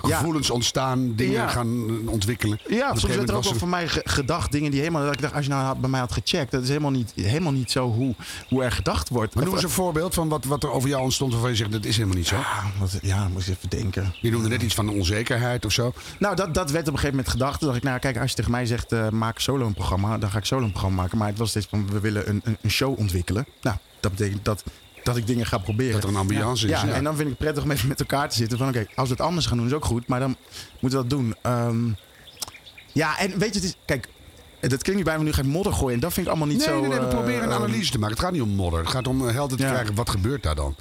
Ja, 0.03 0.17
gevoelens 0.17 0.49
ontstaan, 0.49 1.15
dingen 1.15 1.33
Ja. 1.33 1.47
gaan 1.47 1.87
ontwikkelen. 2.09 2.59
ja, 2.69 2.95
soms 2.95 3.15
werd 3.15 3.29
er 3.29 3.35
ook 3.35 3.43
wel 3.43 3.53
van 3.55 3.69
mij 3.69 3.87
ge- 3.87 4.01
gedacht 4.03 4.51
dingen 4.51 4.71
die 4.71 4.79
helemaal... 4.79 5.03
Dat 5.03 5.13
ik 5.13 5.21
dacht, 5.21 5.33
als 5.33 5.43
je 5.45 5.51
nou 5.51 5.63
had- 5.63 5.81
bij 5.81 5.89
mij 5.89 5.99
had 5.99 6.11
gecheckt... 6.11 6.51
Dat 6.51 6.61
is 6.61 6.67
helemaal 6.67 6.91
niet, 6.91 7.11
helemaal 7.15 7.51
niet 7.51 7.71
zo 7.71 7.91
hoe, 7.91 8.15
hoe 8.49 8.63
er 8.63 8.71
gedacht 8.71 9.09
wordt. 9.09 9.35
Maar 9.35 9.43
noem 9.43 9.53
eens 9.53 9.63
een 9.63 9.69
voorbeeld 9.69 10.13
van 10.13 10.29
wat, 10.29 10.45
wat 10.45 10.63
er 10.63 10.71
over 10.71 10.89
jou 10.89 11.03
ontstond 11.03 11.31
waarvan 11.31 11.49
je 11.49 11.55
zegt 11.55 11.71
dat 11.71 11.85
is 11.85 11.95
helemaal 11.95 12.17
niet 12.17 12.27
zo. 12.27 12.35
Ja, 12.35 12.63
wat, 12.79 12.97
ja, 13.01 13.27
moet 13.27 13.41
ik 13.41 13.47
even 13.47 13.69
denken. 13.69 14.13
Je 14.21 14.31
noemde 14.31 14.47
net 14.49 14.61
iets 14.61 14.73
van 14.75 14.89
onzekerheid 14.89 15.65
of 15.65 15.71
zo. 15.71 15.93
Nou, 16.19 16.35
dat, 16.35 16.53
dat 16.53 16.71
werd 16.71 16.87
op 16.87 16.93
een 16.93 16.99
gegeven 16.99 17.15
moment 17.15 17.29
gedacht. 17.29 17.59
Toen 17.59 17.67
dacht 17.67 17.79
ik, 17.79 17.87
nou 17.87 17.99
kijk, 17.99 18.17
als 18.17 18.29
je 18.29 18.35
tegen 18.35 18.51
mij 18.51 18.65
zegt, 18.65 18.91
eh, 18.91 19.09
maak 19.09 19.39
solo 19.39 19.65
een 19.65 19.73
programma, 19.73 20.17
dan 20.17 20.29
ga 20.29 20.37
ik 20.37 20.45
solo 20.45 20.63
een 20.65 20.71
programma 20.71 21.01
maken. 21.01 21.17
Maar 21.17 21.27
het 21.27 21.37
was 21.37 21.49
steeds 21.49 21.67
van, 21.69 21.89
we 21.91 21.99
willen 21.99 22.29
een, 22.29 22.41
een, 22.43 22.57
een 22.61 22.69
show 22.71 22.99
ontwikkelen. 22.99 23.45
Nou, 23.61 23.75
dat 23.99 24.11
betekent 24.11 24.45
dat, 24.45 24.63
dat 25.07 25.17
ik 25.17 25.27
dingen 25.27 25.45
ga 25.45 25.57
proberen. 25.57 25.93
Dat 25.93 26.03
er 26.03 26.09
een 26.09 26.15
ambiance 26.15 26.67
ja, 26.67 26.83
is. 26.83 26.91
en 26.91 27.03
dan 27.03 27.15
vind 27.15 27.23
ik 27.23 27.33
het 27.33 27.37
prettig 27.37 27.63
om 27.63 27.71
even 27.71 27.87
met 27.87 27.99
elkaar 27.99 28.29
te 28.29 28.35
zitten. 28.35 28.57
Van 28.57 28.67
oké, 28.67 28.85
als 28.95 29.07
we 29.07 29.13
het 29.13 29.23
anders 29.23 29.45
gaan 29.45 29.57
doen, 29.57 29.65
is 29.65 29.73
ook 29.73 29.85
goed. 29.85 30.07
Maar 30.07 30.19
dan 30.19 30.35
moeten 30.79 30.99
we 30.99 31.07
dat 31.07 31.17
doen. 31.19 31.35
Ehm, 31.41 31.89
ja, 32.93 33.19
en 33.19 33.39
weet 33.39 33.53
je, 33.53 33.59
het 33.59 33.63
is, 33.63 33.75
kijk, 33.85 34.07
dat 34.59 34.69
klinkt 34.81 34.95
niet 34.95 35.03
bij 35.03 35.17
me 35.17 35.23
nu 35.23 35.33
geen 35.33 35.47
modder 35.47 35.73
gooien. 35.73 35.93
En 35.93 35.99
dat 35.99 36.13
vind 36.13 36.25
ik 36.25 36.31
allemaal 36.31 36.49
niet 36.49 36.57
Nee, 36.57 36.67
zo... 36.67 36.79
nee, 36.79 36.89
nee, 36.89 36.99
we 36.99 37.05
eh, 37.05 37.11
proberen 37.11 37.43
een 37.43 37.49
eh, 37.49 37.55
analyse 37.55 37.91
te 37.91 37.99
maken. 37.99 38.15
Het 38.15 38.23
gaat 38.23 38.33
niet 38.33 38.41
om 38.41 38.49
modder. 38.49 38.79
Het 38.79 38.89
gaat 38.89 39.07
om 39.07 39.27
eh, 39.27 39.33
helder 39.33 39.57
te 39.57 39.63
Ja. 39.63 39.69
krijgen. 39.71 39.95
Wat 39.95 40.09
gebeurt 40.09 40.43
daar 40.43 40.55
dan? 40.55 40.75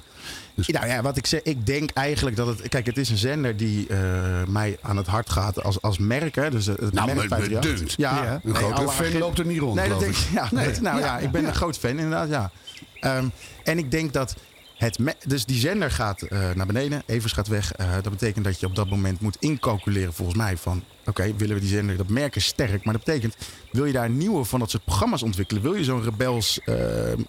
Nou 0.67 0.87
ja, 0.87 1.01
wat 1.01 1.17
ik 1.17 1.25
zeg, 1.25 1.41
ik 1.43 1.65
denk 1.65 1.89
eigenlijk 1.93 2.35
dat 2.35 2.47
het. 2.47 2.69
Kijk, 2.69 2.85
het 2.85 2.97
is 2.97 3.09
een 3.09 3.17
zender 3.17 3.57
die 3.57 3.87
eh, 3.87 3.97
mij 4.47 4.77
aan 4.81 4.97
het 4.97 5.07
hart 5.07 5.29
gaat 5.29 5.63
als, 5.63 5.81
als 5.81 5.97
merk. 5.97 6.35
Hè, 6.35 6.49
dus 6.49 6.65
het 6.65 6.79
Nou, 6.79 6.91
merk 6.93 7.07
me- 7.07 7.13
me 7.13 7.27
538. 7.27 7.77
dunkt. 7.77 7.93
Ja, 7.97 8.23
Ja. 8.23 8.33
Een 8.33 8.39
nee, 8.43 8.53
grote 8.53 8.81
fan 8.91 9.05
agent- 9.05 9.19
loopt 9.19 9.39
er 9.39 9.45
niet 9.45 9.59
rond, 9.59 9.75
Nee, 9.75 9.89
dat 9.89 9.99
denk 9.99 10.11
ik. 10.15 10.27
Ja, 10.33 10.47
Nee. 10.51 10.79
nou 10.81 10.99
ja, 10.99 11.17
ik 11.17 11.31
ben 11.31 11.45
een 11.45 11.55
groot 11.55 11.77
fan 11.77 11.89
inderdaad. 11.89 12.29
Ja. 12.29 12.51
Ehm, 12.99 13.27
en 13.63 13.77
ik 13.77 13.91
denk 13.91 14.13
dat 14.13 14.35
het. 14.77 15.15
Dus 15.27 15.45
die 15.45 15.59
zender 15.59 15.91
gaat 15.91 16.21
eh, 16.21 16.51
naar 16.51 16.65
beneden, 16.65 17.03
Evers 17.05 17.33
gaat 17.33 17.47
weg. 17.47 17.73
Eh, 17.73 17.93
dat 17.93 18.09
betekent 18.09 18.45
dat 18.45 18.59
je 18.59 18.65
op 18.65 18.75
dat 18.75 18.89
moment 18.89 19.19
moet 19.19 19.37
incalculeren, 19.39 20.13
volgens 20.13 20.37
mij, 20.37 20.57
van. 20.57 20.83
Oké, 21.05 21.35
willen 21.35 21.55
we 21.55 21.61
die 21.61 21.69
zender? 21.69 21.97
Dat 21.97 22.09
merk 22.09 22.35
is 22.35 22.45
sterk, 22.45 22.83
maar 22.83 22.93
dat 22.93 23.03
betekent, 23.03 23.35
wil 23.71 23.85
je 23.85 23.93
daar 23.93 24.09
nieuwe 24.09 24.43
van 24.43 24.59
dat 24.59 24.69
soort 24.69 24.83
programma's 24.83 25.23
ontwikkelen, 25.23 25.61
wil 25.61 25.75
je 25.75 25.83
zo'n 25.83 26.03
rebels 26.03 26.59
eh, 26.59 26.75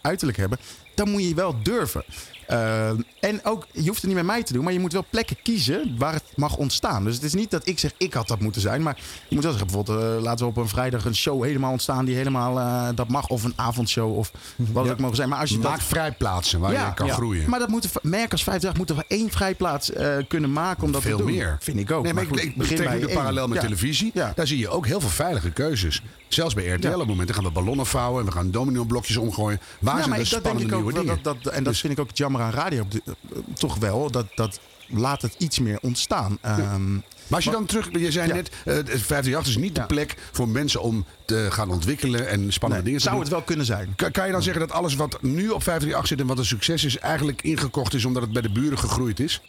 uiterlijk 0.00 0.38
hebben, 0.38 0.58
dan 0.94 1.10
moet 1.10 1.22
je 1.22 1.34
wel 1.34 1.62
durven. 1.62 2.04
Eh, 2.48 2.88
en 3.20 3.44
ook, 3.44 3.66
je 3.72 3.86
hoeft 3.86 3.96
het 3.96 4.04
niet 4.06 4.14
met 4.14 4.24
mij 4.24 4.42
te 4.42 4.52
doen, 4.52 4.64
maar 4.64 4.72
je 4.72 4.80
moet 4.80 4.92
wel 4.92 5.04
plekken 5.10 5.36
kiezen 5.42 5.94
waar 5.98 6.12
het 6.12 6.22
mag 6.36 6.56
ontstaan. 6.56 7.04
Dus 7.04 7.14
het 7.14 7.24
is 7.24 7.34
niet 7.34 7.50
dat 7.50 7.66
ik 7.66 7.78
zeg, 7.78 7.92
ik 7.96 8.14
had 8.14 8.28
dat 8.28 8.40
moeten 8.40 8.60
zijn. 8.60 8.82
Maar 8.82 8.96
je 9.28 9.34
moet 9.34 9.44
wel 9.44 9.52
zeggen, 9.52 9.70
bijvoorbeeld, 9.70 10.16
eh, 10.16 10.22
laten 10.22 10.44
we 10.44 10.50
op 10.50 10.56
een 10.56 10.68
vrijdag 10.68 11.04
een 11.04 11.14
show 11.16 11.44
helemaal 11.44 11.70
ontstaan 11.72 12.04
die 12.04 12.14
helemaal 12.14 12.58
eh, 12.58 12.88
dat 12.94 13.08
mag. 13.08 13.28
Of 13.28 13.44
een 13.44 13.52
avondshow 13.56 14.16
of 14.18 14.30
wat 14.56 14.84
het 14.84 14.92
ook 14.92 14.98
mogen 14.98 15.16
zijn. 15.16 15.28
Maar 15.28 15.38
als 15.38 15.50
je 15.50 15.58
Maak 15.58 15.70
dat 15.72 15.82
vrijplaatsen 15.82 16.60
waar 16.60 16.72
je 16.72 16.94
kan 16.94 17.06
ja. 17.06 17.12
groeien. 17.14 17.50
Maar 17.50 17.58
dat 17.58 17.68
moeten 17.68 17.90
merken 18.02 18.30
als 18.30 18.42
50 18.42 18.76
moeten 18.76 18.96
we 18.96 19.04
één 19.08 19.30
vrijplaats 19.30 19.92
eh, 19.92 20.16
kunnen 20.28 20.52
maken 20.52 20.82
om 20.82 20.92
dat 20.92 21.02
Veel 21.02 21.16
te 21.16 21.22
doen. 21.22 21.32
meer. 21.32 21.56
Vind 21.60 21.78
ik 21.78 21.90
ook. 21.90 22.02
Nee, 22.04 22.12
maar, 22.14 22.26
goed, 22.26 22.42
ik, 22.42 22.56
begin 22.56 22.76
bij 22.76 22.98
de 23.00 23.08
parallel 23.08 23.46
met 23.48 23.56
Ja. 23.56 23.62
televisie. 23.64 24.10
Ja. 24.14 24.32
Daar 24.34 24.46
zie 24.46 24.58
je 24.58 24.68
ook 24.68 24.86
heel 24.86 25.00
veel 25.00 25.08
veilige 25.08 25.50
keuzes. 25.50 26.02
Zelfs 26.28 26.54
bij 26.54 26.66
RTL 26.66 26.86
Ja. 26.86 26.92
op 26.92 26.98
het 26.98 27.08
moment. 27.08 27.26
Dan 27.26 27.36
gaan 27.36 27.44
we 27.46 27.50
ballonnen 27.50 27.86
vouwen 27.86 28.20
en 28.20 28.26
we 28.26 28.32
gaan 28.32 28.50
domino-blokjes 28.50 29.16
omgooien. 29.16 29.60
Waar 29.80 29.96
Ja, 29.96 30.02
zijn 30.02 30.14
de 30.14 30.20
ik, 30.22 30.30
dat 30.30 30.42
denk 30.44 30.44
spannende 30.44 30.74
ik 30.76 30.80
ook 30.80 30.92
nieuwe 30.92 31.00
dingen? 31.06 31.22
dat, 31.22 31.42
dat, 31.44 31.52
en 31.52 31.62
dat 31.64 31.72
Dus- 31.72 31.80
vind 31.80 31.92
ik 31.92 31.98
ook 31.98 32.08
het 32.08 32.18
jammer 32.38 32.56
aan 32.58 32.64
radio. 32.64 32.86
de- 32.88 33.02
eh, 33.06 33.38
toch 33.54 33.76
wel, 33.76 34.10
dat, 34.10 34.26
dat 34.34 34.60
laat 34.88 35.22
het 35.22 35.34
iets 35.38 35.58
meer 35.58 35.78
ontstaan. 35.80 36.38
Ehm, 36.40 36.92
Maar 36.94 37.36
als 37.36 37.44
je 37.44 37.50
dan 37.50 37.66
terug, 37.66 37.88
je 38.00 38.12
zei 38.12 38.28
Ja. 38.28 38.34
net, 38.34 38.50
eh, 38.64 38.74
het 38.74 38.88
538 38.88 39.46
is 39.48 39.56
niet 39.56 39.74
de 39.74 39.80
Ja. 39.80 39.86
plek 39.86 40.16
voor 40.32 40.48
mensen 40.48 40.82
om 40.82 41.04
te 41.24 41.46
gaan 41.50 41.70
ontwikkelen 41.70 42.28
en 42.28 42.52
spannende 42.52 42.84
nee, 42.84 42.92
dingen 42.92 42.98
te 42.98 43.04
zou 43.04 43.14
doen. 43.14 43.24
het 43.24 43.32
wel 43.32 43.42
kunnen 43.42 43.66
zijn. 43.66 43.92
Kan, 43.96 44.10
kan 44.10 44.26
je 44.26 44.32
dan 44.32 44.42
zeggen 44.42 44.60
dat 44.68 44.72
alles 44.76 44.94
wat 44.94 45.22
nu 45.22 45.48
op 45.48 45.62
538 45.62 46.06
zit 46.08 46.20
en 46.20 46.26
wat 46.26 46.38
een 46.38 46.44
succes 46.44 46.84
is, 46.84 46.98
eigenlijk 46.98 47.42
ingekocht 47.42 47.94
is 47.94 48.04
omdat 48.04 48.22
het 48.22 48.32
bij 48.32 48.42
de 48.42 48.50
buren 48.52 48.78
gegroeid 48.78 49.20
is? 49.20 49.40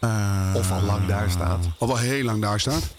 Eh, 0.00 0.52
Of 0.54 0.70
al 0.72 0.82
lang 0.82 1.06
daar 1.06 1.30
staat. 1.30 1.66
Of 1.78 1.88
al 1.90 1.96
heel 1.96 2.24
lang 2.24 2.42
daar 2.42 2.60
staat? 2.60 2.94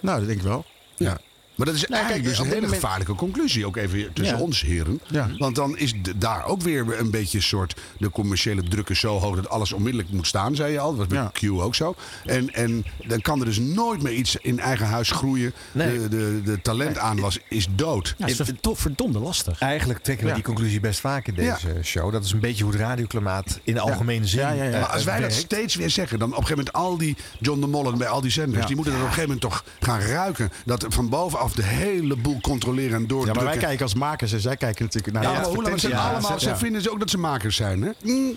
Nou, 0.00 0.18
dat 0.18 0.26
denk 0.28 0.38
ik 0.40 0.46
wel. 0.46 0.64
Ja. 0.96 1.18
Maar 1.60 1.68
dat 1.68 1.78
is 1.78 1.86
Nou, 1.88 1.94
eigenlijk 2.02 2.22
kijk, 2.28 2.36
dus 2.36 2.46
een 2.46 2.52
hele 2.54 2.66
moment- 2.66 2.82
gevaarlijke 2.82 3.14
conclusie. 3.14 3.66
Ook 3.66 3.76
even 3.76 4.12
tussen 4.12 4.36
Ja. 4.36 4.42
ons 4.42 4.60
heren. 4.60 5.00
Ja. 5.06 5.30
Want 5.38 5.54
dan 5.56 5.78
is 5.78 5.94
daar 6.16 6.44
ook 6.46 6.62
weer 6.62 6.98
een 7.00 7.10
beetje 7.10 7.38
een 7.38 7.44
soort... 7.44 7.74
de 7.98 8.10
commerciële 8.10 8.62
druk 8.62 8.88
is 8.88 9.00
zo 9.00 9.18
hoog 9.18 9.36
dat 9.36 9.48
alles 9.48 9.72
onmiddellijk 9.72 10.10
moet 10.12 10.26
staan, 10.26 10.54
zei 10.54 10.72
je 10.72 10.78
al. 10.78 10.96
Dat 10.96 11.06
was 11.08 11.16
Ja. 11.16 11.22
met 11.22 11.32
Q 11.32 11.60
ook 11.60 11.74
zo. 11.74 11.94
En, 12.24 12.54
en 12.54 12.84
dan 13.06 13.20
kan 13.20 13.38
er 13.40 13.44
dus 13.44 13.58
nooit 13.58 14.02
meer 14.02 14.12
iets 14.12 14.36
in 14.36 14.58
eigen 14.60 14.86
huis 14.86 15.10
groeien. 15.10 15.52
Nee. 15.72 15.98
De, 15.98 16.08
de, 16.08 16.40
de 16.44 16.60
talentaanwas 16.62 17.38
is 17.48 17.66
dood. 17.74 18.14
Ja, 18.18 18.26
het 18.26 18.40
is 18.40 18.46
verdo- 18.46 18.74
verdomde 18.74 19.18
lastig. 19.18 19.60
Eigenlijk 19.60 20.00
trekken 20.00 20.26
we 20.26 20.32
die 20.32 20.42
conclusie 20.42 20.80
best 20.80 21.00
vaak 21.00 21.26
in 21.26 21.34
deze 21.34 21.68
show. 21.82 22.12
Dat 22.12 22.24
is 22.24 22.32
een 22.32 22.40
beetje 22.40 22.64
hoe 22.64 22.72
het 22.72 22.82
radioklimaat 22.82 23.60
in 23.62 23.74
de 23.74 23.80
algemene 23.80 24.26
zin 24.26 24.40
Ja, 24.40 24.50
ja, 24.50 24.62
ja. 24.64 24.70
eh, 24.70 24.80
Maar 24.80 24.88
als 24.90 25.04
wij 25.04 25.20
dat 25.20 25.32
steeds 25.32 25.74
weer 25.74 25.90
zeggen, 25.90 26.18
dan 26.18 26.28
op 26.28 26.36
een 26.38 26.46
gegeven 26.46 26.64
moment 26.72 26.90
al 26.90 26.98
die 26.98 27.16
John 27.38 27.60
de 27.60 27.66
Mollen 27.66 27.98
bij 27.98 28.08
al 28.08 28.20
die 28.20 28.30
zenders, 28.30 28.60
Ja. 28.60 28.66
die 28.66 28.76
moeten 28.76 28.92
dan 28.92 29.02
op 29.02 29.08
een 29.08 29.14
gegeven 29.14 29.34
moment 29.36 29.52
toch 29.52 29.64
gaan 29.80 30.00
ruiken. 30.00 30.52
Dat 30.64 30.86
van 30.88 31.08
bovenaf 31.08 31.49
de 31.56 31.62
hele 31.62 32.16
boel 32.16 32.40
controleren 32.40 32.94
en 32.94 33.00
Ja, 33.00 33.06
doordrukken. 33.06 33.42
maar 33.44 33.52
wij 33.52 33.62
kijken 33.62 33.82
als 33.82 33.94
makers 33.94 34.32
en 34.32 34.40
zij 34.40 34.56
kijken 34.56 34.84
natuurlijk 34.84 35.14
naar 35.14 35.22
Ja, 35.22 35.28
de 35.30 35.34
maar 35.36 35.44
hoe 35.44 35.62
lang 35.62 35.84
allemaal, 35.94 36.30
Ja, 36.32 36.38
ze 36.38 36.48
ja. 36.48 36.56
vinden 36.56 36.82
ze 36.82 36.90
ook 36.90 36.98
dat 36.98 37.10
ze 37.10 37.18
makers 37.18 37.56
zijn. 37.56 37.82
Hè? 37.82 37.90
Mm, 38.02 38.34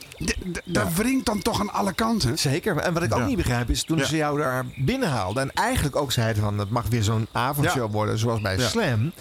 Dat 0.66 0.94
wringt 0.94 1.26
dan 1.26 1.42
toch 1.42 1.60
aan 1.60 1.74
alle 1.74 1.94
kanten. 1.94 2.38
Zeker. 2.40 2.78
En 2.78 2.94
wat 2.94 3.04
ik 3.04 3.14
ook 3.14 3.20
Ja. 3.20 3.26
niet 3.26 3.38
begrijp 3.38 3.70
is 3.70 3.84
toen 3.84 3.98
Ja. 3.98 4.06
ze 4.06 4.16
jou 4.16 4.40
daar 4.40 4.66
binnenhaalden. 4.76 5.44
En 5.44 5.52
eigenlijk 5.54 5.96
ook 5.96 6.12
zeiden 6.12 6.44
van 6.44 6.60
het 6.60 6.70
mag 6.70 6.86
weer 6.90 7.04
zo'n 7.04 7.28
avondshow 7.32 7.86
Ja. 7.86 7.90
worden 7.90 8.18
zoals 8.18 8.42
bij 8.42 8.58
Ja. 8.58 8.68
Slam. 8.68 9.12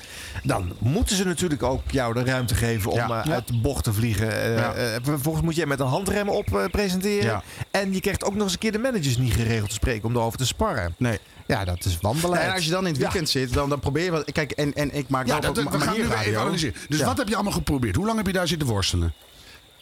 Dan 0.43 0.73
moeten 0.79 1.17
ze 1.17 1.25
natuurlijk 1.25 1.63
ook 1.63 1.83
jou 1.91 2.15
de 2.15 2.25
ruimte 2.25 2.55
geven 2.55 2.91
om 2.91 2.97
Ja. 2.97 3.21
eh, 3.21 3.25
Ja. 3.27 3.33
uit 3.33 3.47
de 3.47 3.61
bocht 3.61 3.85
te 3.85 3.93
vliegen. 3.93 4.43
Eh, 4.43 4.57
Ja. 4.57 4.73
eh, 4.75 4.85
vervolgens 5.03 5.45
moet 5.45 5.57
je 5.57 5.67
met 5.67 5.81
een 5.81 5.87
handrem 5.87 6.29
op 6.29 6.57
eh, 6.57 6.65
presenteren. 6.71 7.25
Ja. 7.25 7.43
En 7.71 7.93
je 7.93 8.01
krijgt 8.01 8.25
ook 8.25 8.35
nog 8.35 8.43
eens 8.43 8.53
een 8.53 8.59
keer 8.59 8.73
de 8.73 8.79
managers 8.79 9.17
niet 9.17 9.33
geregeld 9.35 9.69
te 9.69 9.75
spreken 9.75 10.09
om 10.09 10.15
erover 10.17 10.39
te 10.39 10.47
sparren. 10.47 10.95
Nee. 10.99 11.19
Ja, 11.53 11.65
dat 11.65 11.85
is 11.85 11.99
wanbeleid. 12.01 12.43
En 12.49 12.53
als 12.55 12.65
je 12.65 12.71
dan 12.71 12.87
in 12.87 12.93
het 12.93 13.01
weekend 13.03 13.29
zit, 13.31 13.53
dan, 13.53 13.69
dan 13.69 13.81
probeer 13.81 14.05
je 14.05 14.11
wat. 14.11 14.33
Kijk, 14.33 14.51
en, 14.51 14.75
en 14.75 14.95
ik 14.95 15.09
maak 15.09 15.27
Ja, 15.27 15.41
dat, 15.41 15.51
op 15.51 15.57
we 15.57 15.63
gaan 15.63 15.79
nu 15.79 15.79
weer 15.79 15.87
manierradio. 15.87 16.29
even 16.31 16.41
analyseren. 16.41 16.75
Dus 16.89 17.03
wat 17.03 17.19
heb 17.19 17.29
je 17.29 17.35
allemaal 17.35 17.53
geprobeerd? 17.53 17.97
Hoe 17.97 18.07
lang 18.07 18.17
heb 18.17 18.27
je 18.27 18.33
daar 18.33 18.49
zitten 18.49 18.69
worstelen? 18.69 19.15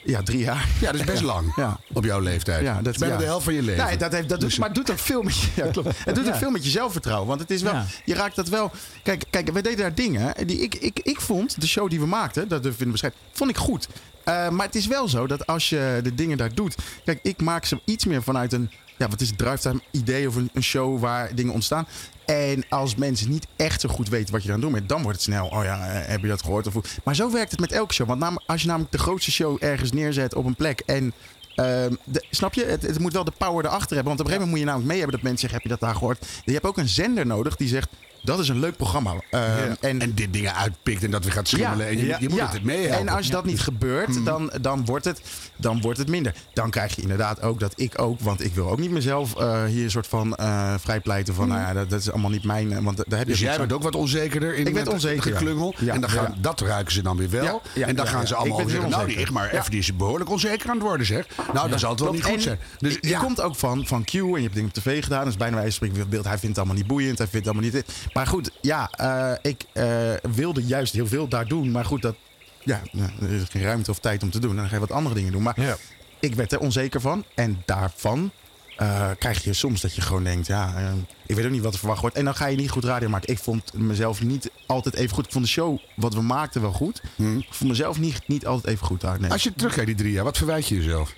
Ja, 0.05 0.23
drie 0.23 0.39
jaar. 0.39 0.69
Ja, 0.81 0.91
dat 0.93 1.01
is 1.01 1.07
best 1.07 1.23
lang 1.23 1.53
Ja. 1.57 1.79
op 1.93 2.05
jouw 2.05 2.21
leeftijd. 2.21 2.63
Ja, 2.63 2.83
dat 2.83 2.93
is 2.93 2.99
bijna 2.99 3.15
ja. 3.15 3.21
de 3.21 3.27
helft 3.27 3.45
van 3.45 3.55
je 3.55 3.63
leven. 3.63 3.87
Nee, 3.87 3.97
dat 3.97 4.13
heeft, 4.13 4.29
dat 4.29 4.41
doet, 4.41 4.49
Dus- 4.49 4.59
maar 4.59 4.69
het 4.69 4.77
doet 4.77 4.91
ook 4.91 4.99
veel 4.99 5.23
met 5.23 5.37
je, 5.39 5.47
ja, 5.55 5.67
klopt. 5.67 5.89
Het 6.05 6.15
doet 6.15 6.29
ook 6.29 6.35
veel 6.37 6.51
met 6.51 6.65
je 6.65 6.71
zelfvertrouwen. 6.71 7.29
Want 7.29 7.41
het 7.41 7.51
is 7.51 7.63
wel, 7.63 7.83
je 8.05 8.15
raakt 8.15 8.37
dat 8.37 8.49
wel. 8.49 8.71
Kijk, 9.03 9.25
kijk, 9.31 9.51
wij 9.51 9.63
deden 9.63 9.79
daar 9.79 9.95
dingen 9.95 10.47
die 10.47 10.61
ik, 10.61 10.75
ik, 10.75 10.99
ik 11.03 11.21
vond, 11.21 11.61
de 11.61 11.67
show 11.67 11.91
die 11.91 12.01
we 12.01 12.07
maakten, 12.07 12.49
dat 12.49 12.63
durf 12.63 12.75
ik 12.75 12.81
in 12.81 12.91
beschrijven, 12.91 13.19
vond 13.33 13.51
ik 13.51 13.57
goed. 13.57 13.89
Eh, 14.25 14.49
maar 14.49 14.67
het 14.67 14.75
is 14.75 14.87
wel 14.87 15.09
zo 15.09 15.27
dat 15.27 15.47
als 15.47 15.69
je 15.69 16.01
de 16.03 16.15
dingen 16.15 16.37
daar 16.37 16.55
doet. 16.55 16.75
Kijk, 17.05 17.19
ik 17.23 17.41
maak 17.43 17.65
ze 17.65 17.81
iets 17.85 18.05
meer 18.05 18.23
vanuit 18.23 18.53
een. 18.53 18.71
Ja, 19.01 19.09
wat 19.09 19.21
is 19.21 19.29
het? 19.29 19.39
Drivetime 19.39 19.81
idee 19.91 20.29
of 20.29 20.35
een, 20.37 20.63
show 20.63 21.01
waar 21.01 21.35
dingen 21.35 21.53
ontstaan. 21.53 21.87
En 22.27 22.65
als 22.69 22.95
mensen 22.95 23.31
niet 23.31 23.47
echt 23.57 23.81
zo 23.81 23.89
goed 23.89 24.09
weten 24.09 24.33
wat 24.33 24.43
je 24.43 24.53
aan 24.53 24.61
doen 24.61 24.73
bent, 24.73 24.89
dan 24.89 25.03
wordt 25.03 25.17
het 25.17 25.27
snel. 25.27 25.47
Oh 25.47 25.65
ja, 25.65 25.87
eh, 25.89 26.09
heb 26.09 26.21
je 26.21 26.29
dat 26.29 26.43
gehoord? 26.43 26.67
Of? 26.67 26.99
Maar 27.05 27.15
zo 27.15 27.31
werkt 27.33 27.51
het 27.51 27.61
met 27.61 27.73
elke 27.73 27.95
show. 27.95 28.07
Want 28.07 28.21
nam- 28.21 28.41
als 28.47 28.61
je 28.61 28.67
namelijk 28.67 28.93
de 28.93 28.99
grootste 28.99 29.31
show 29.31 29.57
ergens 29.61 29.93
neerzet 29.93 30.35
op 30.35 30.45
een 30.45 30.55
plek 30.55 30.81
en. 30.81 31.13
ehm, 31.55 31.95
snap 32.31 32.55
je? 32.55 32.65
Het, 32.65 32.83
het 32.83 32.99
moet 32.99 33.13
wel 33.13 33.25
de 33.25 33.33
power 33.39 33.65
erachter 33.65 33.97
hebben. 33.97 34.17
Want 34.17 34.21
op 34.21 34.27
een 34.27 34.33
gegeven 34.33 34.49
moment 34.49 34.51
moet 34.51 34.59
je 34.59 34.65
namelijk 34.65 34.89
mee 34.89 34.99
hebben 34.99 35.17
dat 35.17 35.25
mensen 35.25 35.41
zeggen: 35.41 35.59
Heb 35.59 35.69
je 35.71 35.79
dat 35.79 35.89
daar 35.89 35.99
gehoord? 35.99 36.27
Je 36.45 36.53
hebt 36.53 36.67
ook 36.67 36.79
een 36.79 36.89
zender 36.89 37.27
nodig 37.27 37.57
die 37.57 37.69
zegt: 37.69 37.89
Dat 38.23 38.39
is 38.39 38.49
een 38.49 38.59
leuk 38.59 38.77
programma. 38.77 39.15
Ehm, 39.31 39.75
en, 39.81 40.01
En 40.01 40.15
dit 40.15 40.33
dingen 40.33 40.55
uitpikt 40.55 41.05
en 41.05 41.11
dat 41.11 41.25
we 41.25 41.31
gaat 41.31 41.49
schimmelen. 41.49 41.87
en 41.87 41.99
je, 41.99 42.07
ja, 42.07 42.17
je 42.21 42.29
moet 42.29 42.41
het 42.41 42.63
mee. 42.63 42.89
En 42.89 43.09
als 43.09 43.29
dat 43.31 43.45
niet 43.45 43.61
gebeurt, 43.61 44.25
dan, 44.25 44.53
dan, 44.61 44.85
wordt 44.85 45.05
het, 45.05 45.21
dan 45.57 45.81
wordt 45.81 45.99
het 45.99 46.09
minder. 46.09 46.35
Dan 46.53 46.71
krijg 46.71 46.97
je 46.97 47.03
inderdaad 47.03 47.43
ook 47.43 47.61
dat 47.61 47.73
ik 47.77 48.01
ook, 48.01 48.21
want 48.21 48.45
ik 48.45 48.55
wil 48.55 48.71
ook 48.71 48.79
niet 48.79 48.91
mezelf 48.91 49.37
eh, 49.37 49.65
hier 49.65 49.85
een 49.85 49.91
soort 49.91 50.07
van 50.07 50.35
eh 50.37 50.75
vrijpleiten 50.79 51.35
van, 51.35 51.49
nou 51.49 51.61
ja, 51.61 51.73
dat, 51.73 51.91
dat 51.91 52.01
is 52.01 52.11
allemaal 52.11 52.31
niet 52.31 52.45
mijn, 52.45 52.73
eh, 52.73 52.79
want 52.79 52.97
daar 52.97 53.19
heb 53.19 53.27
je 53.27 53.33
Dus 53.33 53.41
jij 53.41 53.57
bent 53.57 53.73
ook 53.73 53.83
wat 53.83 53.95
onzekerder 53.95 54.55
in 54.55 54.67
Ik 54.67 54.73
ben 54.73 54.83
het 54.83 54.93
onzeker, 54.93 55.37
geklungel. 55.37 55.75
En 55.87 56.01
dan 56.01 56.11
gaan, 56.11 56.35
dat 56.41 56.61
ruiken 56.61 56.93
ze 56.93 57.03
dan 57.03 57.17
weer 57.17 57.31
wel. 57.31 57.63
En 57.75 57.97
dan 57.97 58.07
gaan 58.07 58.27
ze 58.27 58.35
allemaal 58.35 58.69
zeggen... 58.69 58.91
Nou, 58.91 59.07
die 59.07 59.17
ik 59.17 59.31
maar 59.31 59.51
even, 59.51 59.71
die 59.71 59.81
is 59.81 59.97
behoorlijk 59.97 60.31
onzeker 60.31 60.69
aan 60.69 60.75
het 60.75 60.83
worden, 60.83 61.07
zeg. 61.07 61.27
Nou, 61.53 61.69
dan 61.71 61.79
zal 61.79 61.91
het 61.91 62.01
wel 62.01 62.13
niet 62.13 62.25
goed 62.25 62.43
zijn. 62.43 62.59
Dus 62.79 62.99
je 63.01 63.17
komt 63.17 63.41
ook 63.41 63.57
van, 63.57 63.87
van 63.87 64.05
Q 64.05 64.15
en 64.15 64.21
je 64.21 64.41
hebt 64.41 64.55
dingen 64.55 64.69
op 64.69 64.75
tv 64.75 65.03
gedaan. 65.03 65.25
Dus 65.25 65.37
bijna 65.37 65.61
van 65.61 65.73
spreken 65.73 66.09
beeld. 66.09 66.25
Hij 66.25 66.39
vindt 66.39 66.57
het 66.57 66.59
allemaal 66.59 66.77
niet 66.77 66.87
boeiend. 66.87 67.19
Hij 67.19 67.27
vindt 67.27 67.47
het 67.47 67.57
allemaal 67.57 67.73
niet. 67.73 67.85
Maar 68.13 68.27
goed, 68.27 68.51
ja, 68.61 68.91
eh, 68.91 69.33
ik 69.51 69.65
eh, 69.73 70.13
wilde 70.35 70.65
juist 70.67 70.93
heel 70.93 71.07
veel 71.07 71.29
daar 71.29 71.47
doen. 71.47 71.71
Maar 71.71 71.85
goed, 71.85 72.03
dat, 72.03 72.17
ja, 72.65 72.81
nou, 72.93 73.11
er 73.23 73.31
is 73.31 73.43
geen 73.51 73.63
ruimte 73.63 73.91
of 73.91 73.99
tijd 73.99 74.23
om 74.23 74.31
te 74.31 74.39
doen. 74.41 74.51
En 74.51 74.57
dan 74.57 74.67
ga 74.69 74.75
je 74.75 74.81
wat 74.81 74.91
andere 74.93 75.15
dingen 75.15 75.33
doen. 75.33 75.43
Maar 75.43 75.61
Ja. 75.61 75.77
ik 76.21 76.35
werd 76.35 76.53
er 76.53 76.59
onzeker 76.61 77.01
van. 77.01 77.25
En 77.35 77.63
daarvan 77.67 78.31
eh, 78.77 79.11
krijg 79.19 79.45
je 79.45 79.53
soms 79.53 79.81
dat 79.81 79.95
je 79.95 80.01
gewoon 80.01 80.25
denkt... 80.25 80.47
ja, 80.47 80.93
ik 81.27 81.35
weet 81.37 81.45
ook 81.45 81.51
niet 81.51 81.63
wat 81.63 81.73
er 81.73 81.79
verwacht 81.79 82.01
wordt. 82.01 82.17
En 82.17 82.25
dan 82.25 82.35
ga 82.35 82.47
je 82.47 82.57
niet 82.57 82.71
goed 82.71 82.85
radio 82.85 83.09
maken. 83.09 83.29
Ik 83.33 83.39
vond 83.39 83.73
mezelf 83.75 84.23
niet 84.23 84.51
altijd 84.67 84.95
even 84.95 85.15
goed. 85.15 85.27
Ik 85.27 85.33
vond 85.33 85.45
de 85.45 85.51
show 85.51 85.79
wat 85.97 86.15
we 86.15 86.23
maakten 86.23 86.61
wel 86.61 86.73
goed. 86.73 87.03
Ik 87.17 87.47
vond 87.51 87.71
mezelf 87.71 87.99
niet, 87.99 88.21
niet 88.29 88.47
altijd 88.47 88.75
even 88.75 88.87
goed 88.87 89.01
daar. 89.01 89.21
Nee. 89.21 89.31
Als 89.31 89.43
je 89.43 89.53
terugkijkt 89.55 89.87
die 89.89 89.97
drie 89.99 90.13
jaar, 90.13 90.25
wat 90.25 90.37
verwijt 90.37 90.69
je 90.69 90.75
jezelf? 90.77 91.15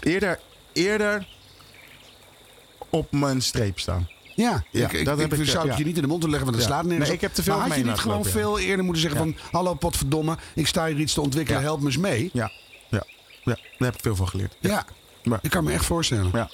Eerder, 0.00 0.40
eerder 0.72 1.26
op 2.90 3.12
mijn 3.12 3.42
streep 3.42 3.78
staan. 3.78 4.08
Ja, 4.36 4.64
Ja, 4.70 4.84
ik, 4.86 4.92
ik, 4.92 5.04
dat 5.04 5.18
heb 5.18 5.32
ik 5.32 5.38
ik, 5.38 5.46
zou 5.46 5.62
het 5.68 5.72
ja. 5.72 5.78
je 5.78 5.84
niet 5.84 5.96
in 5.96 6.02
de 6.02 6.08
mond 6.08 6.20
te 6.20 6.28
leggen, 6.28 6.46
want 6.50 6.60
Ja. 6.62 6.66
slaat 6.66 6.84
nergens 6.84 7.06
Nee, 7.06 7.16
ik 7.16 7.22
heb 7.22 7.32
te 7.34 7.42
veel 7.42 7.56
Maar 7.58 7.68
had 7.68 7.76
je 7.76 7.84
niet 7.84 7.98
gewoon 7.98 8.24
veel 8.24 8.58
eerder 8.58 8.84
moeten 8.84 9.02
zeggen 9.02 9.26
Ja. 9.26 9.32
van... 9.32 9.50
Hallo, 9.52 9.74
potverdomme, 9.74 10.36
ik 10.54 10.66
sta 10.66 10.86
hier 10.86 10.98
iets 10.98 11.14
te 11.14 11.20
ontwikkelen, 11.20 11.60
Ja. 11.60 11.66
help 11.66 11.80
me 11.80 11.86
eens 11.86 11.96
mee. 11.96 12.30
Ja, 12.32 12.50
ja, 12.90 13.04
ja, 13.44 13.54
daar 13.54 13.88
heb 13.88 13.94
ik 13.94 14.00
veel 14.02 14.16
van 14.16 14.28
geleerd. 14.28 14.56
Ja, 14.60 14.84
Ja. 15.22 15.38
ik 15.42 15.50
kan 15.50 15.64
me 15.64 15.72
echt 15.72 15.84
voorstellen. 15.84 16.30
Ja. 16.32 16.50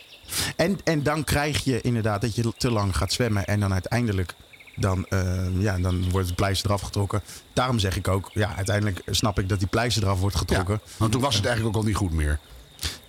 En, 0.57 0.79
en 0.85 1.03
dan 1.03 1.25
krijg 1.25 1.65
je 1.65 1.81
inderdaad 1.81 2.21
dat 2.21 2.35
je 2.35 2.53
te 2.57 2.71
lang 2.71 2.97
gaat 2.97 3.13
zwemmen 3.13 3.45
en 3.47 3.61
dan 3.61 3.73
uiteindelijk 3.73 4.35
dan, 4.77 5.07
eh, 5.09 5.47
ja, 5.59 5.79
dan 5.79 6.11
wordt 6.11 6.27
het 6.27 6.37
pleister 6.37 6.69
eraf 6.71 6.81
getrokken. 6.81 7.23
Daarom 7.53 7.79
zeg 7.79 7.97
ik 7.97 8.09
ook, 8.09 8.31
ja, 8.35 8.57
uiteindelijk 8.57 9.03
snap 9.11 9.39
ik 9.39 9.49
dat 9.49 9.59
die 9.59 9.69
pleister 9.69 10.03
eraf 10.03 10.21
wordt 10.21 10.37
getrokken. 10.37 10.81
Want 10.97 11.13
toen 11.13 11.21
was 11.21 11.35
het 11.35 11.45
eigenlijk 11.47 11.77
ook 11.77 11.83
al 11.83 11.89
niet 11.89 11.97
goed 11.99 12.13
meer. 12.13 12.39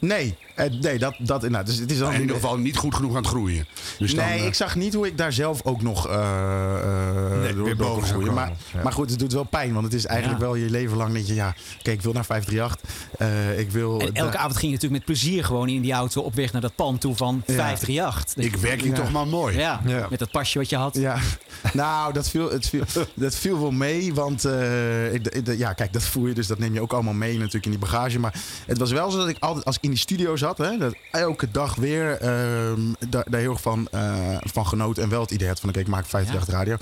Nee, 0.04 0.36
eh, 0.56 0.72
nee 0.82 1.00
dat, 1.00 1.16
dat 1.20 1.44
inderdaad. 1.44 1.66
Dus 1.70 1.78
het 1.80 1.92
is 1.92 1.98
dan 1.98 2.14
in 2.14 2.20
ieder 2.22 2.36
geval 2.36 2.58
niet 2.58 2.78
goed 2.78 2.96
genoeg 2.96 3.10
aan 3.12 3.18
het 3.18 3.28
groeien. 3.28 3.68
Dus 4.00 4.14
nee, 4.14 4.40
eh, 4.40 4.46
ik 4.46 4.54
zag 4.54 4.76
niet 4.76 4.94
hoe 4.94 5.08
ik 5.08 5.18
daar 5.18 5.34
zelf 5.34 5.62
ook 5.64 5.82
nog 5.82 6.08
eh 6.08 6.14
eh, 6.14 7.40
Nee, 7.42 7.54
door, 7.54 7.64
weer 7.66 7.76
boven 7.76 7.94
kon 7.94 8.06
zou 8.06 8.14
groeien. 8.20 8.34
Maar. 8.34 8.52
Ja. 8.74 8.84
maar 8.84 8.94
goed, 8.94 9.10
het 9.10 9.20
doet 9.20 9.34
wel 9.34 9.44
pijn. 9.44 9.74
Want 9.74 9.86
het 9.86 9.94
is 9.94 10.06
eigenlijk 10.06 10.40
Ja. 10.40 10.46
wel 10.46 10.56
je 10.56 10.70
leven 10.70 10.98
lang 10.98 11.14
dat 11.14 11.28
je... 11.28 11.34
Ja, 11.34 11.56
kijk, 11.82 11.96
ik 11.98 12.02
wil 12.04 12.14
naar 12.14 12.26
538. 12.26 12.80
eh 13.18 13.60
ik 13.60 13.72
wil... 13.72 14.00
En 14.02 14.14
elke 14.14 14.38
avond 14.38 14.58
ging 14.58 14.72
je 14.72 14.78
natuurlijk 14.78 14.92
met 14.92 15.06
plezier 15.06 15.44
gewoon 15.44 15.70
in 15.70 15.82
die 15.82 15.92
auto 15.94 16.22
op 16.22 16.36
weg 16.36 16.52
naar 16.52 16.62
dat 16.62 16.76
pand 16.76 17.02
toe 17.02 17.16
van 17.16 17.44
Ja. 17.46 17.54
538. 17.54 18.34
Dat 18.34 18.46
ik 18.46 18.56
werk 18.56 18.82
hier 18.82 18.90
Ja. 18.92 18.98
toch 18.98 19.12
maar 19.12 19.28
mooi. 19.28 19.58
ja, 19.58 19.82
Ja. 19.86 20.08
met 20.10 20.20
dat 20.20 20.32
pasje 20.32 20.58
wat 20.58 20.70
je 20.70 20.76
had. 20.76 20.96
Ja, 20.96 21.18
nou, 21.74 22.14
dat 22.14 22.30
viel, 22.30 22.52
het 22.52 22.70
viel, 22.70 22.84
dat 23.14 23.36
viel 23.36 23.60
wel 23.60 23.72
mee. 23.72 24.14
Want 24.14 24.46
eh, 24.46 25.14
ik, 25.14 25.28
ik- 25.28 25.58
ja, 25.58 25.74
kijk, 25.74 25.94
dat 25.94 26.04
voer 26.04 26.28
je 26.28 26.34
dus, 26.34 26.48
dat 26.48 26.60
neem 26.60 26.74
je 26.74 26.82
ook 26.82 26.94
allemaal 26.94 27.14
mee 27.14 27.38
natuurlijk 27.38 27.66
in 27.66 27.72
die 27.72 27.80
bagage. 27.80 28.20
Maar 28.20 28.34
het 28.66 28.78
was 28.78 28.92
wel 28.92 29.12
zo 29.12 29.18
dat 29.18 29.28
ik 29.28 29.38
altijd, 29.40 29.66
als 29.66 29.76
ik 29.76 29.84
in 29.84 29.93
die 29.94 30.02
studio 30.02 30.36
zat, 30.36 30.58
hè, 30.58 30.78
dat 30.78 30.96
elke 31.12 31.52
dag 31.52 31.76
weer 31.76 32.18
ehm, 32.18 32.82
daar, 33.10 33.26
daar 33.30 33.40
heel 33.40 33.52
erg 33.52 33.62
van, 33.62 33.88
eh, 33.92 34.38
van 34.40 34.68
genoten. 34.68 35.04
En 35.04 35.10
wel 35.10 35.22
het 35.22 35.32
idee 35.32 35.48
had 35.48 35.60
van, 35.60 35.70
oké, 35.70 35.80
ik 35.80 35.88
maak 35.88 36.06
50 36.06 36.46
radio. 36.46 36.78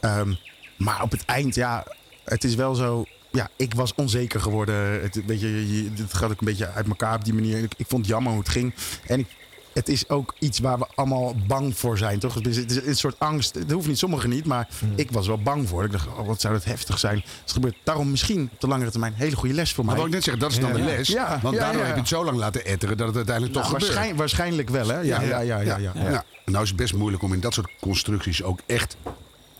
Ehm, 0.00 0.32
maar 0.78 1.02
op 1.02 1.10
het 1.10 1.24
eind, 1.24 1.54
ja, 1.54 1.86
het 2.24 2.44
is 2.44 2.54
wel 2.54 2.74
zo. 2.74 3.04
Ja, 3.30 3.48
ik 3.56 3.74
was 3.74 3.94
onzeker 3.94 4.40
geworden. 4.40 5.02
Het, 5.02 5.20
weet 5.26 5.40
je, 5.40 5.82
je- 5.82 5.90
het 6.02 6.14
gaat 6.14 6.30
ook 6.30 6.40
een 6.40 6.46
beetje 6.46 6.70
uit 6.70 6.88
elkaar 6.88 7.14
op 7.14 7.24
die 7.24 7.34
manier. 7.34 7.58
Ik, 7.62 7.72
ik 7.76 7.86
vond 7.88 8.02
het 8.02 8.10
jammer 8.10 8.32
hoe 8.32 8.40
het 8.40 8.50
ging. 8.50 8.74
En 9.06 9.18
ik, 9.18 9.26
het 9.74 9.88
is 9.88 10.08
ook 10.08 10.34
iets 10.38 10.58
waar 10.58 10.78
we 10.78 10.86
allemaal 10.94 11.34
bang 11.46 11.76
voor 11.78 11.98
zijn, 11.98 12.18
toch? 12.18 12.34
Het 12.34 12.46
is, 12.46 12.56
het 12.56 12.70
is 12.70 12.86
een 12.86 12.96
soort 12.96 13.18
angst. 13.18 13.54
Het 13.54 13.70
hoeft 13.72 13.86
niet, 13.86 13.98
sommigen 13.98 14.30
niet, 14.30 14.44
maar 14.46 14.68
ik 14.94 15.10
was 15.10 15.26
wel 15.26 15.38
bang 15.42 15.68
voor. 15.68 15.84
Ik 15.84 15.92
dacht, 15.92 16.06
oh, 16.06 16.26
wat 16.26 16.40
zou 16.40 16.54
dat 16.54 16.64
heftig 16.64 16.98
zijn. 16.98 17.24
Het 17.42 17.52
gebeurt 17.52 17.76
daarom 17.82 18.10
misschien 18.10 18.48
op 18.52 18.60
de 18.60 18.66
langere 18.66 18.90
termijn 18.90 19.12
een 19.12 19.18
hele 19.18 19.36
goede 19.36 19.54
les 19.54 19.72
voor 19.72 19.84
mij. 19.84 19.94
Maar 19.94 20.02
wat 20.02 20.12
ik 20.12 20.14
net 20.14 20.24
zeggen, 20.24 20.42
dat 20.42 20.52
is 20.52 20.58
dan 20.60 20.72
de 20.72 20.82
les. 20.82 21.08
Ja, 21.08 21.38
want 21.42 21.54
ja, 21.54 21.60
daardoor 21.60 21.82
heb 21.84 21.94
je 21.94 22.00
het 22.00 22.08
zo 22.08 22.24
lang 22.24 22.36
laten 22.38 22.64
etteren 22.64 22.96
dat 22.96 23.06
het 23.06 23.16
uiteindelijk 23.16 23.54
Nou, 23.54 23.66
toch 23.66 23.74
gebeurt. 23.74 23.94
waarschijn- 23.94 24.16
waarschijnlijk 24.16 24.68
wel, 24.70 24.88
hè? 24.88 25.00
Ja, 25.00 25.20
ja, 25.22 25.38
ja, 25.40 25.60
ja. 25.60 25.78
ja, 25.94 26.24
nou 26.44 26.62
is 26.62 26.68
het 26.68 26.78
best 26.78 26.94
moeilijk 26.94 27.22
om 27.22 27.32
in 27.32 27.40
dat 27.40 27.54
soort 27.54 27.70
constructies 27.80 28.42
ook 28.42 28.58
echt 28.66 28.96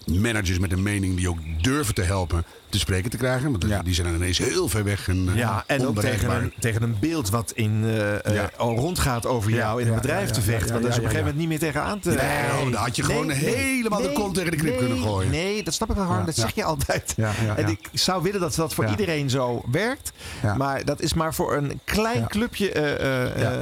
managers 0.06 0.58
met 0.58 0.72
een 0.72 0.82
mening 0.82 1.16
die 1.16 1.28
ook 1.28 1.38
durven 1.60 1.94
te 1.94 2.02
helpen 2.02 2.44
te 2.68 2.78
spreken 2.78 3.10
te 3.10 3.16
krijgen. 3.16 3.50
Want 3.50 3.64
Ja. 3.68 3.82
die 3.82 3.94
zijn 3.94 4.06
dan 4.06 4.16
ineens 4.16 4.38
heel 4.38 4.68
ver 4.68 4.84
weg 4.84 5.08
en, 5.08 5.28
eh, 5.28 5.36
Ja, 5.36 5.64
en 5.66 5.86
ook 5.86 6.00
tegen 6.00 6.30
een, 6.30 6.52
tegen 6.58 6.82
een 6.82 6.96
beeld 7.00 7.30
wat 7.30 7.52
in, 7.54 7.80
eh, 7.84 8.26
eh, 8.26 8.34
Ja. 8.34 8.50
al 8.56 8.76
rondgaat 8.76 9.26
over 9.26 9.50
jou 9.50 9.80
in 9.80 9.88
een 9.88 9.94
bedrijf 9.94 10.30
te 10.30 10.40
vechten. 10.40 10.70
Want 10.72 10.82
daar 10.82 10.90
is 10.90 10.98
op 10.98 11.04
een 11.04 11.10
gegeven 11.10 11.16
moment 11.18 11.36
niet 11.36 11.48
meer 11.48 11.58
tegen 11.58 11.82
aan 11.82 12.00
te... 12.00 12.08
Nee, 12.08 12.70
daar 12.70 12.82
had 12.82 12.96
je 12.96 13.02
gewoon 13.02 13.30
helemaal 13.30 14.02
de 14.02 14.12
kont 14.12 14.34
tegen 14.34 14.50
de 14.50 14.56
knip 14.56 14.78
kunnen 14.78 14.98
gooien. 14.98 15.30
Nee, 15.30 15.62
dat 15.62 15.74
snap 15.74 15.90
ik 15.90 15.96
wel, 15.96 16.04
Harm. 16.04 16.24
Dat 16.26 16.34
zeg 16.36 16.54
je 16.54 16.64
altijd. 16.64 17.14
En 17.56 17.68
ik 17.68 17.88
zou 17.92 18.22
willen 18.22 18.40
dat 18.40 18.54
dat 18.54 18.74
voor 18.74 18.86
iedereen 18.88 19.30
zo 19.30 19.62
werkt. 19.70 20.12
Maar 20.56 20.84
dat 20.84 21.00
is 21.00 21.14
maar 21.14 21.34
voor 21.34 21.56
een 21.56 21.80
klein 21.84 22.28
clubje 22.28 22.70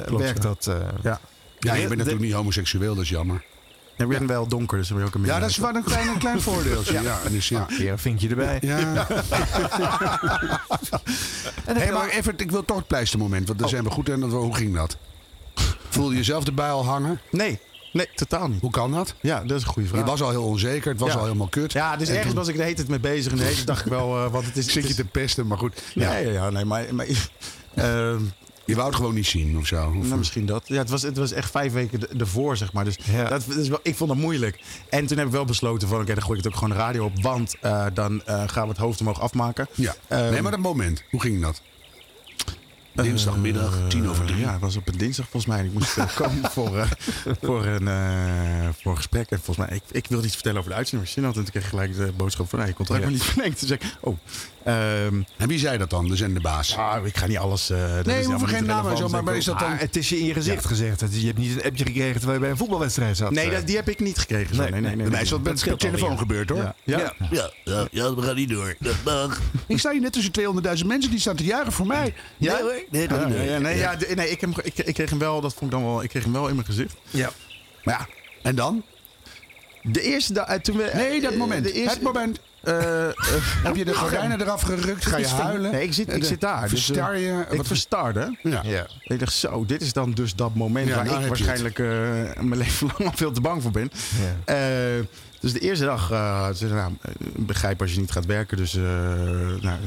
klopt, 0.07 0.23
werkt 0.23 0.43
dat. 0.43 0.71
Ja. 1.03 1.21
Ja, 1.59 1.75
je 1.75 1.87
bent 1.87 1.97
natuurlijk 1.97 2.25
niet 2.25 2.33
homoseksueel, 2.33 2.95
dat 2.95 3.05
is 3.05 3.11
jammer. 3.11 3.45
En 3.97 4.11
ik 4.11 4.19
ben 4.19 4.27
wel 4.27 4.47
donker, 4.47 4.79
dus 4.79 4.89
je 4.89 5.03
ook 5.05 5.15
een 5.15 5.25
Ja, 5.25 5.39
dat 5.39 5.49
is 5.51 5.57
wel 5.57 5.75
een 5.75 5.85
klein, 5.85 6.09
een 6.09 6.19
klein 6.19 6.41
voordeeltje. 6.51 7.03
Ja. 7.03 7.19
dus 7.31 7.49
ja. 7.49 7.67
Hier, 7.69 7.93
een 7.93 7.99
vinkje 7.99 8.29
erbij. 8.29 8.59
Ja. 8.61 9.07
Hey, 11.65 11.93
maar 11.93 12.09
even, 12.09 12.35
ik 12.37 12.51
wil 12.51 12.65
toch 12.65 12.77
het 12.77 12.87
pleistermoment, 12.87 13.47
want 13.47 13.59
daar 13.59 13.69
zijn 13.69 13.85
we 13.85 13.91
goed 13.91 14.09
in. 14.09 14.23
Hoe 14.23 14.55
ging 14.55 14.75
dat? 14.75 14.97
Voelde 15.89 16.17
je 16.17 16.23
zelf 16.23 16.45
erbij 16.47 16.71
al 16.71 16.85
hangen? 16.85 17.21
Nee, 17.31 17.59
nee, 17.93 18.09
totaal 18.15 18.49
niet. 18.49 18.61
Hoe 18.61 18.71
kan 18.71 18.93
dat? 18.93 19.15
Ja, 19.21 19.41
dat 19.45 19.57
is 19.59 19.63
een 19.63 19.69
goede 19.69 19.89
vraag. 19.89 20.01
Je 20.01 20.07
was 20.07 20.23
al 20.23 20.31
heel 20.31 20.45
onzeker, 20.45 20.91
het 20.91 21.01
was 21.01 21.13
Ja. 21.13 21.19
al 21.19 21.25
helemaal 21.25 21.49
kut. 21.49 21.73
Ja, 21.73 21.97
dus 21.97 22.09
En 22.09 22.15
ergens 22.15 22.33
toen 22.33 22.39
was 22.43 22.49
ik 22.49 22.57
de 22.57 22.63
hele 22.63 22.75
tijd 22.75 22.89
mee 22.89 23.01
bezig. 23.01 23.33
En 23.33 23.39
de 23.39 23.43
hele 23.43 23.55
tijd 23.55 23.67
dacht 23.67 23.85
ik 23.85 23.91
wel, 23.93 24.25
eh, 24.25 24.31
want 24.33 24.47
het 24.47 24.57
is... 24.57 24.65
zit 24.67 24.75
het 24.75 24.89
je 24.89 24.95
te 24.95 25.05
pesten, 25.05 25.47
maar 25.47 25.59
goed. 25.59 25.83
Ja, 25.95 26.13
Ja. 26.13 26.17
ja, 26.17 26.31
ja, 26.33 26.51
nee, 26.51 26.65
maar... 26.65 26.95
maar 26.95 27.07
ehm, 27.75 28.21
Je 28.65 28.75
wou 28.75 28.87
het 28.87 28.97
gewoon 28.97 29.15
niet 29.15 29.27
zien 29.27 29.59
of 29.59 29.67
zo. 29.67 29.87
Of- 29.99 30.07
Nou, 30.07 30.19
misschien 30.19 30.47
dat. 30.47 30.63
Ja, 30.67 30.79
het 30.79 30.91
was, 30.91 31.03
het 31.03 31.17
was 31.17 31.33
echt 31.33 31.51
vijf 31.51 31.73
weken 31.73 32.01
de- 32.01 32.09
ervoor, 32.19 32.57
zeg 32.57 32.73
maar. 32.73 32.85
Dus 32.85 32.99
Ja. 33.13 33.29
dat, 33.29 33.45
dat 33.49 33.57
is 33.57 33.69
wel, 33.69 33.81
ik 33.83 33.97
vond 33.97 34.11
het 34.11 34.19
moeilijk. 34.19 34.59
En 34.89 35.07
toen 35.07 35.17
heb 35.19 35.27
ik 35.27 35.33
wel 35.33 35.45
besloten 35.45 35.89
van, 35.89 36.01
oké, 36.01 36.15
dan 36.15 36.23
gooi 36.23 36.39
ik 36.39 36.45
het 36.45 36.53
ook 36.53 36.59
gewoon 36.59 36.77
de 36.77 36.83
radio 36.83 37.05
op. 37.05 37.23
Want 37.23 37.57
eh, 37.61 37.87
dan 37.95 38.23
eh, 38.25 38.43
gaan 38.47 38.63
we 38.63 38.69
het 38.69 38.79
hoofd 38.79 39.01
omhoog 39.01 39.21
afmaken. 39.21 39.69
ja. 39.75 39.95
Ehm, 40.09 40.31
nee, 40.31 40.43
maar 40.43 40.51
dat 40.51 40.61
moment, 40.61 41.03
hoe 41.11 41.21
ging 41.21 41.41
dat? 41.43 41.63
Dinsdagmiddag, 42.93 43.79
tien 43.89 44.09
over 44.09 44.25
drie. 44.25 44.37
Eh, 44.37 44.43
Ja, 44.43 44.53
het 44.53 44.61
was 44.61 44.77
op 44.77 44.89
een 44.89 44.99
dinsdag 44.99 45.29
volgens 45.31 45.55
mij. 45.57 45.65
Ik 45.65 45.73
moest 45.73 45.99
eh, 45.99 46.17
komen 46.21 46.51
voor, 46.51 46.79
eh, 46.79 46.91
voor, 47.43 47.67
een, 47.67 47.89
eh, 47.89 48.69
voor 48.81 48.91
een 48.91 48.97
gesprek. 48.97 49.31
En 49.31 49.41
volgens 49.43 49.67
mij, 49.67 49.77
ik, 49.77 49.83
ik 49.91 50.07
wilde 50.09 50.25
iets 50.25 50.35
vertellen 50.35 50.59
over 50.59 50.71
de 50.71 50.77
uitzending. 50.77 51.05
Maar 51.15 51.15
zin 51.23 51.25
had. 51.25 51.37
En 51.37 51.43
toen 51.43 51.51
kreeg 51.51 51.63
ik 51.63 51.69
gelijk 51.69 51.97
de 51.97 52.13
boodschap 52.17 52.49
van, 52.49 52.59
nee, 52.59 52.69
je 52.69 52.75
contract 52.75 53.03
nog 53.03 53.11
niet 53.13 53.23
verlengd. 53.23 53.59
Toen 53.59 53.69
zei 53.69 53.81
ik, 53.83 53.97
oh. 54.01 54.17
ehm, 54.65 55.23
En 55.37 55.49
wie 55.49 55.59
zei 55.59 55.79
dat 55.79 55.91
dan, 55.91 56.09
de 56.09 56.17
zenderbaas? 56.17 56.77
ah, 56.77 57.07
ik 57.07 57.17
ga 57.17 57.27
niet 57.27 57.39
alles... 57.39 57.71
eh, 57.71 57.79
nee, 58.03 58.23
we 58.23 58.25
hoeven 58.31 58.49
geen 58.49 58.65
namen 58.65 58.91
en 58.91 58.97
zo, 58.97 59.09
maar, 59.09 59.25
maar 59.25 59.37
is 59.37 59.45
dat 59.45 59.61
Maar 59.61 59.69
dan... 59.69 59.79
het 59.79 59.97
is 59.97 60.09
je 60.09 60.19
in 60.19 60.27
je 60.27 60.33
gezicht 60.33 60.65
gezegd. 60.67 61.01
Je 61.11 61.27
hebt 61.27 61.39
niet 61.39 61.51
een 61.57 61.63
appje 61.71 61.85
gekregen 61.85 62.13
terwijl 62.13 62.33
je 62.35 62.41
bij 62.41 62.51
een 62.51 62.57
voetbalwedstrijd 62.57 63.17
zat. 63.17 63.31
Nee, 63.31 63.47
eh. 63.49 63.53
dat, 63.57 63.67
die 63.67 63.77
heb 63.77 63.89
ik 63.89 64.01
niet 64.01 64.19
gekregen. 64.19 64.57
Nee, 64.57 64.71
Nee, 64.71 64.81
nee, 64.81 64.97
nee. 64.97 65.07
Nee, 65.09 65.21
is 65.21 65.31
nee. 65.31 65.41
met 65.41 65.59
de 65.61 65.77
telefoon 65.77 66.19
gebeurd 66.19 66.49
hoor. 66.49 66.73
Ja. 66.85 67.13
Ja. 67.31 67.51
Ja. 67.91 68.15
We 68.15 68.23
gaan 68.23 68.35
niet 68.37 68.49
door. 68.49 68.75
Ik 69.67 69.79
sta 69.79 69.91
hier 69.91 70.01
net 70.01 70.13
tussen 70.13 70.33
200.000 70.81 70.87
mensen 70.87 71.11
die 71.11 71.21
staan 71.21 71.37
te 71.37 71.45
juichen 71.45 71.73
voor 71.73 71.87
mij. 71.87 72.15
Ja? 72.37 72.61
Hoor. 72.61 72.82
Nee, 72.91 73.09
dat 73.09 73.27
niet. 73.29 73.37
ja, 73.37 73.43
ja, 73.43 73.59
nee, 73.59 73.77
ja, 73.79 73.97
nee 74.15 74.31
ik, 74.31 74.41
hem- 74.41 74.55
ik, 74.63 74.79
ik 74.79 74.95
kreeg 74.95 75.11
hem 75.11 75.19
wel, 75.19 75.41
dat 75.41 75.55
vond 75.55 75.73
ik 75.73 75.79
dan 75.79 75.87
wel, 75.87 76.03
ik 76.03 76.09
kreeg 76.09 76.23
hem 76.25 76.33
wel 76.33 76.49
in 76.49 76.55
mijn 76.55 76.67
gezicht. 76.67 76.95
Ja. 77.11 77.31
Maar 77.85 77.95
ja, 77.99 78.07
en 78.43 78.55
dan? 78.55 78.83
De 79.83 80.01
eerste 80.03 80.33
dag, 80.33 80.59
toen 80.61 80.77
we... 80.77 80.91
Nee, 80.95 81.21
dat 81.21 81.33
eh, 81.33 81.39
moment. 81.39 81.65
De 81.65 81.73
eerste, 81.73 81.95
Het 81.95 82.03
moment. 82.03 82.39
eh, 82.63 83.09
eh, 83.09 83.15
Heb 83.65 83.77
je 83.77 83.85
de 83.85 83.95
gordijnen 83.95 84.41
eraf 84.41 84.63
gerukt? 84.63 85.07
Ga 85.07 85.17
je 85.17 85.27
huilen? 85.27 85.71
Nee, 85.73 85.83
ik 85.83 85.93
zit, 85.93 86.13
ik 86.15 86.21
De- 86.21 86.27
zit 86.27 86.41
daar. 86.41 86.69
Dus, 86.69 86.71
eh, 86.81 86.85
Verstar 86.87 87.19
je? 87.19 87.45
ik 87.51 87.57
Wat- 87.57 87.67
verstarde. 87.67 88.37
ja. 88.43 88.61
Ja. 88.65 88.87
Ik 89.03 89.19
dacht, 89.19 89.33
zo, 89.33 89.65
dit 89.67 89.83
is 89.83 89.93
dan 89.93 90.13
dus 90.13 90.35
dat 90.35 90.55
moment 90.55 90.89
Ja, 90.89 90.95
waar 90.95 91.05
nou 91.05 91.21
ik 91.23 91.27
waarschijnlijk 91.29 91.79
eh, 91.79 91.87
mijn 92.43 92.57
leven 92.65 92.87
lang 92.87 93.11
al 93.11 93.17
veel 93.17 93.33
te 93.33 93.41
bang 93.41 93.63
voor 93.63 93.71
ben. 93.71 93.91
Ja. 94.47 94.55
Dus 95.43 95.53
de 95.53 95.59
eerste 95.61 95.85
dag, 95.85 96.11
eh 96.11 96.49
ze 96.49 96.55
zei, 96.69 96.73
nou, 96.73 96.93
begrijp 97.37 97.81
als 97.81 97.93
je 97.93 98.01
niet 98.01 98.11
gaat 98.11 98.27
werken. 98.27 98.57
Dus 98.57 98.75
eh, 98.77 98.83
nou, 99.61 99.79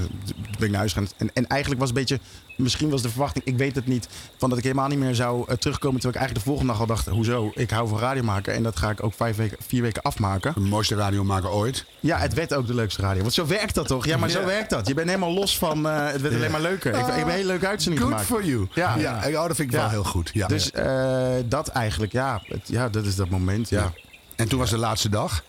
ben 0.58 0.66
ik 0.66 0.70
naar 0.70 0.76
huis 0.80 0.94
gegaan. 0.94 1.10
En, 1.18 1.30
en 1.34 1.48
eigenlijk 1.48 1.80
was 1.80 1.90
een 1.90 1.96
beetje, 1.96 2.20
misschien 2.58 2.90
was 2.90 3.02
de 3.02 3.10
verwachting, 3.10 3.46
ik 3.46 3.58
weet 3.58 3.76
het 3.76 3.88
niet, 3.88 4.08
van 4.38 4.50
dat 4.50 4.58
ik 4.58 4.64
helemaal 4.64 4.88
niet 4.88 5.00
meer 5.00 5.16
zou 5.16 5.46
eh, 5.48 5.56
terugkomen. 5.56 6.02
Terwijl 6.02 6.14
ik 6.14 6.20
eigenlijk 6.20 6.36
de 6.36 6.52
volgende 6.52 6.72
dag 6.72 6.82
al 6.82 6.88
dacht, 6.88 7.08
hoezo, 7.08 7.52
ik 7.56 7.70
hou 7.70 7.88
van 7.88 8.00
radio 8.00 8.24
maken. 8.24 8.54
En 8.54 8.64
dat 8.64 8.78
ga 8.78 8.90
ik 8.90 9.04
ook 9.04 9.14
vijf 9.14 9.36
weken, 9.36 9.58
vier 9.68 9.82
weken 9.82 10.02
afmaken. 10.02 10.54
De 10.54 10.60
mooiste 10.60 10.96
radiomaker 10.96 11.50
ooit. 11.50 11.86
Ja, 12.00 12.18
het 12.18 12.34
werd 12.34 12.54
ook 12.54 12.68
de 12.68 12.74
leukste 12.76 13.02
radio. 13.02 13.22
Want 13.22 13.34
zo 13.34 13.46
werkt 13.48 13.76
dat 13.76 13.88
toch? 13.88 14.06
Ja, 14.06 14.18
maar 14.18 14.30
zo 14.30 14.46
werkt 14.46 14.70
dat. 14.70 14.88
Je 14.88 14.94
bent 14.94 15.08
helemaal 15.08 15.34
los 15.34 15.58
van, 15.58 15.84
het 15.86 16.22
werd 16.22 16.34
alleen 16.36 16.52
maar 16.52 16.62
leuker. 16.62 16.94
Ik, 16.94 17.08
ik 17.08 17.14
heb 17.14 17.26
een 17.26 17.32
hele 17.32 17.48
leuke 17.48 17.68
uitzending 17.68 18.04
Good 18.04 18.14
gemaakt. 18.14 18.32
for 18.32 18.46
you. 18.46 18.68
Ja. 18.74 18.96
ja. 18.98 19.28
ja 19.28 19.48
dat 19.48 19.56
vind 19.56 19.72
ik 19.74 19.78
wel 19.80 19.90
heel 19.90 20.04
goed. 20.04 20.30
Ja. 20.34 20.48
Dus 20.48 20.72
dat 21.46 21.68
eigenlijk, 21.68 22.12
ja, 22.12 22.42
het- 22.46 22.68
ja, 22.68 22.90
dat 22.90 23.06
is 23.06 23.16
dat 23.16 23.30
moment, 23.30 23.70
ja. 23.70 23.94
En 24.36 24.48
toen 24.48 24.60
was 24.60 24.70
de 24.70 24.78
laatste 24.78 25.10
dag. 25.10 25.44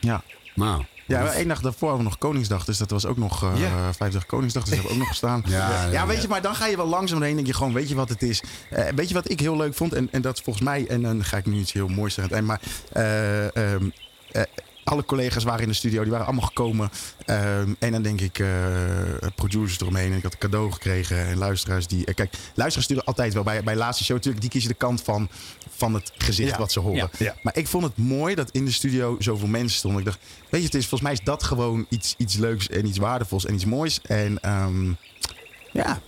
Ja, 0.00 0.22
Nou. 0.54 0.84
ja 1.06 1.22
maar 1.22 1.32
één 1.32 1.48
dag 1.48 1.60
daarvoor 1.60 1.88
hadden 1.88 2.06
we 2.06 2.10
nog 2.10 2.18
Koningsdag, 2.20 2.64
dus 2.64 2.78
dat 2.78 2.90
was 2.90 3.06
ook 3.06 3.16
nog 3.16 3.42
eh 3.42 3.60
Ja. 3.60 3.92
vijf 3.94 4.12
dagen 4.12 4.28
Koningsdag, 4.28 4.62
dus 4.64 4.70
dat 4.74 4.78
hebben 4.78 4.86
we 4.86 4.92
ook 4.92 4.98
nog 4.98 5.08
gestaan. 5.08 5.42
Ja, 5.46 5.56
ja, 5.70 5.90
ja, 5.90 6.06
weet 6.06 6.16
ja. 6.16 6.22
je, 6.22 6.28
maar 6.28 6.42
dan 6.42 6.54
ga 6.54 6.66
je 6.66 6.76
wel 6.76 6.86
langzaam 6.86 7.22
heen 7.22 7.34
denk 7.34 7.46
je 7.46 7.54
gewoon, 7.54 7.72
weet 7.72 7.88
je 7.88 7.94
wat 7.94 8.08
het 8.08 8.22
is? 8.22 8.42
Eh, 8.70 8.84
weet 8.94 9.08
je 9.08 9.14
wat 9.14 9.30
ik 9.30 9.40
heel 9.40 9.56
leuk 9.56 9.74
vond? 9.74 9.92
En, 9.92 10.08
en 10.12 10.22
dat 10.22 10.36
is 10.36 10.42
volgens 10.42 10.64
mij, 10.64 10.86
en 10.88 11.02
dan 11.02 11.24
ga 11.24 11.36
ik 11.36 11.46
nu 11.46 11.58
iets 11.58 11.72
heel 11.72 11.88
moois 11.88 12.14
zeggen 12.14 12.44
maar 12.44 12.60
eh, 12.92 13.74
eh, 13.74 13.80
alle 14.90 15.04
collega's 15.04 15.44
waren 15.44 15.62
in 15.62 15.68
de 15.68 15.74
studio, 15.74 16.02
die 16.02 16.10
waren 16.10 16.26
allemaal 16.26 16.46
gekomen. 16.46 16.90
Ehm, 17.26 17.72
en 17.78 17.92
dan 17.92 18.02
denk 18.02 18.20
ik, 18.20 18.38
eh, 18.38 18.48
producers 19.34 19.80
eromheen. 19.80 20.10
En 20.10 20.16
ik 20.16 20.22
had 20.22 20.32
een 20.32 20.38
cadeau 20.38 20.72
gekregen. 20.72 21.26
En 21.26 21.36
luisteraars 21.38 21.86
die. 21.86 22.04
eh, 22.06 22.14
kijk, 22.14 22.32
luisteraars 22.54 22.84
sturen 22.84 23.04
altijd 23.04 23.34
wel 23.34 23.42
bij, 23.42 23.62
bij 23.62 23.76
laatste 23.76 24.04
show. 24.04 24.16
Natuurlijk, 24.16 24.40
die 24.42 24.50
kiezen 24.50 24.70
de 24.70 24.76
kant 24.76 25.02
van, 25.02 25.28
van 25.76 25.94
het 25.94 26.12
gezicht 26.18 26.50
Ja. 26.50 26.58
wat 26.58 26.72
ze 26.72 26.80
horen. 26.80 27.10
Ja. 27.18 27.34
Maar 27.42 27.56
ik 27.56 27.66
vond 27.68 27.84
het 27.84 27.96
mooi 27.96 28.34
dat 28.34 28.50
in 28.50 28.64
de 28.64 28.72
studio 28.72 29.16
zoveel 29.18 29.48
mensen 29.48 29.78
stonden. 29.78 30.00
Ik 30.00 30.06
dacht, 30.06 30.18
weet 30.48 30.60
je, 30.60 30.66
het 30.66 30.74
is, 30.74 30.80
volgens 30.86 31.02
mij 31.02 31.12
is 31.12 31.20
dat 31.24 31.42
gewoon 31.42 31.86
iets, 31.88 32.14
iets 32.18 32.36
leuks 32.36 32.68
en 32.68 32.86
iets 32.86 32.98
waardevols 32.98 33.46
en 33.46 33.54
iets 33.54 33.64
moois. 33.64 34.00
En 34.02 34.40
ehm, 34.42 34.92
ja, 35.72 36.00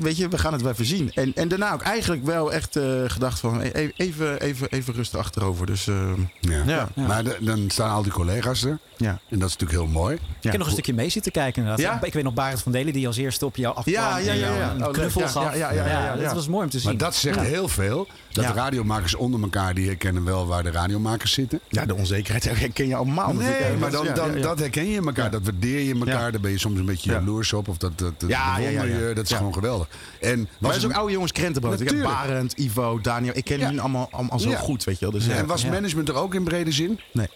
weet 0.00 0.16
je, 0.16 0.28
we 0.28 0.38
gaan 0.38 0.52
het 0.52 0.62
wel 0.62 0.72
even 0.72 0.84
zien. 0.84 1.12
En, 1.14 1.32
en 1.34 1.48
daarna 1.48 1.72
ook 1.72 1.82
eigenlijk 1.82 2.24
wel 2.24 2.52
echt 2.52 2.76
eh, 2.76 2.84
gedacht 3.06 3.40
van 3.40 3.60
e- 3.60 3.90
even, 3.96 4.40
even, 4.40 4.70
even 4.70 4.94
rustig 4.94 5.18
achterover. 5.18 5.66
Dus 5.66 5.86
ehm, 5.88 6.20
Ja. 6.40 6.62
Ja. 6.66 6.88
Maar 7.06 7.24
de- 7.24 7.36
dan 7.40 7.64
staan 7.70 7.90
al 7.90 8.02
die 8.02 8.12
collega's 8.12 8.64
er. 8.64 8.78
ja. 8.96 9.08
En 9.28 9.38
dat 9.38 9.48
is 9.48 9.56
natuurlijk 9.56 9.70
heel 9.84 9.86
mooi. 10.00 10.14
Ik 10.14 10.20
heb 10.50 10.56
nog 10.56 10.66
een 10.66 10.72
stukje 10.72 10.94
mee 10.94 11.08
zitten 11.08 11.32
kijken 11.32 11.62
inderdaad. 11.62 12.04
Ik 12.04 12.12
weet 12.12 12.22
nog 12.24 12.34
Barend 12.34 12.62
van 12.62 12.72
Delen 12.72 12.92
die 12.92 13.06
als 13.06 13.16
eerste 13.16 13.46
op 13.46 13.56
jou 13.56 13.74
afkwam. 13.76 13.94
Ja, 13.94 14.18
ja, 14.18 14.32
ja. 14.32 14.70
Een 14.70 14.86
Oh, 14.86 14.92
knuffel 14.92 15.20
Ja, 15.20 15.26
gaf. 15.28 16.20
Dat 16.20 16.32
was 16.32 16.48
mooi 16.48 16.64
om 16.64 16.70
te 16.70 16.78
zien. 16.78 16.88
Maar 16.88 16.98
dat 16.98 17.14
zegt 17.14 17.40
heel 17.40 17.68
veel. 17.68 18.06
Dat 18.32 18.44
Ja. 18.44 18.52
radiomakers 18.52 19.14
onder 19.14 19.42
elkaar, 19.42 19.74
die 19.74 19.86
herkennen 19.86 20.24
wel 20.24 20.46
waar 20.46 20.62
de 20.62 20.70
radiomakers 20.70 21.32
zitten. 21.32 21.60
ja, 21.68 21.86
de 21.86 21.94
onzekerheid 21.94 22.44
herken 22.58 22.86
je 22.88 22.94
allemaal. 22.94 23.32
Nee, 23.32 23.48
natuurlijk. 23.48 23.78
maar 23.80 23.90
dan, 23.90 24.06
dan, 24.14 24.30
ja, 24.30 24.36
ja. 24.36 24.42
dat 24.42 24.58
herken 24.58 24.86
je 24.88 24.96
in 24.96 25.06
elkaar. 25.06 25.30
Dat 25.30 25.42
waardeer 25.42 25.78
je 25.80 25.88
in 25.88 25.98
elkaar. 25.98 26.24
Ja. 26.24 26.30
Daar 26.30 26.40
ben 26.40 26.50
je 26.50 26.58
soms 26.58 26.78
een 26.78 26.84
beetje 26.84 27.10
Ja. 27.10 27.18
jaloers 27.18 27.52
op. 27.52 27.68
Of 27.68 27.76
dat, 27.76 27.98
dat, 27.98 28.20
dat 28.20 28.30
Ja, 28.30 28.58
ja, 28.58 28.68
ja, 28.68 28.80
bewonder 28.80 29.00
ja. 29.02 29.08
je. 29.08 29.14
Dat 29.14 29.28
is 29.32 29.38
Ja. 29.38 29.44
gewoon 29.44 29.54
geweldig. 29.54 29.88
En 30.20 30.38
Maar 30.38 30.46
was 30.58 30.70
dat 30.70 30.76
is 30.78 30.82
ook 30.84 30.88
het- 30.90 30.98
oude 30.98 31.12
jongens 31.12 31.32
krentenbrood. 31.32 31.80
Ik 31.80 31.88
heb 31.88 31.96
Natuurlijk. 31.96 32.26
Barend, 32.26 32.52
Ivo, 32.52 33.00
Daniel. 33.00 33.32
Ik 33.36 33.44
ken 33.44 33.58
Ja. 33.58 33.66
hun 33.66 33.80
allemaal, 33.80 34.08
allemaal 34.10 34.38
zo 34.38 34.50
Ja. 34.50 34.56
goed, 34.56 34.84
weet 34.84 34.98
je 34.98 35.04
wel. 35.04 35.14
Dus, 35.14 35.26
ja. 35.26 35.34
en 35.34 35.46
was 35.46 35.62
Ja. 35.62 35.70
management 35.70 36.08
er 36.08 36.14
ook 36.14 36.34
in 36.34 36.44
brede 36.44 36.72
zin? 36.72 37.00
Nee. 37.12 37.28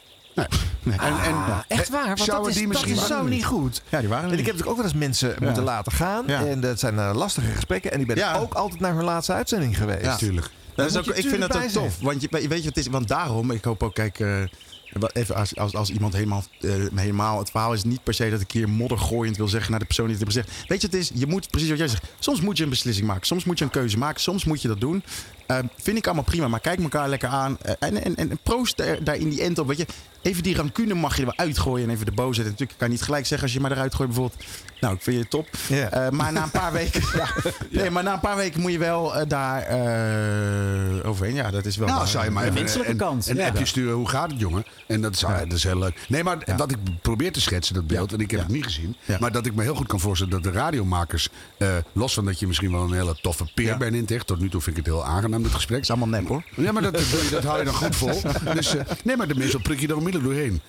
Nee. 0.82 0.96
En, 0.98 0.98
en, 1.22 1.34
Ah, 1.34 1.58
echt 1.68 1.88
waar, 1.88 2.06
want 2.06 2.18
Zouden 2.18 2.46
dat 2.46 2.54
is, 2.54 2.54
die 2.54 2.72
dat 2.72 2.86
is 2.86 2.94
waren 3.08 3.24
zo 3.24 3.24
niet 3.24 3.44
goed. 3.44 3.82
Ja, 3.88 3.98
die 4.00 4.08
waren 4.08 4.24
En 4.24 4.30
ik 4.30 4.36
heb 4.36 4.44
natuurlijk 4.46 4.70
ook 4.70 4.76
wel 4.76 4.84
eens 4.84 4.94
mensen 4.94 5.34
moeten 5.40 5.62
laten 5.62 5.92
gaan. 5.92 6.24
Ja. 6.26 6.44
En 6.46 6.60
dat 6.60 6.78
zijn 6.78 6.98
eh, 6.98 7.10
lastige 7.14 7.46
gesprekken. 7.52 7.90
En 7.92 7.96
die 7.98 8.06
ben 8.06 8.16
Ja. 8.16 8.38
ook 8.38 8.54
altijd 8.54 8.80
naar 8.80 8.94
hun 8.94 9.04
laatste 9.04 9.32
uitzending 9.32 9.76
geweest. 9.76 10.00
Ja. 10.02 10.10
Natuurlijk. 10.10 10.50
Dat 10.74 10.90
is 10.90 10.96
ook, 10.96 11.04
ik 11.06 11.12
vind 11.14 11.30
dat 11.40 11.42
ook 11.42 11.62
natuurlijk 11.62 11.72
tof. 11.72 11.98
Want 12.00 12.22
je, 12.22 12.28
weet 12.30 12.42
je 12.42 12.54
wat 12.54 12.64
het 12.64 12.76
is? 12.76 12.86
Want 12.86 13.08
daarom, 13.08 13.50
ik 13.50 13.64
hoop 13.64 13.82
ook, 13.82 13.94
kijk, 13.94 14.20
eh, 14.20 14.28
even 15.12 15.34
als, 15.34 15.56
als, 15.56 15.74
als 15.74 15.90
iemand 15.90 16.12
helemaal, 16.12 16.44
eh, 16.60 16.70
helemaal. 16.94 17.38
Het 17.38 17.50
verhaal 17.50 17.72
is 17.72 17.84
niet 17.84 18.02
per 18.02 18.14
se 18.14 18.30
dat 18.30 18.40
ik 18.40 18.50
hier 18.50 18.68
moddergooiend 18.68 19.36
wil 19.36 19.48
zeggen 19.48 19.70
naar 19.70 19.80
de 19.80 19.86
persoon 19.86 20.06
die 20.06 20.16
het 20.16 20.24
heeft 20.24 20.36
gezegd. 20.36 20.68
Weet 20.68 20.80
je, 20.80 20.86
het 20.86 20.96
is, 20.96 21.10
je 21.14 21.26
moet 21.26 21.50
precies 21.50 21.68
wat 21.68 21.78
jij 21.78 21.88
zegt. 21.88 22.04
Soms 22.18 22.40
moet 22.40 22.56
je 22.56 22.62
een 22.62 22.70
beslissing 22.70 23.06
maken. 23.06 23.26
Soms 23.26 23.44
moet 23.44 23.58
je 23.58 23.64
een 23.64 23.70
keuze 23.70 23.98
maken. 23.98 24.20
Soms 24.20 24.44
moet 24.44 24.62
je 24.62 24.68
dat 24.68 24.80
doen. 24.80 25.02
Eh, 25.46 25.58
vind 25.76 25.96
ik 25.98 26.06
allemaal 26.06 26.24
prima, 26.24 26.48
maar 26.48 26.60
kijk 26.60 26.80
elkaar 26.82 27.08
lekker 27.08 27.28
aan. 27.28 27.56
Eh, 27.62 27.72
en, 27.78 28.04
en, 28.04 28.16
en 28.16 28.38
proost 28.42 28.76
daar, 28.76 29.04
daar 29.04 29.16
in 29.16 29.28
die 29.28 29.42
end 29.42 29.58
op. 29.58 29.66
Weet 29.66 29.76
je, 29.78 29.86
even 30.22 30.42
die 30.42 30.56
rancune 30.56 30.94
mag 30.94 31.14
je 31.16 31.20
er 31.20 31.26
wel 31.36 31.46
uitgooien 31.46 31.88
en 31.88 31.94
even 31.94 32.06
de 32.06 32.12
boosheid. 32.12 32.48
Natuurlijk 32.48 32.78
kan 32.78 32.88
je 32.88 32.94
niet 32.94 33.02
gelijk 33.02 33.26
zeggen 33.26 33.46
als 33.46 33.56
je 33.56 33.60
maar 33.62 33.70
eruit 33.72 33.94
gooit 33.94 34.08
bijvoorbeeld. 34.08 34.44
Nou, 34.80 34.94
ik 34.94 35.02
vind 35.02 35.16
je 35.16 35.28
top. 35.28 35.48
Ja. 35.68 35.90
Eh, 35.90 36.10
maar 36.10 36.32
na 36.32 36.42
een 36.42 36.50
paar 36.50 36.72
weken. 36.82 37.02
ja, 37.14 37.28
nee, 37.70 37.90
maar 37.90 38.02
na 38.02 38.12
een 38.12 38.20
paar 38.20 38.36
weken 38.36 38.60
moet 38.60 38.72
je 38.72 38.78
wel 38.78 39.16
eh, 39.16 39.28
daar 39.28 39.62
eh, 39.62 41.08
overheen. 41.08 41.34
Ja, 41.34 41.50
dat 41.50 41.64
is 41.64 41.76
wel. 41.76 41.88
Nou, 41.88 42.06
zou 42.06 42.24
je 42.24 42.30
maar 42.30 42.52
De 42.54 42.60
even 42.62 42.90
een, 42.90 42.96
kant, 42.96 43.28
een 43.28 43.36
ja. 43.36 43.46
appje 43.48 43.66
sturen. 43.66 43.94
Hoe 43.94 44.08
gaat 44.08 44.30
het, 44.30 44.40
jongen? 44.40 44.64
En 44.86 45.00
dat 45.00 45.14
is, 45.14 45.24
ah, 45.24 45.38
dat 45.38 45.52
is 45.52 45.62
heel 45.62 45.78
leuk. 45.78 45.98
Nee, 46.08 46.24
maar 46.24 46.38
wat 46.56 46.70
ik 46.70 46.76
probeer 47.02 47.32
te 47.32 47.40
schetsen, 47.40 47.74
dat 47.74 47.86
beeld, 47.86 48.12
en 48.12 48.18
ik 48.20 48.30
heb 48.30 48.40
Ja. 48.40 48.46
het 48.46 48.54
niet 48.54 48.64
gezien. 48.64 48.96
Ja. 49.04 49.16
Maar 49.20 49.32
dat 49.32 49.46
ik 49.46 49.54
me 49.54 49.62
heel 49.62 49.74
goed 49.74 49.86
kan 49.86 50.00
voorstellen 50.00 50.32
dat 50.32 50.52
de 50.52 50.58
radiomakers, 50.58 51.28
eh, 51.58 51.68
los 51.92 52.14
van 52.14 52.24
dat 52.24 52.38
je 52.40 52.46
misschien 52.46 52.72
wel 52.72 52.82
een 52.82 52.92
hele 52.92 53.18
toffe 53.22 53.44
peer 53.54 53.66
Ja. 53.66 53.76
bent 53.76 53.94
in 53.94 54.04
tech. 54.04 54.22
Tot 54.24 54.38
nu 54.40 54.48
toe 54.48 54.60
vind 54.60 54.76
ik 54.76 54.84
het 54.84 54.94
heel 54.94 55.04
aangenaam, 55.04 55.35
dit 55.42 55.52
gesprek. 55.54 55.80
is 55.80 55.90
allemaal 55.90 56.08
nep 56.08 56.28
hoor. 56.28 56.44
Ja, 56.56 56.72
maar 56.72 56.82
dat, 56.82 56.92
dat, 56.92 57.02
dat 57.30 57.44
hou 57.44 57.58
je 57.58 57.64
dan 57.64 57.74
goed 57.74 57.96
vol. 57.96 58.20
Dus, 58.54 58.76
eh, 58.76 58.84
nee, 59.04 59.16
maar 59.16 59.28
de 59.28 59.34
mensen 59.34 59.62
prik 59.62 59.80
je 59.80 59.88
er 59.88 59.96
onmiddellijk 59.96 60.32
doorheen. 60.32 60.60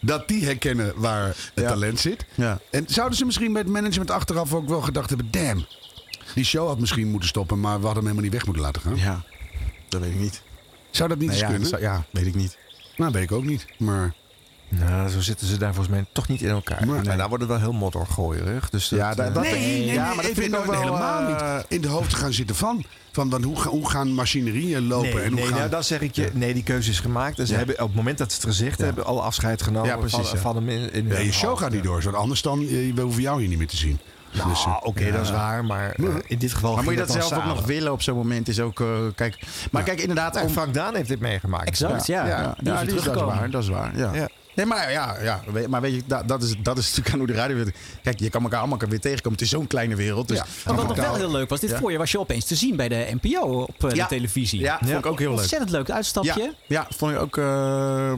Dat 0.00 0.28
die 0.28 0.44
herkennen 0.44 0.92
waar 0.96 1.26
het 1.26 1.50
Ja. 1.54 1.68
talent 1.68 2.00
zit. 2.00 2.24
Ja. 2.34 2.60
En 2.70 2.84
zouden 2.86 3.18
ze 3.18 3.24
misschien 3.24 3.52
met 3.52 3.66
management 3.68 4.10
achteraf 4.10 4.54
ook 4.54 4.68
wel 4.68 4.80
gedacht 4.80 5.08
hebben... 5.08 5.30
damn, 5.30 5.66
die 6.34 6.44
show 6.44 6.66
had 6.68 6.78
misschien 6.80 7.08
moeten 7.10 7.28
stoppen... 7.28 7.60
maar 7.60 7.78
we 7.80 7.84
hadden 7.86 8.04
hem 8.04 8.12
helemaal 8.12 8.22
niet 8.22 8.32
weg 8.32 8.44
moeten 8.44 8.62
laten 8.62 8.82
gaan. 8.82 8.96
Ja, 8.96 9.24
dat 9.88 10.00
weet 10.00 10.10
ik 10.12 10.20
niet. 10.20 10.42
Zou 10.90 11.08
dat 11.08 11.18
niet 11.18 11.28
Nee, 11.30 11.36
eens 11.36 11.46
ja, 11.46 11.52
kunnen? 11.52 11.70
dat 11.70 11.80
zou- 11.80 11.92
ja, 11.92 12.04
weet 12.10 12.26
ik 12.26 12.34
niet. 12.34 12.58
Nou, 12.96 13.12
weet 13.12 13.22
ik 13.22 13.32
ook 13.32 13.44
niet. 13.44 13.66
Maar 13.78 14.14
Nou, 14.68 15.08
zo 15.08 15.20
zitten 15.20 15.46
ze 15.46 15.56
daar 15.58 15.74
volgens 15.74 15.94
mij 15.96 16.04
toch 16.12 16.28
niet 16.28 16.40
in 16.42 16.48
elkaar. 16.48 16.86
Nee. 16.86 17.02
Maar 17.04 17.16
daar 17.16 17.28
wordt 17.28 17.42
het 17.42 17.52
wel 17.52 17.60
heel 17.62 17.72
moddergooierig. 17.72 18.70
Dus 18.70 18.88
Ja, 18.88 19.14
dat, 19.14 19.34
dat- 19.34 19.44
eh, 19.44 19.50
nee, 19.50 19.60
nee, 19.60 19.84
nee, 19.84 19.94
ja, 19.94 20.04
maar 20.06 20.14
dat 20.16 20.24
vind 20.24 20.38
ik 20.38 20.50
nou 20.50 20.66
wel, 20.66 20.80
helemaal 20.80 21.20
eh, 21.20 21.54
niet 21.56 21.64
in 21.68 21.80
de 21.80 21.88
hoofd 21.88 22.14
gaan 22.14 22.32
zitten 22.32 22.56
van. 22.56 22.84
Van, 23.12 23.30
van 23.30 23.42
hoe, 23.42 23.56
ga- 23.60 23.68
hoe 23.70 23.90
gaan 23.90 24.12
machinerieën 24.12 24.86
lopen 24.86 25.14
Nee, 25.14 25.22
en 25.22 25.28
hoe 25.28 25.34
nee 25.38 25.46
gaan... 25.48 25.58
nou, 25.58 25.70
dan 25.70 25.84
zeg 25.84 26.00
ik 26.00 26.14
je, 26.14 26.30
nee, 26.32 26.54
die 26.54 26.62
keuze 26.62 26.90
is 26.90 27.00
gemaakt. 27.00 27.38
En 27.38 27.46
ze 27.46 27.52
Ja. 27.52 27.58
hebben 27.58 27.80
op 27.80 27.86
het 27.86 27.96
moment 27.96 28.18
dat 28.18 28.30
ze 28.32 28.36
het 28.36 28.46
gezegd 28.46 28.78
Ja. 28.78 28.84
hebben, 28.84 29.04
alle 29.04 29.20
afscheid 29.20 29.62
genomen 29.62 29.88
Ja, 29.88 29.96
precies, 29.96 30.16
van, 30.28 30.36
ja. 30.36 30.40
van 30.42 30.56
hem 30.56 30.68
in, 30.68 30.92
in 30.92 31.06
Ja, 31.08 31.18
je 31.18 31.32
show 31.32 31.58
gaat 31.58 31.70
niet 31.72 31.82
door, 31.82 32.02
want 32.02 32.16
anders 32.16 32.42
dan, 32.42 32.60
eh, 32.60 32.94
we 32.94 33.00
hoeven 33.00 33.22
jou 33.22 33.40
hier 33.40 33.48
niet 33.48 33.58
meer 33.58 33.66
te 33.66 33.76
zien. 33.76 33.98
Nou, 34.32 34.48
Dus, 34.48 34.64
eh, 34.64 34.76
oké, 34.82 35.12
dat 35.12 35.22
is 35.22 35.30
waar, 35.30 35.64
maar 35.64 35.90
eh, 35.90 36.04
in 36.26 36.38
dit 36.38 36.52
geval 36.52 36.74
Maar 36.74 36.84
moet 36.84 36.92
je 36.92 36.98
dat 36.98 37.10
zelf 37.12 37.28
dan 37.28 37.38
ook 37.38 37.44
nog 37.56 37.66
willen 37.66 37.92
op 37.92 38.02
zo'n 38.02 38.16
moment? 38.16 38.48
Is 38.48 38.60
ook, 38.60 38.80
eh, 38.80 38.86
kijk, 39.14 39.38
maar 39.70 39.82
kijk 39.82 40.00
inderdaad. 40.00 40.34
Nou, 40.34 40.46
om- 40.46 40.52
Frank 40.52 40.74
Daan 40.74 40.94
heeft 40.94 41.08
dit 41.08 41.20
meegemaakt. 41.20 41.66
Exact, 41.68 42.06
ja. 42.06 42.26
ja, 42.26 42.54
Die 42.58 42.66
ja, 42.68 42.72
is 42.72 42.78
weer 42.78 42.88
die 42.88 42.98
is, 42.98 43.04
dat 43.04 43.14
is 43.16 43.22
waar. 43.22 43.50
Dat 43.50 43.62
is 43.62 43.68
waar. 43.68 43.96
Ja. 43.98 44.28
Nee, 44.56 44.66
maar 44.66 44.92
ja, 44.92 45.16
ja, 45.22 45.42
weet- 45.52 45.68
maar 45.68 45.80
weet 45.80 45.94
je, 45.94 46.02
dat, 46.06 46.28
dat, 46.28 46.42
is, 46.42 46.54
dat 46.62 46.78
is 46.78 46.84
natuurlijk 46.86 47.12
aan 47.12 47.18
hoe 47.18 47.26
de 47.28 47.32
radio 47.34 47.56
werkt. 47.56 47.78
Kijk, 48.02 48.20
je 48.20 48.30
kan 48.30 48.42
elkaar 48.42 48.58
allemaal 48.58 48.78
weer 48.88 49.00
tegenkomen. 49.00 49.32
Het 49.38 49.40
is 49.40 49.48
zo'n 49.52 49.66
kleine 49.66 49.94
wereld. 49.94 50.28
Dus 50.28 50.36
Ja. 50.36 50.44
Maar 50.66 50.74
wat 50.74 50.86
nog 50.88 50.96
wel 50.96 51.14
heel 51.14 51.30
leuk 51.30 51.48
was, 51.48 51.60
dit 51.60 51.70
Ja. 51.70 51.78
voorjaar 51.78 51.98
was 51.98 52.10
je 52.10 52.18
opeens 52.18 52.44
te 52.44 52.54
zien 52.54 52.76
bij 52.76 52.88
de 52.88 53.16
NPO 53.22 53.62
op 53.62 53.84
eh, 53.84 53.94
Ja. 53.94 54.02
de 54.02 54.14
televisie. 54.14 54.60
Ja, 54.60 54.78
vond 54.84 54.98
ik 54.98 55.06
ook 55.06 55.18
heel 55.18 55.30
leuk. 55.30 55.38
Ontzettend 55.38 55.70
leuk 55.70 55.90
uitstapje. 55.90 56.42
Ja, 56.42 56.52
ja, 56.66 56.86
vond 56.96 57.12
ik 57.12 57.18
ook 57.18 57.36
eh, 57.36 58.12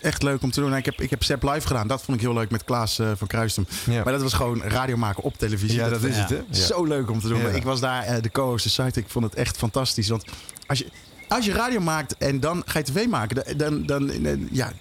echt 0.00 0.22
leuk 0.22 0.42
om 0.42 0.50
te 0.50 0.60
doen. 0.60 0.72
En 0.72 0.78
Ik 0.78 0.84
heb, 0.84 1.00
ik 1.00 1.10
heb 1.10 1.22
Step 1.22 1.42
Live 1.42 1.66
gedaan. 1.66 1.86
Dat 1.88 2.02
vond 2.02 2.16
ik 2.16 2.22
heel 2.22 2.34
leuk 2.34 2.50
met 2.50 2.64
Klaas 2.64 2.98
eh, 2.98 3.10
van 3.16 3.26
Kruistum. 3.26 3.66
Ja. 3.90 4.02
Maar 4.04 4.12
dat 4.12 4.22
was 4.22 4.32
gewoon 4.32 4.62
radio 4.62 4.96
maken 4.96 5.22
op 5.22 5.36
televisie. 5.38 5.78
Ja, 5.78 5.88
dat 5.88 6.02
is 6.02 6.16
het, 6.16 6.28
hè? 6.28 6.36
Ja. 6.50 6.64
Zo 6.66 6.84
leuk 6.84 7.10
om 7.10 7.20
te 7.20 7.28
doen. 7.28 7.40
Ja. 7.40 7.48
Ik 7.48 7.62
was 7.62 7.80
daar 7.80 8.22
de 8.22 8.30
co-host 8.30 8.64
de 8.64 8.70
site. 8.70 9.00
Ik 9.00 9.08
vond 9.08 9.24
het 9.24 9.34
echt 9.34 9.56
fantastisch. 9.56 10.08
Want 10.08 10.24
als 10.66 10.78
je, 10.78 10.86
als 11.28 11.44
je 11.44 11.52
radio 11.52 11.80
maakt 11.80 12.16
en 12.18 12.40
dan 12.40 12.62
ga 12.66 12.78
je 12.78 12.84
tv 12.84 13.06
maken, 13.06 13.58
dan, 13.58 13.86
dan, 13.86 14.06
dan 14.06 14.48
ja. 14.52 14.72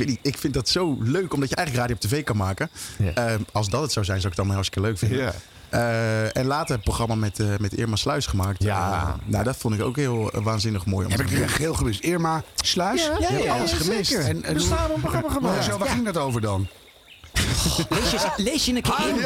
Ik 0.00 0.06
weet 0.06 0.16
niet, 0.22 0.34
ik 0.34 0.38
vind 0.38 0.54
dat 0.54 0.68
zo 0.68 0.96
leuk 1.00 1.32
omdat 1.34 1.48
je 1.48 1.56
eigenlijk 1.56 1.86
radio 1.88 1.94
op 2.04 2.10
tv 2.10 2.24
kan 2.24 2.36
maken. 2.36 2.70
Ja. 2.98 3.12
Eh, 3.12 3.34
als 3.52 3.68
dat 3.68 3.82
het 3.82 3.92
zou 3.92 4.04
zijn, 4.04 4.20
zou 4.20 4.32
ik 4.32 4.38
het 4.38 4.46
allemaal 4.48 4.54
hartstikke 4.56 4.88
leuk 4.88 4.98
vinden. 4.98 5.18
Ja. 5.18 5.32
Eh, 5.68 6.36
en 6.36 6.46
later 6.46 6.74
het 6.74 6.84
programma 6.84 7.14
met, 7.14 7.40
eh, 7.40 7.46
met 7.60 7.74
Irma 7.74 7.96
Sluis 7.96 8.26
gemaakt. 8.26 8.62
Ja. 8.62 8.92
Eh, 9.02 9.08
nou, 9.24 9.44
dat 9.44 9.56
vond 9.56 9.74
ik 9.74 9.82
ook 9.82 9.96
heel 9.96 10.30
waanzinnig 10.32 10.86
mooi. 10.86 11.04
Om 11.04 11.10
Heb 11.10 11.20
te 11.20 11.24
ik 11.26 11.30
doen. 11.30 11.38
weer 11.40 11.50
geheel 11.50 11.74
gemist. 11.74 12.00
Irma 12.00 12.42
Sluis? 12.54 13.04
Ja, 13.04 13.16
Je 13.18 13.26
hebt 13.26 13.42
ja, 13.44 13.54
alles 13.54 13.70
ja, 13.70 13.76
gemist. 13.76 14.10
zeker. 14.10 14.24
En, 14.26 14.44
en 14.44 14.56
We 14.58 14.62
op 14.64 14.94
een 14.94 15.00
programma 15.00 15.28
gemaakt. 15.30 15.56
hoezo, 15.64 15.78
waar 15.78 15.88
ging 15.88 16.04
dat 16.04 16.16
over 16.16 16.40
dan? 16.40 16.68
Lees, 17.88 18.10
je, 18.10 18.32
lees 18.36 18.64
je 18.64 18.74
een 18.74 18.82
keer 18.82 19.08
in. 19.08 19.16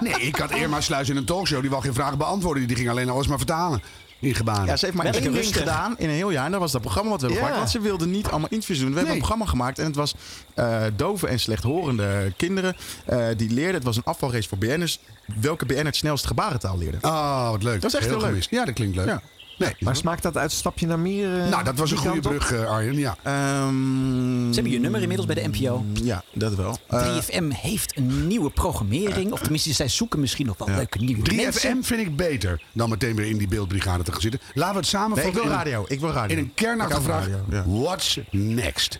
Nee, 0.00 0.20
ik 0.20 0.36
had 0.36 0.50
Irma 0.50 0.80
Sluis 0.80 1.08
in 1.08 1.16
een 1.16 1.24
talkshow. 1.24 1.60
Die 1.60 1.70
wou 1.70 1.82
geen 1.82 1.94
vragen 1.94 2.18
beantwoorden. 2.18 2.66
Die 2.66 2.76
ging 2.76 2.88
alleen 2.90 3.08
alles 3.08 3.26
maar 3.26 3.36
vertalen. 3.38 3.82
In 4.22 4.34
gebaren. 4.34 4.66
Ja, 4.66 4.76
ze 4.76 4.84
heeft 4.84 4.96
maar 4.96 5.06
één 5.06 5.22
ding 5.22 5.34
rustig. 5.34 5.56
gedaan 5.56 5.94
in 5.98 6.08
een 6.08 6.14
heel 6.14 6.30
jaar. 6.30 6.44
En 6.44 6.50
dat 6.50 6.60
was 6.60 6.72
dat 6.72 6.80
programma 6.80 7.10
wat 7.10 7.20
we 7.20 7.26
hebben 7.26 7.44
Ja. 7.44 7.50
gemaakt. 7.52 7.72
Want 7.72 7.82
ze 7.84 7.88
wilden 7.90 8.10
niet 8.10 8.26
allemaal 8.26 8.48
interviews 8.50 8.78
doen. 8.80 8.88
We 8.90 8.94
hebben 8.96 9.12
een 9.12 9.18
programma 9.18 9.46
gemaakt. 9.46 9.78
En 9.78 9.84
het 9.84 9.96
was 9.96 10.14
eh 10.54 10.82
dove 10.96 11.26
en 11.28 11.40
slechthorende 11.40 12.32
kinderen. 12.36 12.76
eh, 13.06 13.26
die 13.36 13.50
leerden. 13.50 13.74
Het 13.74 13.84
was 13.84 13.96
een 13.96 14.04
afvalrace 14.04 14.48
voor 14.48 14.58
BN'ers. 14.58 14.98
Welke 15.40 15.66
BN 15.66 15.84
het 15.84 15.96
snelst 15.96 16.26
gebarentaal 16.26 16.78
leerde. 16.78 16.98
Oh, 17.02 17.50
wat 17.50 17.62
leuk. 17.62 17.80
Dat 17.80 17.92
is 17.94 17.98
echt 17.98 18.08
heel 18.08 18.18
leuk. 18.18 18.26
gemist. 18.28 18.50
Ja, 18.50 18.64
dat 18.64 18.74
klinkt 18.74 18.96
leuk. 18.96 19.06
Ja. 19.06 19.22
Nee. 19.58 19.74
Maar 19.78 19.96
smaakt 19.96 20.22
dat 20.22 20.36
uit 20.36 20.52
stapje 20.52 20.86
naar 20.86 20.98
meer? 20.98 21.40
eh, 21.42 21.48
nou, 21.48 21.64
dat 21.64 21.76
was 21.78 21.90
een 21.90 21.96
goede 21.96 22.20
brug, 22.20 22.52
eh, 22.52 22.70
Arjen. 22.70 22.94
Ja. 22.96 23.16
Ehm, 23.22 24.48
Ze 24.48 24.54
hebben 24.54 24.72
je 24.72 24.78
nummer 24.80 25.00
inmiddels 25.00 25.26
bij 25.32 25.42
de 25.42 25.48
NPO. 25.48 25.84
Ja, 25.92 26.22
dat 26.32 26.54
wel. 26.54 26.78
Eh, 26.88 27.02
3FM 27.16 27.50
heeft 27.50 27.96
een 27.96 28.26
nieuwe 28.26 28.50
programmering. 28.50 29.32
Of 29.32 29.40
tenminste, 29.40 29.72
zij 29.72 29.88
zoeken 29.88 30.20
misschien 30.20 30.46
nog 30.46 30.58
wel 30.58 30.68
leuke 30.68 30.98
nieuwe 30.98 31.22
3FM 31.22 31.42
mensen. 31.42 31.84
vind 31.84 32.00
ik 32.00 32.16
beter 32.16 32.62
dan 32.72 32.88
meteen 32.90 33.16
weer 33.16 33.26
in 33.26 33.38
die 33.38 33.48
beeldbrigade 33.48 34.02
te 34.02 34.12
gaan 34.12 34.20
zitten. 34.20 34.40
Laten 34.54 34.74
we 34.74 34.80
het 34.80 34.88
samen 34.88 35.16
nee, 35.18 35.26
ik 35.26 35.34
wil 35.34 35.46
radio. 35.46 35.84
Ik 35.88 36.00
wil 36.00 36.10
radio. 36.12 36.36
In 36.36 36.42
een 36.42 36.54
kernachtige 36.54 37.00
Ik 37.00 37.06
hou 37.06 37.22
vraag. 37.22 37.40
van 37.40 37.50
radio, 37.52 37.72
ja. 37.74 37.82
What's 37.82 38.20
next? 38.30 38.98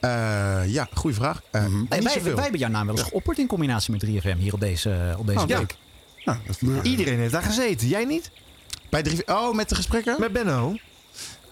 Eh, 0.00 0.10
ja, 0.66 0.88
goede 0.94 1.16
vraag. 1.16 1.42
Eh, 1.50 1.60
Hey, 1.60 1.70
niet 1.70 1.88
wij, 1.88 2.00
zoveel. 2.12 2.32
wij 2.34 2.42
hebben 2.42 2.60
jouw 2.60 2.70
naam 2.70 2.86
wel 2.86 2.96
eens 2.96 3.04
geopperd 3.08 3.38
in 3.38 3.46
combinatie 3.46 3.92
met 3.92 4.00
3FM 4.00 4.36
hier 4.38 4.52
op 4.52 4.60
deze, 4.60 5.14
op 5.18 5.26
deze 5.26 5.38
Oh, 5.40 5.48
ja. 5.48 5.58
week. 5.58 5.76
Nou, 6.24 6.38
dat- 6.46 6.84
Iedereen 6.84 7.18
heeft 7.18 7.32
daar 7.32 7.42
gezeten. 7.42 7.88
Jij 7.88 8.04
niet? 8.04 8.30
Bij 8.92 9.22
oh, 9.26 9.54
met 9.54 9.68
de 9.68 9.74
gesprekken? 9.74 10.16
Met 10.20 10.32
Benno? 10.32 10.76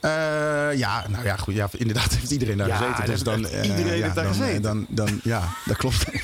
Eh, 0.01 0.79
ja, 0.79 1.09
nou 1.09 1.25
ja, 1.25 1.37
goed. 1.37 1.55
Ja, 1.55 1.69
inderdaad 1.73 2.13
heeft 2.17 2.31
iedereen 2.31 2.57
daar 2.57 2.67
Ja, 2.67 2.77
gezeten. 2.77 3.07
Dus 3.07 3.23
dan, 3.23 3.47
eh, 3.47 3.63
iedereen 3.63 3.97
ja, 3.97 4.03
heeft 4.03 4.15
daar 4.15 4.25
dan, 4.25 4.35
gezeten. 4.35 4.63
Dan, 4.63 4.87
dan, 4.89 5.21
ja, 5.23 5.49
dat 5.65 5.77
klopt. 5.77 6.05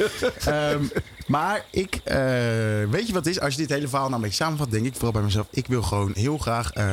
Ehm, 0.45 0.83
maar 1.27 1.65
ik, 1.71 2.01
eh, 2.05 2.17
weet 2.91 3.07
je 3.07 3.13
wat 3.13 3.25
het 3.25 3.27
is? 3.27 3.41
Als 3.41 3.55
je 3.55 3.61
dit 3.61 3.71
hele 3.71 3.89
verhaal 3.89 4.09
nou 4.09 4.17
een 4.17 4.29
beetje 4.29 4.45
samenvat, 4.45 4.71
denk 4.71 4.87
ik 4.87 4.93
vooral 4.93 5.13
bij 5.13 5.23
mezelf. 5.23 5.47
Ik 5.51 5.67
wil 5.67 5.83
gewoon 5.83 6.13
heel 6.15 6.39
graag 6.39 6.73
eh, 6.73 6.85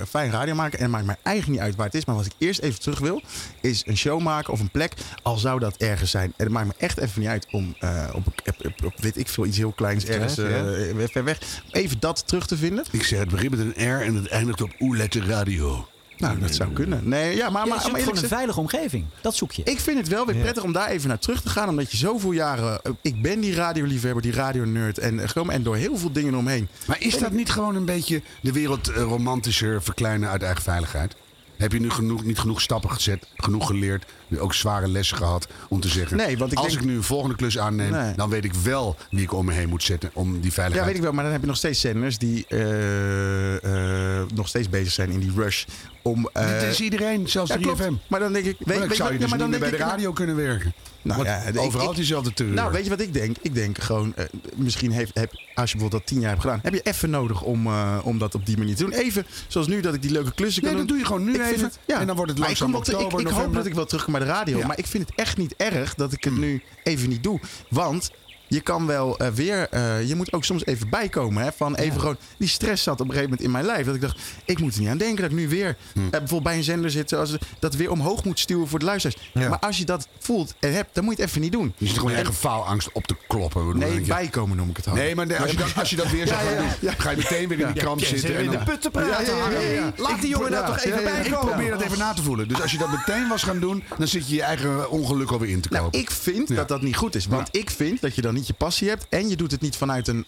een 0.00 0.06
fijn 0.06 0.30
radio 0.30 0.54
maken. 0.54 0.78
En 0.78 0.84
het 0.84 0.92
maakt 0.92 1.06
mij 1.06 1.16
eigenlijk 1.22 1.58
niet 1.58 1.66
uit 1.66 1.76
waar 1.76 1.86
het 1.86 1.94
is. 1.94 2.04
Maar 2.04 2.14
wat 2.16 2.26
ik 2.26 2.32
eerst 2.38 2.60
even 2.60 2.80
terug 2.80 2.98
wil, 2.98 3.22
is 3.60 3.82
een 3.86 3.96
show 3.96 4.20
maken 4.20 4.52
of 4.52 4.60
een 4.60 4.70
plek. 4.70 4.92
Al 5.22 5.36
zou 5.36 5.58
dat 5.58 5.76
ergens 5.76 6.10
zijn. 6.10 6.32
En 6.36 6.44
het 6.44 6.52
maakt 6.52 6.66
me 6.66 6.72
echt 6.78 6.98
even 6.98 7.20
niet 7.20 7.28
uit 7.28 7.46
om 7.50 7.74
eh, 7.78 8.08
op, 8.12 8.26
op, 8.26 8.66
op, 8.66 8.84
op, 8.84 8.94
weet 8.96 9.16
ik 9.16 9.28
veel, 9.28 9.46
iets 9.46 9.56
heel 9.56 9.72
kleins 9.72 10.04
ergens 10.04 10.38
eh, 10.38 11.06
ver 11.10 11.24
weg. 11.24 11.38
Even 11.70 12.00
dat 12.00 12.26
terug 12.26 12.46
te 12.46 12.56
vinden. 12.56 12.84
Ik 12.90 13.02
zeg, 13.02 13.18
het 13.18 13.30
begint 13.30 13.50
met 13.50 13.76
een 13.76 13.98
R 13.98 14.02
en 14.02 14.14
het 14.14 14.28
eindigt 14.28 14.60
op 14.60 14.70
Oelette 14.80 15.24
Radio. 15.24 15.86
Nou, 16.22 16.38
dat 16.38 16.54
zou 16.54 16.72
kunnen. 16.72 17.08
Nee, 17.08 17.36
ja, 17.36 17.50
maar, 17.50 17.66
Ja, 17.66 17.68
maar, 17.74 17.84
je 17.86 17.92
maar 17.92 18.00
gewoon 18.00 18.16
een 18.22 18.28
veilige 18.28 18.60
omgeving. 18.60 19.04
Dat 19.20 19.34
zoek 19.36 19.52
je. 19.52 19.62
Ik 19.64 19.80
vind 19.80 19.98
het 19.98 20.08
wel 20.08 20.26
weer 20.26 20.36
Ja. 20.36 20.42
prettig 20.42 20.62
om 20.62 20.72
daar 20.72 20.88
even 20.88 21.08
naar 21.08 21.18
terug 21.18 21.42
te 21.42 21.48
gaan. 21.48 21.68
Omdat 21.68 21.90
je 21.90 21.96
zoveel 21.96 22.32
jaren... 22.32 22.82
eh, 22.82 22.92
Ik 23.00 23.22
ben 23.22 23.40
die 23.40 23.54
radioliefhebber, 23.54 24.22
die 24.22 24.32
radionerd. 24.32 24.98
En, 24.98 25.20
eh, 25.20 25.48
en 25.48 25.62
door 25.62 25.76
heel 25.76 25.96
veel 25.96 26.12
dingen 26.12 26.34
omheen. 26.34 26.68
Maar 26.86 27.00
is 27.00 27.18
dat 27.18 27.30
niet 27.32 27.50
gewoon 27.50 27.74
een 27.76 27.84
beetje 27.84 28.22
de 28.40 28.52
wereld 28.52 28.88
eh, 28.88 29.02
romantischer 29.02 29.82
verkleinen 29.82 30.28
uit 30.28 30.42
eigen 30.42 30.62
veiligheid? 30.62 31.14
Heb 31.56 31.72
je 31.72 31.80
nu 31.80 31.90
genoeg, 31.90 32.24
niet 32.24 32.38
genoeg 32.38 32.60
stappen 32.60 32.90
gezet, 32.90 33.26
genoeg 33.36 33.66
geleerd, 33.66 34.04
ook 34.40 34.54
zware 34.54 34.88
lessen 34.88 35.16
gehad 35.16 35.46
om 35.68 35.80
te 35.80 35.88
zeggen... 35.88 36.16
Nee, 36.16 36.38
want 36.38 36.52
ik 36.52 36.58
als 36.58 36.66
denk- 36.68 36.80
ik 36.80 36.86
nu 36.86 36.96
een 36.96 37.02
volgende 37.02 37.36
klus 37.36 37.58
aanneem, 37.58 37.90
Nee. 37.90 38.14
dan 38.16 38.28
weet 38.30 38.44
ik 38.44 38.54
wel 38.54 38.96
wie 39.10 39.22
ik 39.22 39.32
om 39.32 39.44
me 39.46 39.52
heen 39.52 39.68
moet 39.68 39.82
zetten 39.82 40.10
om 40.12 40.32
die 40.32 40.42
Ja, 40.44 40.50
veiligheid... 40.50 40.86
weet 40.86 40.96
ik 40.96 41.02
wel. 41.02 41.12
Maar 41.12 41.22
dan 41.22 41.32
heb 41.32 41.40
je 41.40 41.46
nog 41.46 41.56
steeds 41.56 41.80
zenders 41.80 42.18
die 42.18 42.44
eh, 42.48 44.18
eh, 44.20 44.26
nog 44.34 44.48
steeds 44.48 44.68
bezig 44.68 44.92
zijn 44.92 45.10
in 45.10 45.20
die 45.20 45.32
rush. 45.36 45.64
Om, 46.02 46.28
eh, 46.32 46.48
Dit 46.60 46.62
is 46.70 46.80
iedereen, 46.80 47.28
zelfs 47.28 47.50
ja, 47.50 47.56
3FM. 47.56 47.62
klopt. 47.62 47.80
Maar 48.08 48.20
dan 48.20 48.32
denk 48.32 48.44
ik... 48.44 48.56
Weet, 48.58 48.78
weet, 48.78 48.96
zou 48.96 49.12
je 49.12 49.18
je 49.18 49.20
wat- 49.20 49.20
dus 49.20 49.20
ja, 49.20 49.28
maar 49.28 49.28
niet 49.28 49.38
dan 49.38 49.50
meer 49.50 49.58
bij 49.58 49.70
de 49.70 49.76
ik- 49.76 49.82
radio 49.90 50.12
kunnen 50.12 50.36
werken. 50.36 50.72
Nou, 51.02 51.24
ja, 51.24 51.36
ik- 51.36 51.58
overal 51.58 51.90
ik- 51.90 51.96
diezelfde 51.96 52.32
terreur. 52.32 52.54
Nou, 52.54 52.72
weet 52.72 52.84
je 52.84 52.90
wat 52.90 53.00
ik 53.00 53.12
denk? 53.14 53.36
Ik 53.42 53.54
denk 53.54 53.78
gewoon, 53.78 54.14
misschien 54.56 54.90
heeft, 54.90 55.10
heb, 55.14 55.30
als 55.54 55.70
je 55.70 55.76
bijvoorbeeld 55.76 55.90
dat 55.90 56.06
tien 56.06 56.20
jaar 56.20 56.30
hebt 56.30 56.40
gedaan, 56.42 56.58
heb 56.62 56.72
je 56.74 56.80
even 56.82 57.10
nodig 57.10 57.42
om, 57.42 57.66
om 58.02 58.18
dat 58.18 58.34
op 58.34 58.46
die 58.46 58.58
manier 58.58 58.76
te 58.76 58.82
doen. 58.82 58.92
Even, 58.92 59.26
zoals 59.48 59.66
nu, 59.66 59.80
dat 59.80 59.94
ik 59.94 60.02
die 60.02 60.10
leuke 60.10 60.32
klussen 60.34 60.62
Nee, 60.62 60.70
kan 60.72 60.80
dat 60.80 60.88
doen. 60.88 60.96
doe 60.98 61.06
je 61.06 61.12
gewoon 61.12 61.24
nu 61.24 61.34
Ik 61.34 61.52
even. 61.54 61.64
het- 61.64 61.78
ja. 61.86 62.00
En 62.00 62.06
dan 62.06 62.16
wordt 62.16 62.30
het 62.30 62.40
ik 62.40 62.46
langzaam 62.46 62.74
oktober, 62.74 63.00
ik, 63.02 63.08
ik 63.10 63.12
hoop 63.12 63.24
november. 63.30 63.54
dat 63.56 63.66
ik 63.66 63.74
wel 63.74 63.84
terugkom 63.86 64.14
de 64.24 64.32
radio. 64.32 64.58
Ja. 64.58 64.66
Maar 64.66 64.78
ik 64.78 64.86
vind 64.86 65.08
het 65.08 65.18
echt 65.18 65.36
niet 65.36 65.54
erg 65.56 65.94
dat 65.94 66.12
ik 66.12 66.24
het 66.24 66.36
nu 66.36 66.62
even 66.82 67.08
niet 67.08 67.22
doe. 67.22 67.40
Want 67.68 68.10
je 68.52 68.60
kan 68.60 68.86
wel 68.86 69.18
eh, 69.18 69.28
weer, 69.28 69.68
eh, 69.70 70.08
je 70.08 70.14
moet 70.14 70.32
ook 70.32 70.44
soms 70.44 70.64
even 70.66 70.88
bijkomen. 70.88 71.42
Hè, 71.42 71.50
van 71.56 71.74
even 71.74 72.00
gewoon, 72.00 72.16
die 72.36 72.48
stress 72.48 72.82
zat 72.82 72.92
op 72.94 73.00
een 73.00 73.06
gegeven 73.14 73.28
moment 73.30 73.46
in 73.46 73.50
mijn 73.50 73.64
lijf. 73.64 73.86
Dat 73.86 73.94
ik 73.94 74.00
dacht, 74.00 74.18
ik 74.44 74.58
moet 74.60 74.74
er 74.74 74.80
niet 74.80 74.88
aan 74.88 74.98
denken 74.98 75.22
dat 75.22 75.30
ik 75.30 75.36
nu 75.36 75.48
weer 75.48 75.76
Hm. 75.92 75.98
eh, 75.98 76.10
bijvoorbeeld 76.10 76.42
bij 76.42 76.56
een 76.56 76.62
zender 76.64 76.90
zit. 76.90 77.12
Als, 77.14 77.36
dat 77.58 77.74
weer 77.74 77.90
omhoog 77.90 78.24
moet 78.24 78.38
stuwen 78.38 78.68
voor 78.68 78.78
de 78.78 78.84
luisteraars. 78.84 79.30
Ja. 79.34 79.48
Maar 79.48 79.58
als 79.58 79.78
je 79.78 79.84
dat 79.84 80.08
voelt 80.18 80.54
en 80.60 80.72
hebt, 80.74 80.94
dan 80.94 81.04
moet 81.04 81.16
je 81.16 81.20
het 81.22 81.30
even 81.30 81.40
niet 81.42 81.52
doen. 81.52 81.74
Je 81.76 81.86
zit 81.86 81.98
gewoon 81.98 82.12
echt 82.12 82.26
een 82.26 82.32
faalangst 82.32 82.92
op 82.92 83.06
te 83.06 83.16
kloppen. 83.28 83.78
Nee, 83.78 83.94
ik. 84.00 84.06
bijkomen 84.06 84.56
noem 84.56 84.70
ik 84.70 84.76
het 84.76 84.86
altijd. 84.88 85.04
Nee, 85.06 85.14
maar 85.26 85.40
als, 85.40 85.50
je 85.50 85.56
dat, 85.56 85.74
als 85.76 85.90
je 85.90 85.96
dat 85.96 86.10
weer 86.10 86.26
zou 86.26 86.40
gaan 86.40 86.56
doen, 86.80 86.90
ga 86.98 87.10
je 87.10 87.16
meteen 87.16 87.48
weer 87.48 87.60
in 87.60 87.66
die 87.72 87.82
kramp 87.82 88.00
Zitten 88.00 88.18
zitten. 88.18 88.44
in 88.44 88.52
En 88.52 88.58
de 88.58 88.64
put 88.64 88.82
te 88.82 88.90
praten. 88.90 89.36
Ja, 89.36 89.50
ja, 89.50 89.60
ja, 89.60 89.68
ja. 89.70 89.92
Laat 89.96 90.20
die 90.20 90.30
jongen 90.30 90.50
daar 90.50 90.60
Ja, 90.60 90.66
toch 90.66 90.78
even 90.78 91.02
ja, 91.02 91.08
ja, 91.08 91.14
bij 91.14 91.24
ik 91.24 91.32
komen. 91.32 91.48
probeer 91.48 91.70
dat 91.70 91.80
even 91.82 91.98
na 91.98 92.12
te 92.12 92.22
voelen. 92.22 92.48
Dus 92.48 92.62
als 92.62 92.72
je 92.72 92.78
dat 92.78 92.90
meteen 92.90 93.28
was 93.28 93.42
gaan 93.42 93.60
doen, 93.60 93.84
dan 93.98 94.08
zit 94.08 94.28
je 94.28 94.34
je 94.34 94.42
eigen 94.42 94.90
ongeluk 94.90 95.30
alweer 95.30 95.48
in 95.50 95.60
te 95.60 95.68
Nou, 95.70 95.82
kopen. 95.84 96.00
ik 96.00 96.10
vind 96.10 96.48
Ja. 96.48 96.54
dat 96.54 96.68
dat 96.68 96.82
niet 96.82 96.96
goed 96.96 97.14
is. 97.14 97.26
Want 97.26 97.48
ik 97.50 97.70
vind 97.70 98.00
dat 98.00 98.14
je 98.14 98.22
dan 98.22 98.34
niet 98.34 98.41
je 98.46 98.52
passie 98.52 98.88
hebt. 98.88 99.06
En 99.08 99.28
je 99.28 99.36
doet 99.36 99.50
het 99.50 99.60
niet 99.60 99.76
vanuit 99.76 100.08
een, 100.08 100.24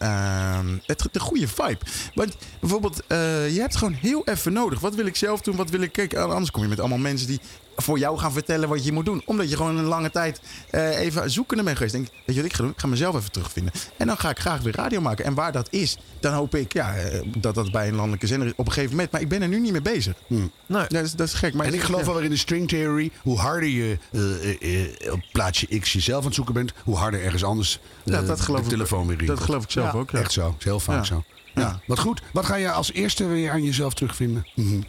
het, 0.86 1.08
de 1.12 1.20
goede 1.20 1.48
vibe. 1.48 1.78
Want 2.14 2.36
bijvoorbeeld, 2.60 3.06
eh, 3.06 3.54
je 3.54 3.60
hebt 3.60 3.76
gewoon 3.76 3.92
heel 3.92 4.26
even 4.26 4.52
nodig. 4.52 4.80
Wat 4.80 4.94
wil 4.94 5.06
ik 5.06 5.16
zelf 5.16 5.40
doen? 5.40 5.56
Wat 5.56 5.70
wil 5.70 5.80
ik... 5.80 5.92
Kijk, 5.92 6.14
anders 6.14 6.50
kom 6.50 6.62
je 6.62 6.68
met 6.68 6.80
allemaal 6.80 6.98
mensen 6.98 7.26
die 7.26 7.40
voor 7.76 7.98
jou 7.98 8.18
gaan 8.18 8.32
vertellen 8.32 8.68
wat 8.68 8.84
je 8.84 8.92
moet 8.92 9.04
doen. 9.04 9.22
Omdat 9.24 9.50
je 9.50 9.56
gewoon 9.56 9.76
een 9.78 9.84
lange 9.84 10.10
tijd 10.10 10.40
eh, 10.70 10.98
even 11.00 11.30
zoekende 11.30 11.62
bent 11.62 11.76
geweest. 11.76 11.94
Denk, 11.94 12.08
weet 12.26 12.36
je 12.36 12.42
wat 12.42 12.50
ik 12.50 12.56
ga 12.56 12.62
doen? 12.62 12.72
Ik 12.72 12.80
ga 12.80 12.86
mezelf 12.86 13.16
even 13.16 13.32
terugvinden. 13.32 13.72
En 13.96 14.06
dan 14.06 14.18
ga 14.18 14.30
ik 14.30 14.38
graag 14.38 14.60
weer 14.60 14.76
radio 14.76 15.00
maken. 15.00 15.24
En 15.24 15.34
waar 15.34 15.52
dat 15.52 15.68
is, 15.70 15.98
dan 16.20 16.32
hoop 16.34 16.54
ik 16.54 16.72
ja, 16.72 16.94
eh, 16.96 17.20
dat 17.36 17.54
dat 17.54 17.72
bij 17.72 17.88
een 17.88 17.94
landelijke 17.94 18.26
zender 18.26 18.46
is 18.48 18.52
op 18.56 18.66
een 18.66 18.72
gegeven 18.72 18.90
moment. 18.94 19.10
Maar 19.12 19.20
ik 19.20 19.28
ben 19.28 19.42
er 19.42 19.48
nu 19.48 19.60
niet 19.60 19.72
mee 19.72 19.82
bezig. 19.82 20.14
Nee. 20.26 20.50
Ja, 20.66 20.86
dat, 20.88 21.04
is, 21.04 21.12
dat 21.12 21.26
is 21.28 21.34
gek. 21.34 21.54
Maar 21.54 21.66
En 21.66 21.74
ik 21.74 21.80
geloof 21.82 22.00
ja. 22.00 22.06
wel 22.06 22.14
weer 22.14 22.24
in 22.24 22.30
de 22.30 22.36
string 22.36 22.68
theory. 22.68 23.10
Hoe 23.22 23.38
harder 23.38 23.68
je 23.68 23.98
eh, 24.12 25.12
op 25.12 25.20
plaatsje 25.32 25.78
X 25.78 25.92
jezelf 25.92 26.18
aan 26.20 26.26
het 26.26 26.34
zoeken 26.34 26.54
bent, 26.54 26.72
hoe 26.84 26.96
harder 26.96 27.22
ergens 27.24 27.44
anders 27.44 27.78
Ja, 28.04 28.22
dat 28.22 28.40
geloof 28.40 28.62
de 28.62 28.68
telefoon 28.68 29.06
weer 29.06 29.20
in. 29.20 29.26
Dat 29.26 29.40
geloof 29.40 29.64
ik 29.64 29.70
zelf 29.70 29.92
Ja. 29.92 29.98
ook. 29.98 30.10
Ja. 30.10 30.18
Echt 30.18 30.32
zo. 30.32 30.54
Is 30.58 30.64
heel 30.64 30.80
vaak 30.80 31.06
zo. 31.06 31.24
Ja. 31.54 31.80
Wat 31.86 31.98
goed. 31.98 32.22
Wat 32.32 32.44
ga 32.44 32.54
je 32.56 32.70
als 32.70 32.92
eerste 32.92 33.26
weer 33.26 33.50
aan 33.50 33.62
jezelf 33.62 33.94
terugvinden? 33.94 34.46
Mhm. 34.54 34.80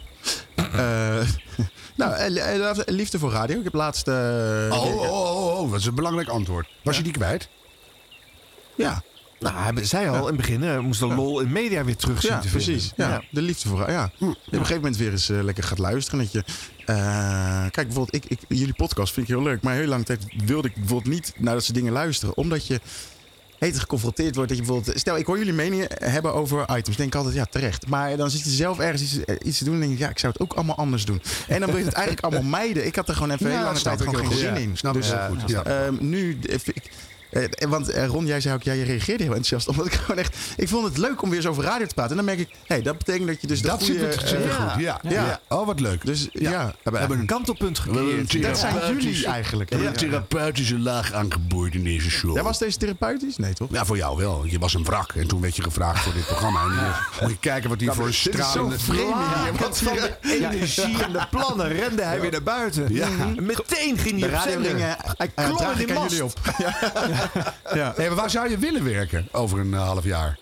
nou, 1.96 2.12
eh, 2.14 2.68
eh, 2.70 2.76
liefde 2.86 3.18
voor 3.18 3.30
radio. 3.30 3.58
Ik 3.58 3.64
heb 3.64 3.74
laatst... 3.74 4.08
eh, 4.08 4.14
Oh, 4.70 4.84
oh, 4.84 5.10
oh, 5.10 5.58
oh, 5.60 5.70
dat 5.70 5.80
is 5.80 5.86
een 5.86 5.94
belangrijk 5.94 6.28
antwoord. 6.28 6.68
Was 6.84 6.96
je 6.96 7.02
die 7.02 7.12
kwijt? 7.12 7.48
Ja, 8.76 9.02
Nou, 9.40 9.56
hij 9.74 9.84
zei 9.84 10.08
al 10.08 10.14
in 10.20 10.26
het 10.26 10.36
begin, 10.36 10.64
eh, 10.64 10.78
moest 10.78 11.00
de 11.00 11.06
lol 11.06 11.40
in 11.40 11.52
media 11.52 11.84
weer 11.84 11.96
terug 11.96 12.20
zien 12.20 12.30
ja 12.30 12.38
te 12.38 12.48
precies. 12.48 12.92
vinden. 12.94 13.14
Ja, 13.14 13.22
De 13.30 13.42
liefde 13.42 13.68
voor 13.68 13.78
radio. 13.78 13.94
Ja. 13.94 14.10
Hm. 14.18 14.24
Je 14.24 14.30
op 14.30 14.36
een 14.52 14.58
gegeven 14.58 14.74
moment 14.76 14.96
weer 14.96 15.10
eens 15.10 15.28
eh, 15.28 15.42
lekker 15.42 15.64
gaat 15.64 15.78
luisteren. 15.78 16.18
Dat 16.20 16.32
je, 16.32 16.44
eh, 16.86 17.60
kijk, 17.70 17.86
bijvoorbeeld, 17.86 18.14
ik, 18.14 18.24
ik, 18.24 18.40
jullie 18.48 18.74
podcast 18.74 19.12
vind 19.12 19.28
ik 19.28 19.34
heel 19.34 19.42
leuk. 19.44 19.62
Maar 19.62 19.74
heel 19.74 19.86
lange 19.86 20.04
tijd 20.04 20.24
wilde 20.44 20.68
ik 20.68 20.74
bijvoorbeeld 20.74 21.14
niet 21.14 21.32
naar 21.36 21.54
dat 21.54 21.62
soort 21.64 21.74
dingen 21.76 21.92
luisteren. 21.92 22.36
Omdat 22.36 22.66
je 22.66 22.80
heet 23.58 23.78
geconfronteerd 23.78 24.34
wordt. 24.34 24.48
Dat 24.50 24.58
je 24.58 24.64
bijvoorbeeld, 24.64 24.98
stel, 24.98 25.16
ik 25.16 25.26
hoor 25.26 25.38
jullie 25.38 25.52
meningen 25.52 25.88
hebben 26.04 26.34
over 26.34 26.76
items. 26.76 26.96
Denk 26.96 27.08
ik 27.08 27.14
altijd, 27.14 27.34
ja, 27.34 27.44
terecht. 27.44 27.86
Maar 27.86 28.16
dan 28.16 28.30
zit 28.30 28.42
je 28.42 28.50
zelf 28.50 28.78
ergens 28.78 29.02
iets, 29.02 29.24
eh, 29.24 29.36
iets 29.42 29.58
te 29.58 29.64
doen. 29.64 29.74
En 29.74 29.80
denk 29.80 29.92
ik, 29.92 29.98
ja, 29.98 30.08
ik 30.08 30.18
zou 30.18 30.32
het 30.32 30.42
ook 30.42 30.52
allemaal 30.52 30.76
anders 30.76 31.04
doen. 31.04 31.22
En 31.48 31.60
dan 31.60 31.68
wil 31.68 31.78
je 31.78 31.84
het 31.84 31.94
eigenlijk 31.94 32.24
allemaal 32.26 32.50
mijden. 32.60 32.86
Ik 32.86 32.96
had 32.96 33.08
er 33.08 33.14
gewoon 33.14 33.30
even 33.30 33.50
Ja, 33.50 33.56
heel 33.56 33.64
lange 33.64 33.80
tijd 33.80 34.02
gewoon 34.02 34.26
geen 34.26 34.38
zin 34.38 34.56
in. 34.56 34.76
snap 34.76 34.94
dus, 34.94 35.12
goed. 35.28 35.42
Ja. 35.46 35.64
Ehm, 35.64 35.94
nu, 35.98 36.38
eh, 36.42 36.54
ik, 36.64 36.90
eh, 37.30 37.68
want 37.68 37.88
eh, 37.88 38.06
Ron, 38.06 38.26
jij 38.26 38.40
zei 38.40 38.54
ook, 38.54 38.62
ja, 38.62 38.72
je 38.72 38.84
reageerde 38.84 39.22
heel 39.22 39.34
enthousiast. 39.34 39.68
Omdat 39.76 39.86
ik 39.86 39.92
gewoon 39.92 40.18
echt, 40.20 40.36
ik 40.56 40.68
vond 40.68 40.84
het 40.84 40.96
leuk 40.96 41.22
om 41.22 41.28
weer 41.28 41.38
eens 41.38 41.48
over 41.48 41.64
radio 41.64 41.86
te 41.86 41.94
praten. 41.94 42.10
En 42.10 42.16
dan 42.16 42.36
merk 42.36 42.38
ik, 42.38 42.48
hé, 42.48 42.56
hey, 42.66 42.82
dat 42.82 42.98
betekent 42.98 43.26
dat 43.26 43.40
je 43.40 43.46
dus 43.46 43.62
de 43.62 43.68
Dat 43.68 43.84
goede... 43.84 44.12
zit 44.12 44.30
het 44.30 44.32
eh, 44.32 44.54
goed. 44.54 44.80
Ja. 44.80 45.00
ja. 45.02 45.10
Ja. 45.10 45.40
Oh, 45.48 45.66
wat 45.66 45.80
leuk. 45.80 46.04
Dus 46.04 46.28
Ja. 46.32 46.50
ja, 46.50 46.74
We 46.82 46.98
hebben 46.98 47.18
een 47.18 47.26
kantelpunt 47.26 47.78
gecreëerd. 47.78 48.42
dat 48.42 48.58
zijn 48.58 48.96
jullie 48.96 49.26
eigenlijk. 49.26 49.70
We 49.70 49.76
hebben 49.76 49.92
een 49.94 49.98
therapeutische 49.98 50.78
laag 50.78 51.12
aangeboord 51.12 51.74
in 51.74 51.84
deze 51.84 52.10
show. 52.10 52.36
Ja, 52.36 52.42
was 52.42 52.58
deze 52.58 52.78
therapeutisch? 52.78 53.36
Nee, 53.36 53.52
toch? 53.52 53.68
Ja, 53.70 53.84
voor 53.84 53.96
jou 53.96 54.16
wel. 54.18 54.44
Je 54.44 54.58
was 54.58 54.74
een 54.74 54.84
wrak 54.84 55.12
en 55.12 55.26
toen 55.26 55.40
werd 55.40 55.56
je 55.56 55.62
gevraagd 55.62 56.02
voor 56.02 56.12
dit 56.12 56.26
programma. 56.26 56.62
En 56.62 56.68
nu 56.68 56.76
moet 57.20 57.30
je 57.30 57.38
kijken 57.38 57.68
wat 57.68 57.80
hij 57.80 57.92
voor 57.92 58.06
een 58.06 58.14
stralende... 58.14 58.76
Wat 58.86 59.60
want 59.60 59.78
van 59.78 59.94
de 59.94 60.14
energie 60.20 61.02
en 61.02 61.12
de 61.12 61.26
plannen 61.30 61.68
rende 61.68 62.02
hij 62.02 62.20
weer 62.20 62.30
naar 62.30 62.42
buiten. 62.42 62.94
Ja. 62.94 63.08
Meteen 63.40 63.98
ging 63.98 64.20
De 64.20 64.26
hij 64.26 64.56
op 64.56 64.62
Hij 65.16 65.30
eh, 65.34 65.44
klom 65.44 65.78
in 65.78 65.88
aan 65.90 65.94
mast. 65.94 66.22
Ja. 67.74 67.94
Nee, 67.96 68.06
maar 68.06 68.16
waar 68.16 68.30
zou 68.30 68.50
je 68.50 68.58
willen 68.58 68.84
werken 68.84 69.28
over 69.32 69.58
een 69.58 69.74
eh, 69.74 69.86
half 69.86 70.04
jaar? 70.04 70.38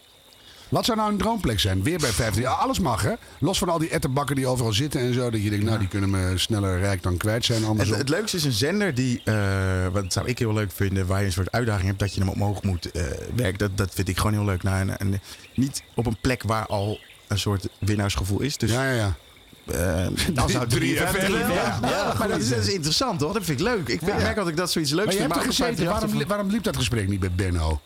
Wat 0.68 0.84
zou 0.84 0.98
nou 0.98 1.10
een 1.10 1.18
droomplek 1.18 1.60
zijn? 1.60 1.82
Weer 1.82 1.98
bij 1.98 2.10
15. 2.10 2.42
Ja, 2.42 2.50
alles 2.50 2.78
mag, 2.78 3.02
hè? 3.02 3.12
Los 3.38 3.58
van 3.58 3.68
al 3.68 3.78
die 3.78 3.88
ettenbakken 3.88 4.36
die 4.36 4.46
overal 4.46 4.72
zitten 4.72 5.00
en 5.00 5.14
zo. 5.14 5.30
Dat 5.30 5.42
je 5.42 5.50
denkt, 5.50 5.64
nou, 5.64 5.78
die 5.78 5.88
kunnen 5.88 6.10
me 6.10 6.32
sneller 6.38 6.78
rijk 6.78 7.02
dan 7.02 7.16
kwijt 7.16 7.44
zijn. 7.44 7.60
Het, 7.60 7.68
Andersom. 7.68 7.96
het 7.98 8.08
leukste 8.08 8.36
is 8.36 8.44
een 8.44 8.52
zender 8.52 8.94
die, 8.94 9.20
eh, 9.24 9.86
wat 9.92 10.12
zou 10.12 10.26
ik 10.26 10.38
heel 10.38 10.52
leuk 10.52 10.72
vinden, 10.72 11.06
waar 11.06 11.20
je 11.20 11.26
een 11.26 11.32
soort 11.32 11.52
uitdaging 11.52 11.86
hebt 11.86 11.98
dat 11.98 12.14
je 12.14 12.20
hem 12.20 12.28
omhoog 12.28 12.62
moet 12.62 12.90
eh, 12.90 13.04
werken. 13.34 13.58
Dat, 13.58 13.76
dat 13.76 13.90
vind 13.94 14.08
ik 14.08 14.16
gewoon 14.16 14.32
heel 14.32 14.44
leuk. 14.44 14.62
Nou, 14.62 14.78
en, 14.78 14.98
en 14.98 15.20
niet 15.54 15.82
op 15.94 16.06
een 16.06 16.16
plek 16.20 16.42
waar 16.42 16.66
al 16.66 16.98
een 17.26 17.38
soort 17.38 17.68
winnaarsgevoel 17.78 18.40
is. 18.40 18.56
Dus 18.56 18.70
Ja, 18.70 18.84
ja, 18.84 18.94
ja. 18.94 19.14
Eh, 19.66 20.06
dan 20.32 20.48
zou 20.50 20.64
het 20.64 20.74
3FM 20.74 20.80
3FM 20.80 21.28
wel. 21.30 21.54
Ja, 21.54 21.78
ja, 21.90 22.14
maar 22.18 22.28
dat 22.28 22.38
is, 22.40 22.48
dat 22.48 22.58
is 22.58 22.72
interessant 22.72 23.20
hoor. 23.20 23.32
Dat 23.32 23.44
vind 23.44 23.60
ik 23.60 23.66
leuk. 23.66 23.88
Ik 23.88 23.98
vind- 23.98 24.00
merk 24.16 24.18
altijd 24.18 24.36
dat 24.36 24.48
ik 24.48 24.56
dat 24.56 24.70
zoiets 24.70 24.90
leuks 24.92 25.04
Maar 25.06 25.14
je 25.14 25.20
vind. 25.20 25.34
hebt 25.34 25.44
er 25.46 25.50
ook 25.50 25.56
bij 25.58 25.66
gezeten. 25.66 25.86
538 25.86 26.00
Waarom, 26.00 26.18
li- 26.18 26.26
waarom 26.26 26.50
liep 26.50 26.62
dat 26.62 26.76
gesprek 26.76 27.08
niet 27.08 27.20
bij 27.20 27.30
Benno? 27.36 27.80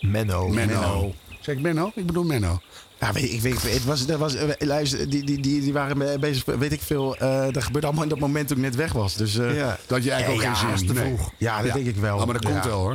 Menno. 0.00 0.48
Menno. 0.48 1.14
Zeg 1.40 1.56
ik 1.56 1.62
Benno? 1.62 1.92
Ik 1.94 2.06
bedoel 2.06 2.24
Menno. 2.24 2.60
Ja, 3.00 3.12
weet, 3.12 3.32
ik 3.32 3.40
weet, 3.40 3.62
het 3.72 3.84
was, 3.84 4.06
dat 4.06 4.18
was, 4.18 4.34
eh, 4.34 4.48
luister, 4.58 5.10
die, 5.10 5.24
die, 5.24 5.40
die, 5.40 5.60
die 5.60 5.72
waren 5.72 6.20
bezig, 6.20 6.44
weet 6.44 6.72
ik 6.72 6.80
veel. 6.82 7.16
eh 7.16 7.46
dat 7.50 7.64
gebeurde 7.64 7.86
allemaal 7.86 8.02
in 8.04 8.10
dat 8.10 8.18
moment 8.18 8.48
toen 8.48 8.56
ik 8.56 8.62
net 8.62 8.74
weg 8.76 8.92
was. 8.92 9.14
Dus 9.14 9.38
eh, 9.38 9.56
Ja. 9.56 9.78
Dat 9.86 10.04
je 10.04 10.10
eigenlijk 10.10 10.48
ook 10.48 10.56
geen 10.56 10.78
zin 10.78 10.86
te 10.86 10.94
vroeg. 10.94 11.30
Ja, 11.38 11.62
dat 11.62 11.72
denk 11.72 11.86
ik 11.86 11.96
wel. 11.96 12.18
Oh, 12.18 12.24
maar 12.24 12.34
dat 12.40 12.44
komt 12.44 12.64
wel 12.64 12.78
hoor. 12.80 12.94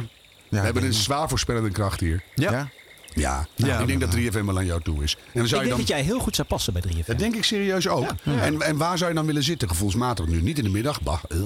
Ja, 0.49 0.57
We 0.59 0.65
hebben 0.65 0.83
een 0.83 0.93
zwaar 0.93 1.29
voorspellende 1.29 1.71
kracht 1.71 1.99
hier. 1.99 2.23
Ja. 2.35 2.69
Ja? 3.17 3.47
Ja. 3.55 3.79
ik 3.79 3.87
denk 3.87 4.01
dat 4.01 4.15
3FM 4.15 4.45
wel 4.45 4.57
aan 4.57 4.65
jou 4.65 4.81
toe 4.81 5.03
is. 5.03 5.15
En 5.15 5.21
dan 5.33 5.43
Ik 5.43 5.49
zou 5.49 5.61
je 5.61 5.67
denk 5.67 5.69
dan... 5.69 5.77
dat 5.77 5.87
jij 5.87 6.01
heel 6.01 6.19
goed 6.19 6.35
zou 6.35 6.47
passen 6.47 6.73
bij 6.73 6.81
3FM. 6.87 7.05
Dat 7.05 7.19
denk 7.19 7.35
ik 7.35 7.43
serieus 7.43 7.87
ook. 7.87 8.13
En, 8.23 8.61
en 8.61 8.77
waar 8.77 8.97
zou 8.97 9.09
je 9.09 9.15
dan 9.15 9.25
willen 9.25 9.43
zitten, 9.43 9.67
gevoelsmatig 9.67 10.27
nu? 10.27 10.41
Niet 10.41 10.57
in 10.57 10.63
de 10.63 10.69
middag? 10.69 11.01
Bah. 11.01 11.23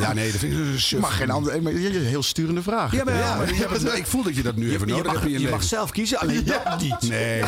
ja, 0.00 0.12
nee, 0.12 0.30
dat 0.30 0.40
vind 0.40 0.52
ik 0.52 0.58
een 0.58 0.72
Je 0.72 0.78
suf. 0.78 1.00
mag 1.00 1.16
geen 1.16 1.30
andere, 1.30 1.60
maar 1.60 1.72
heel 1.72 2.22
sturende 2.22 2.62
vraag. 2.62 2.92
Ja, 2.92 3.04
maar, 3.04 3.16
ja, 3.16 3.36
maar 3.36 3.46
het- 3.46 3.96
ik 3.96 4.06
voel 4.06 4.22
dat 4.22 4.36
je 4.36 4.42
dat 4.42 4.56
nu 4.56 4.72
even 4.72 4.86
Je, 4.86 4.92
nodig 4.92 5.12
mag, 5.12 5.20
hebt 5.22 5.32
je, 5.32 5.40
je 5.40 5.48
mag 5.50 5.62
zelf 5.62 5.90
kiezen, 5.90 6.18
alleen 6.18 6.44
dat 6.44 6.80
niet. 6.80 7.08
Nee, 7.10 7.40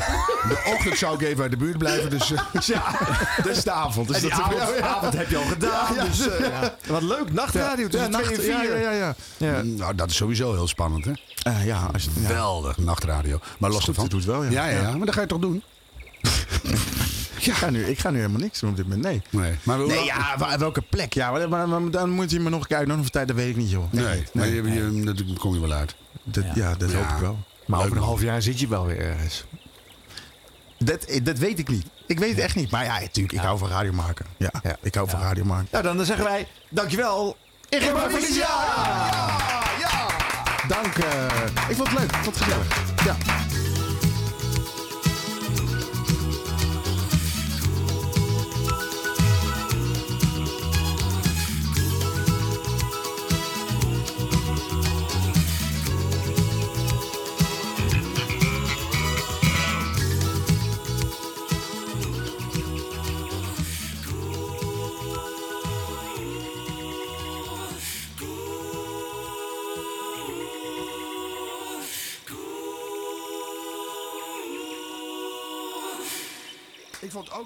de 0.48 0.72
ochtend 0.74 0.98
zou 0.98 1.14
ik 1.14 1.20
even 1.22 1.42
uit 1.42 1.50
de 1.50 1.56
buurt 1.56 1.78
blijven. 1.78 2.10
Dus, 2.10 2.32
eh, 2.32 2.40
Ja, 2.74 2.82
dat 3.44 3.56
is 3.56 3.62
de 3.62 3.70
avond. 3.70 4.06
Dus 4.08 4.16
En 4.16 4.22
die 4.22 4.30
dat 4.30 4.40
avond, 4.40 4.80
avond 4.82 5.12
heb 5.16 5.30
je 5.30 5.36
al 5.36 5.44
gedaan. 5.44 5.94
Dus, 6.10 6.28
eh, 6.28 6.58
Wat 6.86 7.02
leuk, 7.02 7.32
nachtradio 7.32 7.84
ja, 7.84 7.88
2 7.90 8.02
en 8.02 8.10
nacht, 8.10 8.26
4. 8.34 8.46
ja, 8.46 8.62
ja, 8.62 8.90
ja, 8.90 9.14
ja. 9.36 9.62
nou, 9.62 9.94
dat 9.94 10.10
is 10.10 10.16
sowieso 10.16 10.52
heel 10.52 10.68
spannend, 10.68 11.04
hè? 11.04 11.12
Eh, 11.42 11.64
ja, 11.66 11.88
als 11.92 12.04
ja. 12.04 12.26
Geweldig, 12.26 12.76
nachtradio. 12.78 13.40
Maar 13.58 13.70
los 13.70 13.88
ervan. 13.88 14.08
te 14.08 14.16
doen, 14.16 14.26
wel, 14.26 14.44
ja. 14.44 14.50
Ja, 14.50 14.66
ja, 14.66 14.80
ja, 14.80 14.96
maar 14.96 15.06
dat 15.06 15.14
ga 15.14 15.20
je 15.20 15.26
toch 15.26 15.38
doen? 15.40 15.62
Ik, 17.44 17.52
ga 17.52 17.70
nu, 17.70 17.84
ik 17.84 17.98
ga 17.98 18.10
nu 18.10 18.16
helemaal 18.16 18.40
niks 18.40 18.60
doen 18.60 18.70
op 18.70 18.76
dit 18.76 18.84
moment. 18.88 19.04
Nee. 19.04 19.22
Nee, 19.30 19.54
maar 19.62 19.78
Nee, 19.78 20.04
ja, 20.04 20.58
welke 20.58 20.82
plek? 20.82 21.12
Ja, 21.14 21.30
maar, 21.30 21.48
maar- 21.48 21.68
maar 21.68 21.90
dan 21.90 22.10
moet 22.10 22.30
je 22.30 22.40
me 22.40 22.50
nog 22.50 22.60
een 22.60 22.66
keer 22.66 22.76
uitnodigen 22.76 23.04
voor 23.04 23.12
tijd, 23.14 23.28
dat 23.28 23.36
weet 23.36 23.48
ik 23.48 23.56
niet, 23.56 23.70
joh. 23.70 23.92
Nee, 23.92 24.24
maar 24.32 24.46
je, 24.48 24.62
je, 24.72 25.02
dat 25.04 25.38
kom 25.38 25.54
je 25.54 25.60
wel 25.60 25.72
uit. 25.72 25.94
Dat, 26.22 26.44
ja. 26.54 26.74
dat 26.74 26.90
Ja. 26.90 26.96
hoop 26.96 27.08
ik 27.08 27.16
wel. 27.20 27.38
Maar 27.66 27.80
over 27.84 27.96
een 27.96 28.02
half 28.02 28.22
jaar 28.22 28.42
zit 28.42 28.60
je 28.60 28.68
wel 28.68 28.86
weer 28.86 29.00
ergens. 29.00 29.44
Dat, 30.78 31.06
dat 31.22 31.38
weet 31.38 31.58
ik 31.58 31.68
niet. 31.68 31.86
Ik 32.06 32.18
weet 32.18 32.30
het 32.30 32.38
echt 32.38 32.54
niet. 32.54 32.70
Maar 32.70 32.84
ja, 32.84 32.98
natuurlijk, 33.00 33.34
ik 33.34 33.40
hou 33.40 33.58
van 33.58 33.68
radio 33.68 33.92
maken. 33.92 34.26
Ja, 34.36 34.50
Ja. 34.62 34.76
ik 34.82 34.94
hou 34.94 35.08
van 35.08 35.20
radio 35.20 35.44
maken. 35.44 35.68
Nou, 35.70 35.84
dan 35.84 36.04
zeggen 36.06 36.24
wij 36.24 36.48
dankjewel. 36.70 37.36
Ingrid 37.68 37.92
Felicia! 38.10 38.46
Dank. 40.68 40.94
eh, 40.96 41.26
ik 41.68 41.76
vond 41.76 41.88
het 41.88 41.98
leuk. 41.98 42.10
Ik 42.10 42.16
vond 42.22 42.38
het 42.38 42.44
gezellig. 42.44 42.66
Ja. 43.04 43.16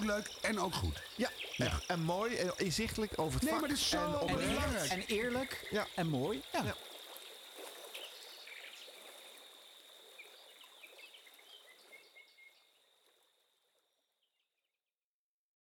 Leuk 0.07 0.31
en 0.43 0.61
ook 0.61 0.75
goed. 0.75 1.03
Ja, 1.17 1.31
en 1.87 2.01
mooi 2.01 2.37
en 2.37 2.53
inzichtelijk 2.57 3.13
over 3.17 3.35
het 3.35 3.43
Nee, 3.43 3.53
vak. 3.53 3.61
maar 3.61 3.71
is 3.71 3.89
zo 3.89 3.97
en 3.99 4.21
oprecht. 4.21 4.49
belangrijk. 4.49 4.91
En 4.91 5.01
eerlijk 5.07 5.67
Ja. 5.71 5.87
en 5.95 6.07
mooi. 6.07 6.43
Ja. 6.53 6.75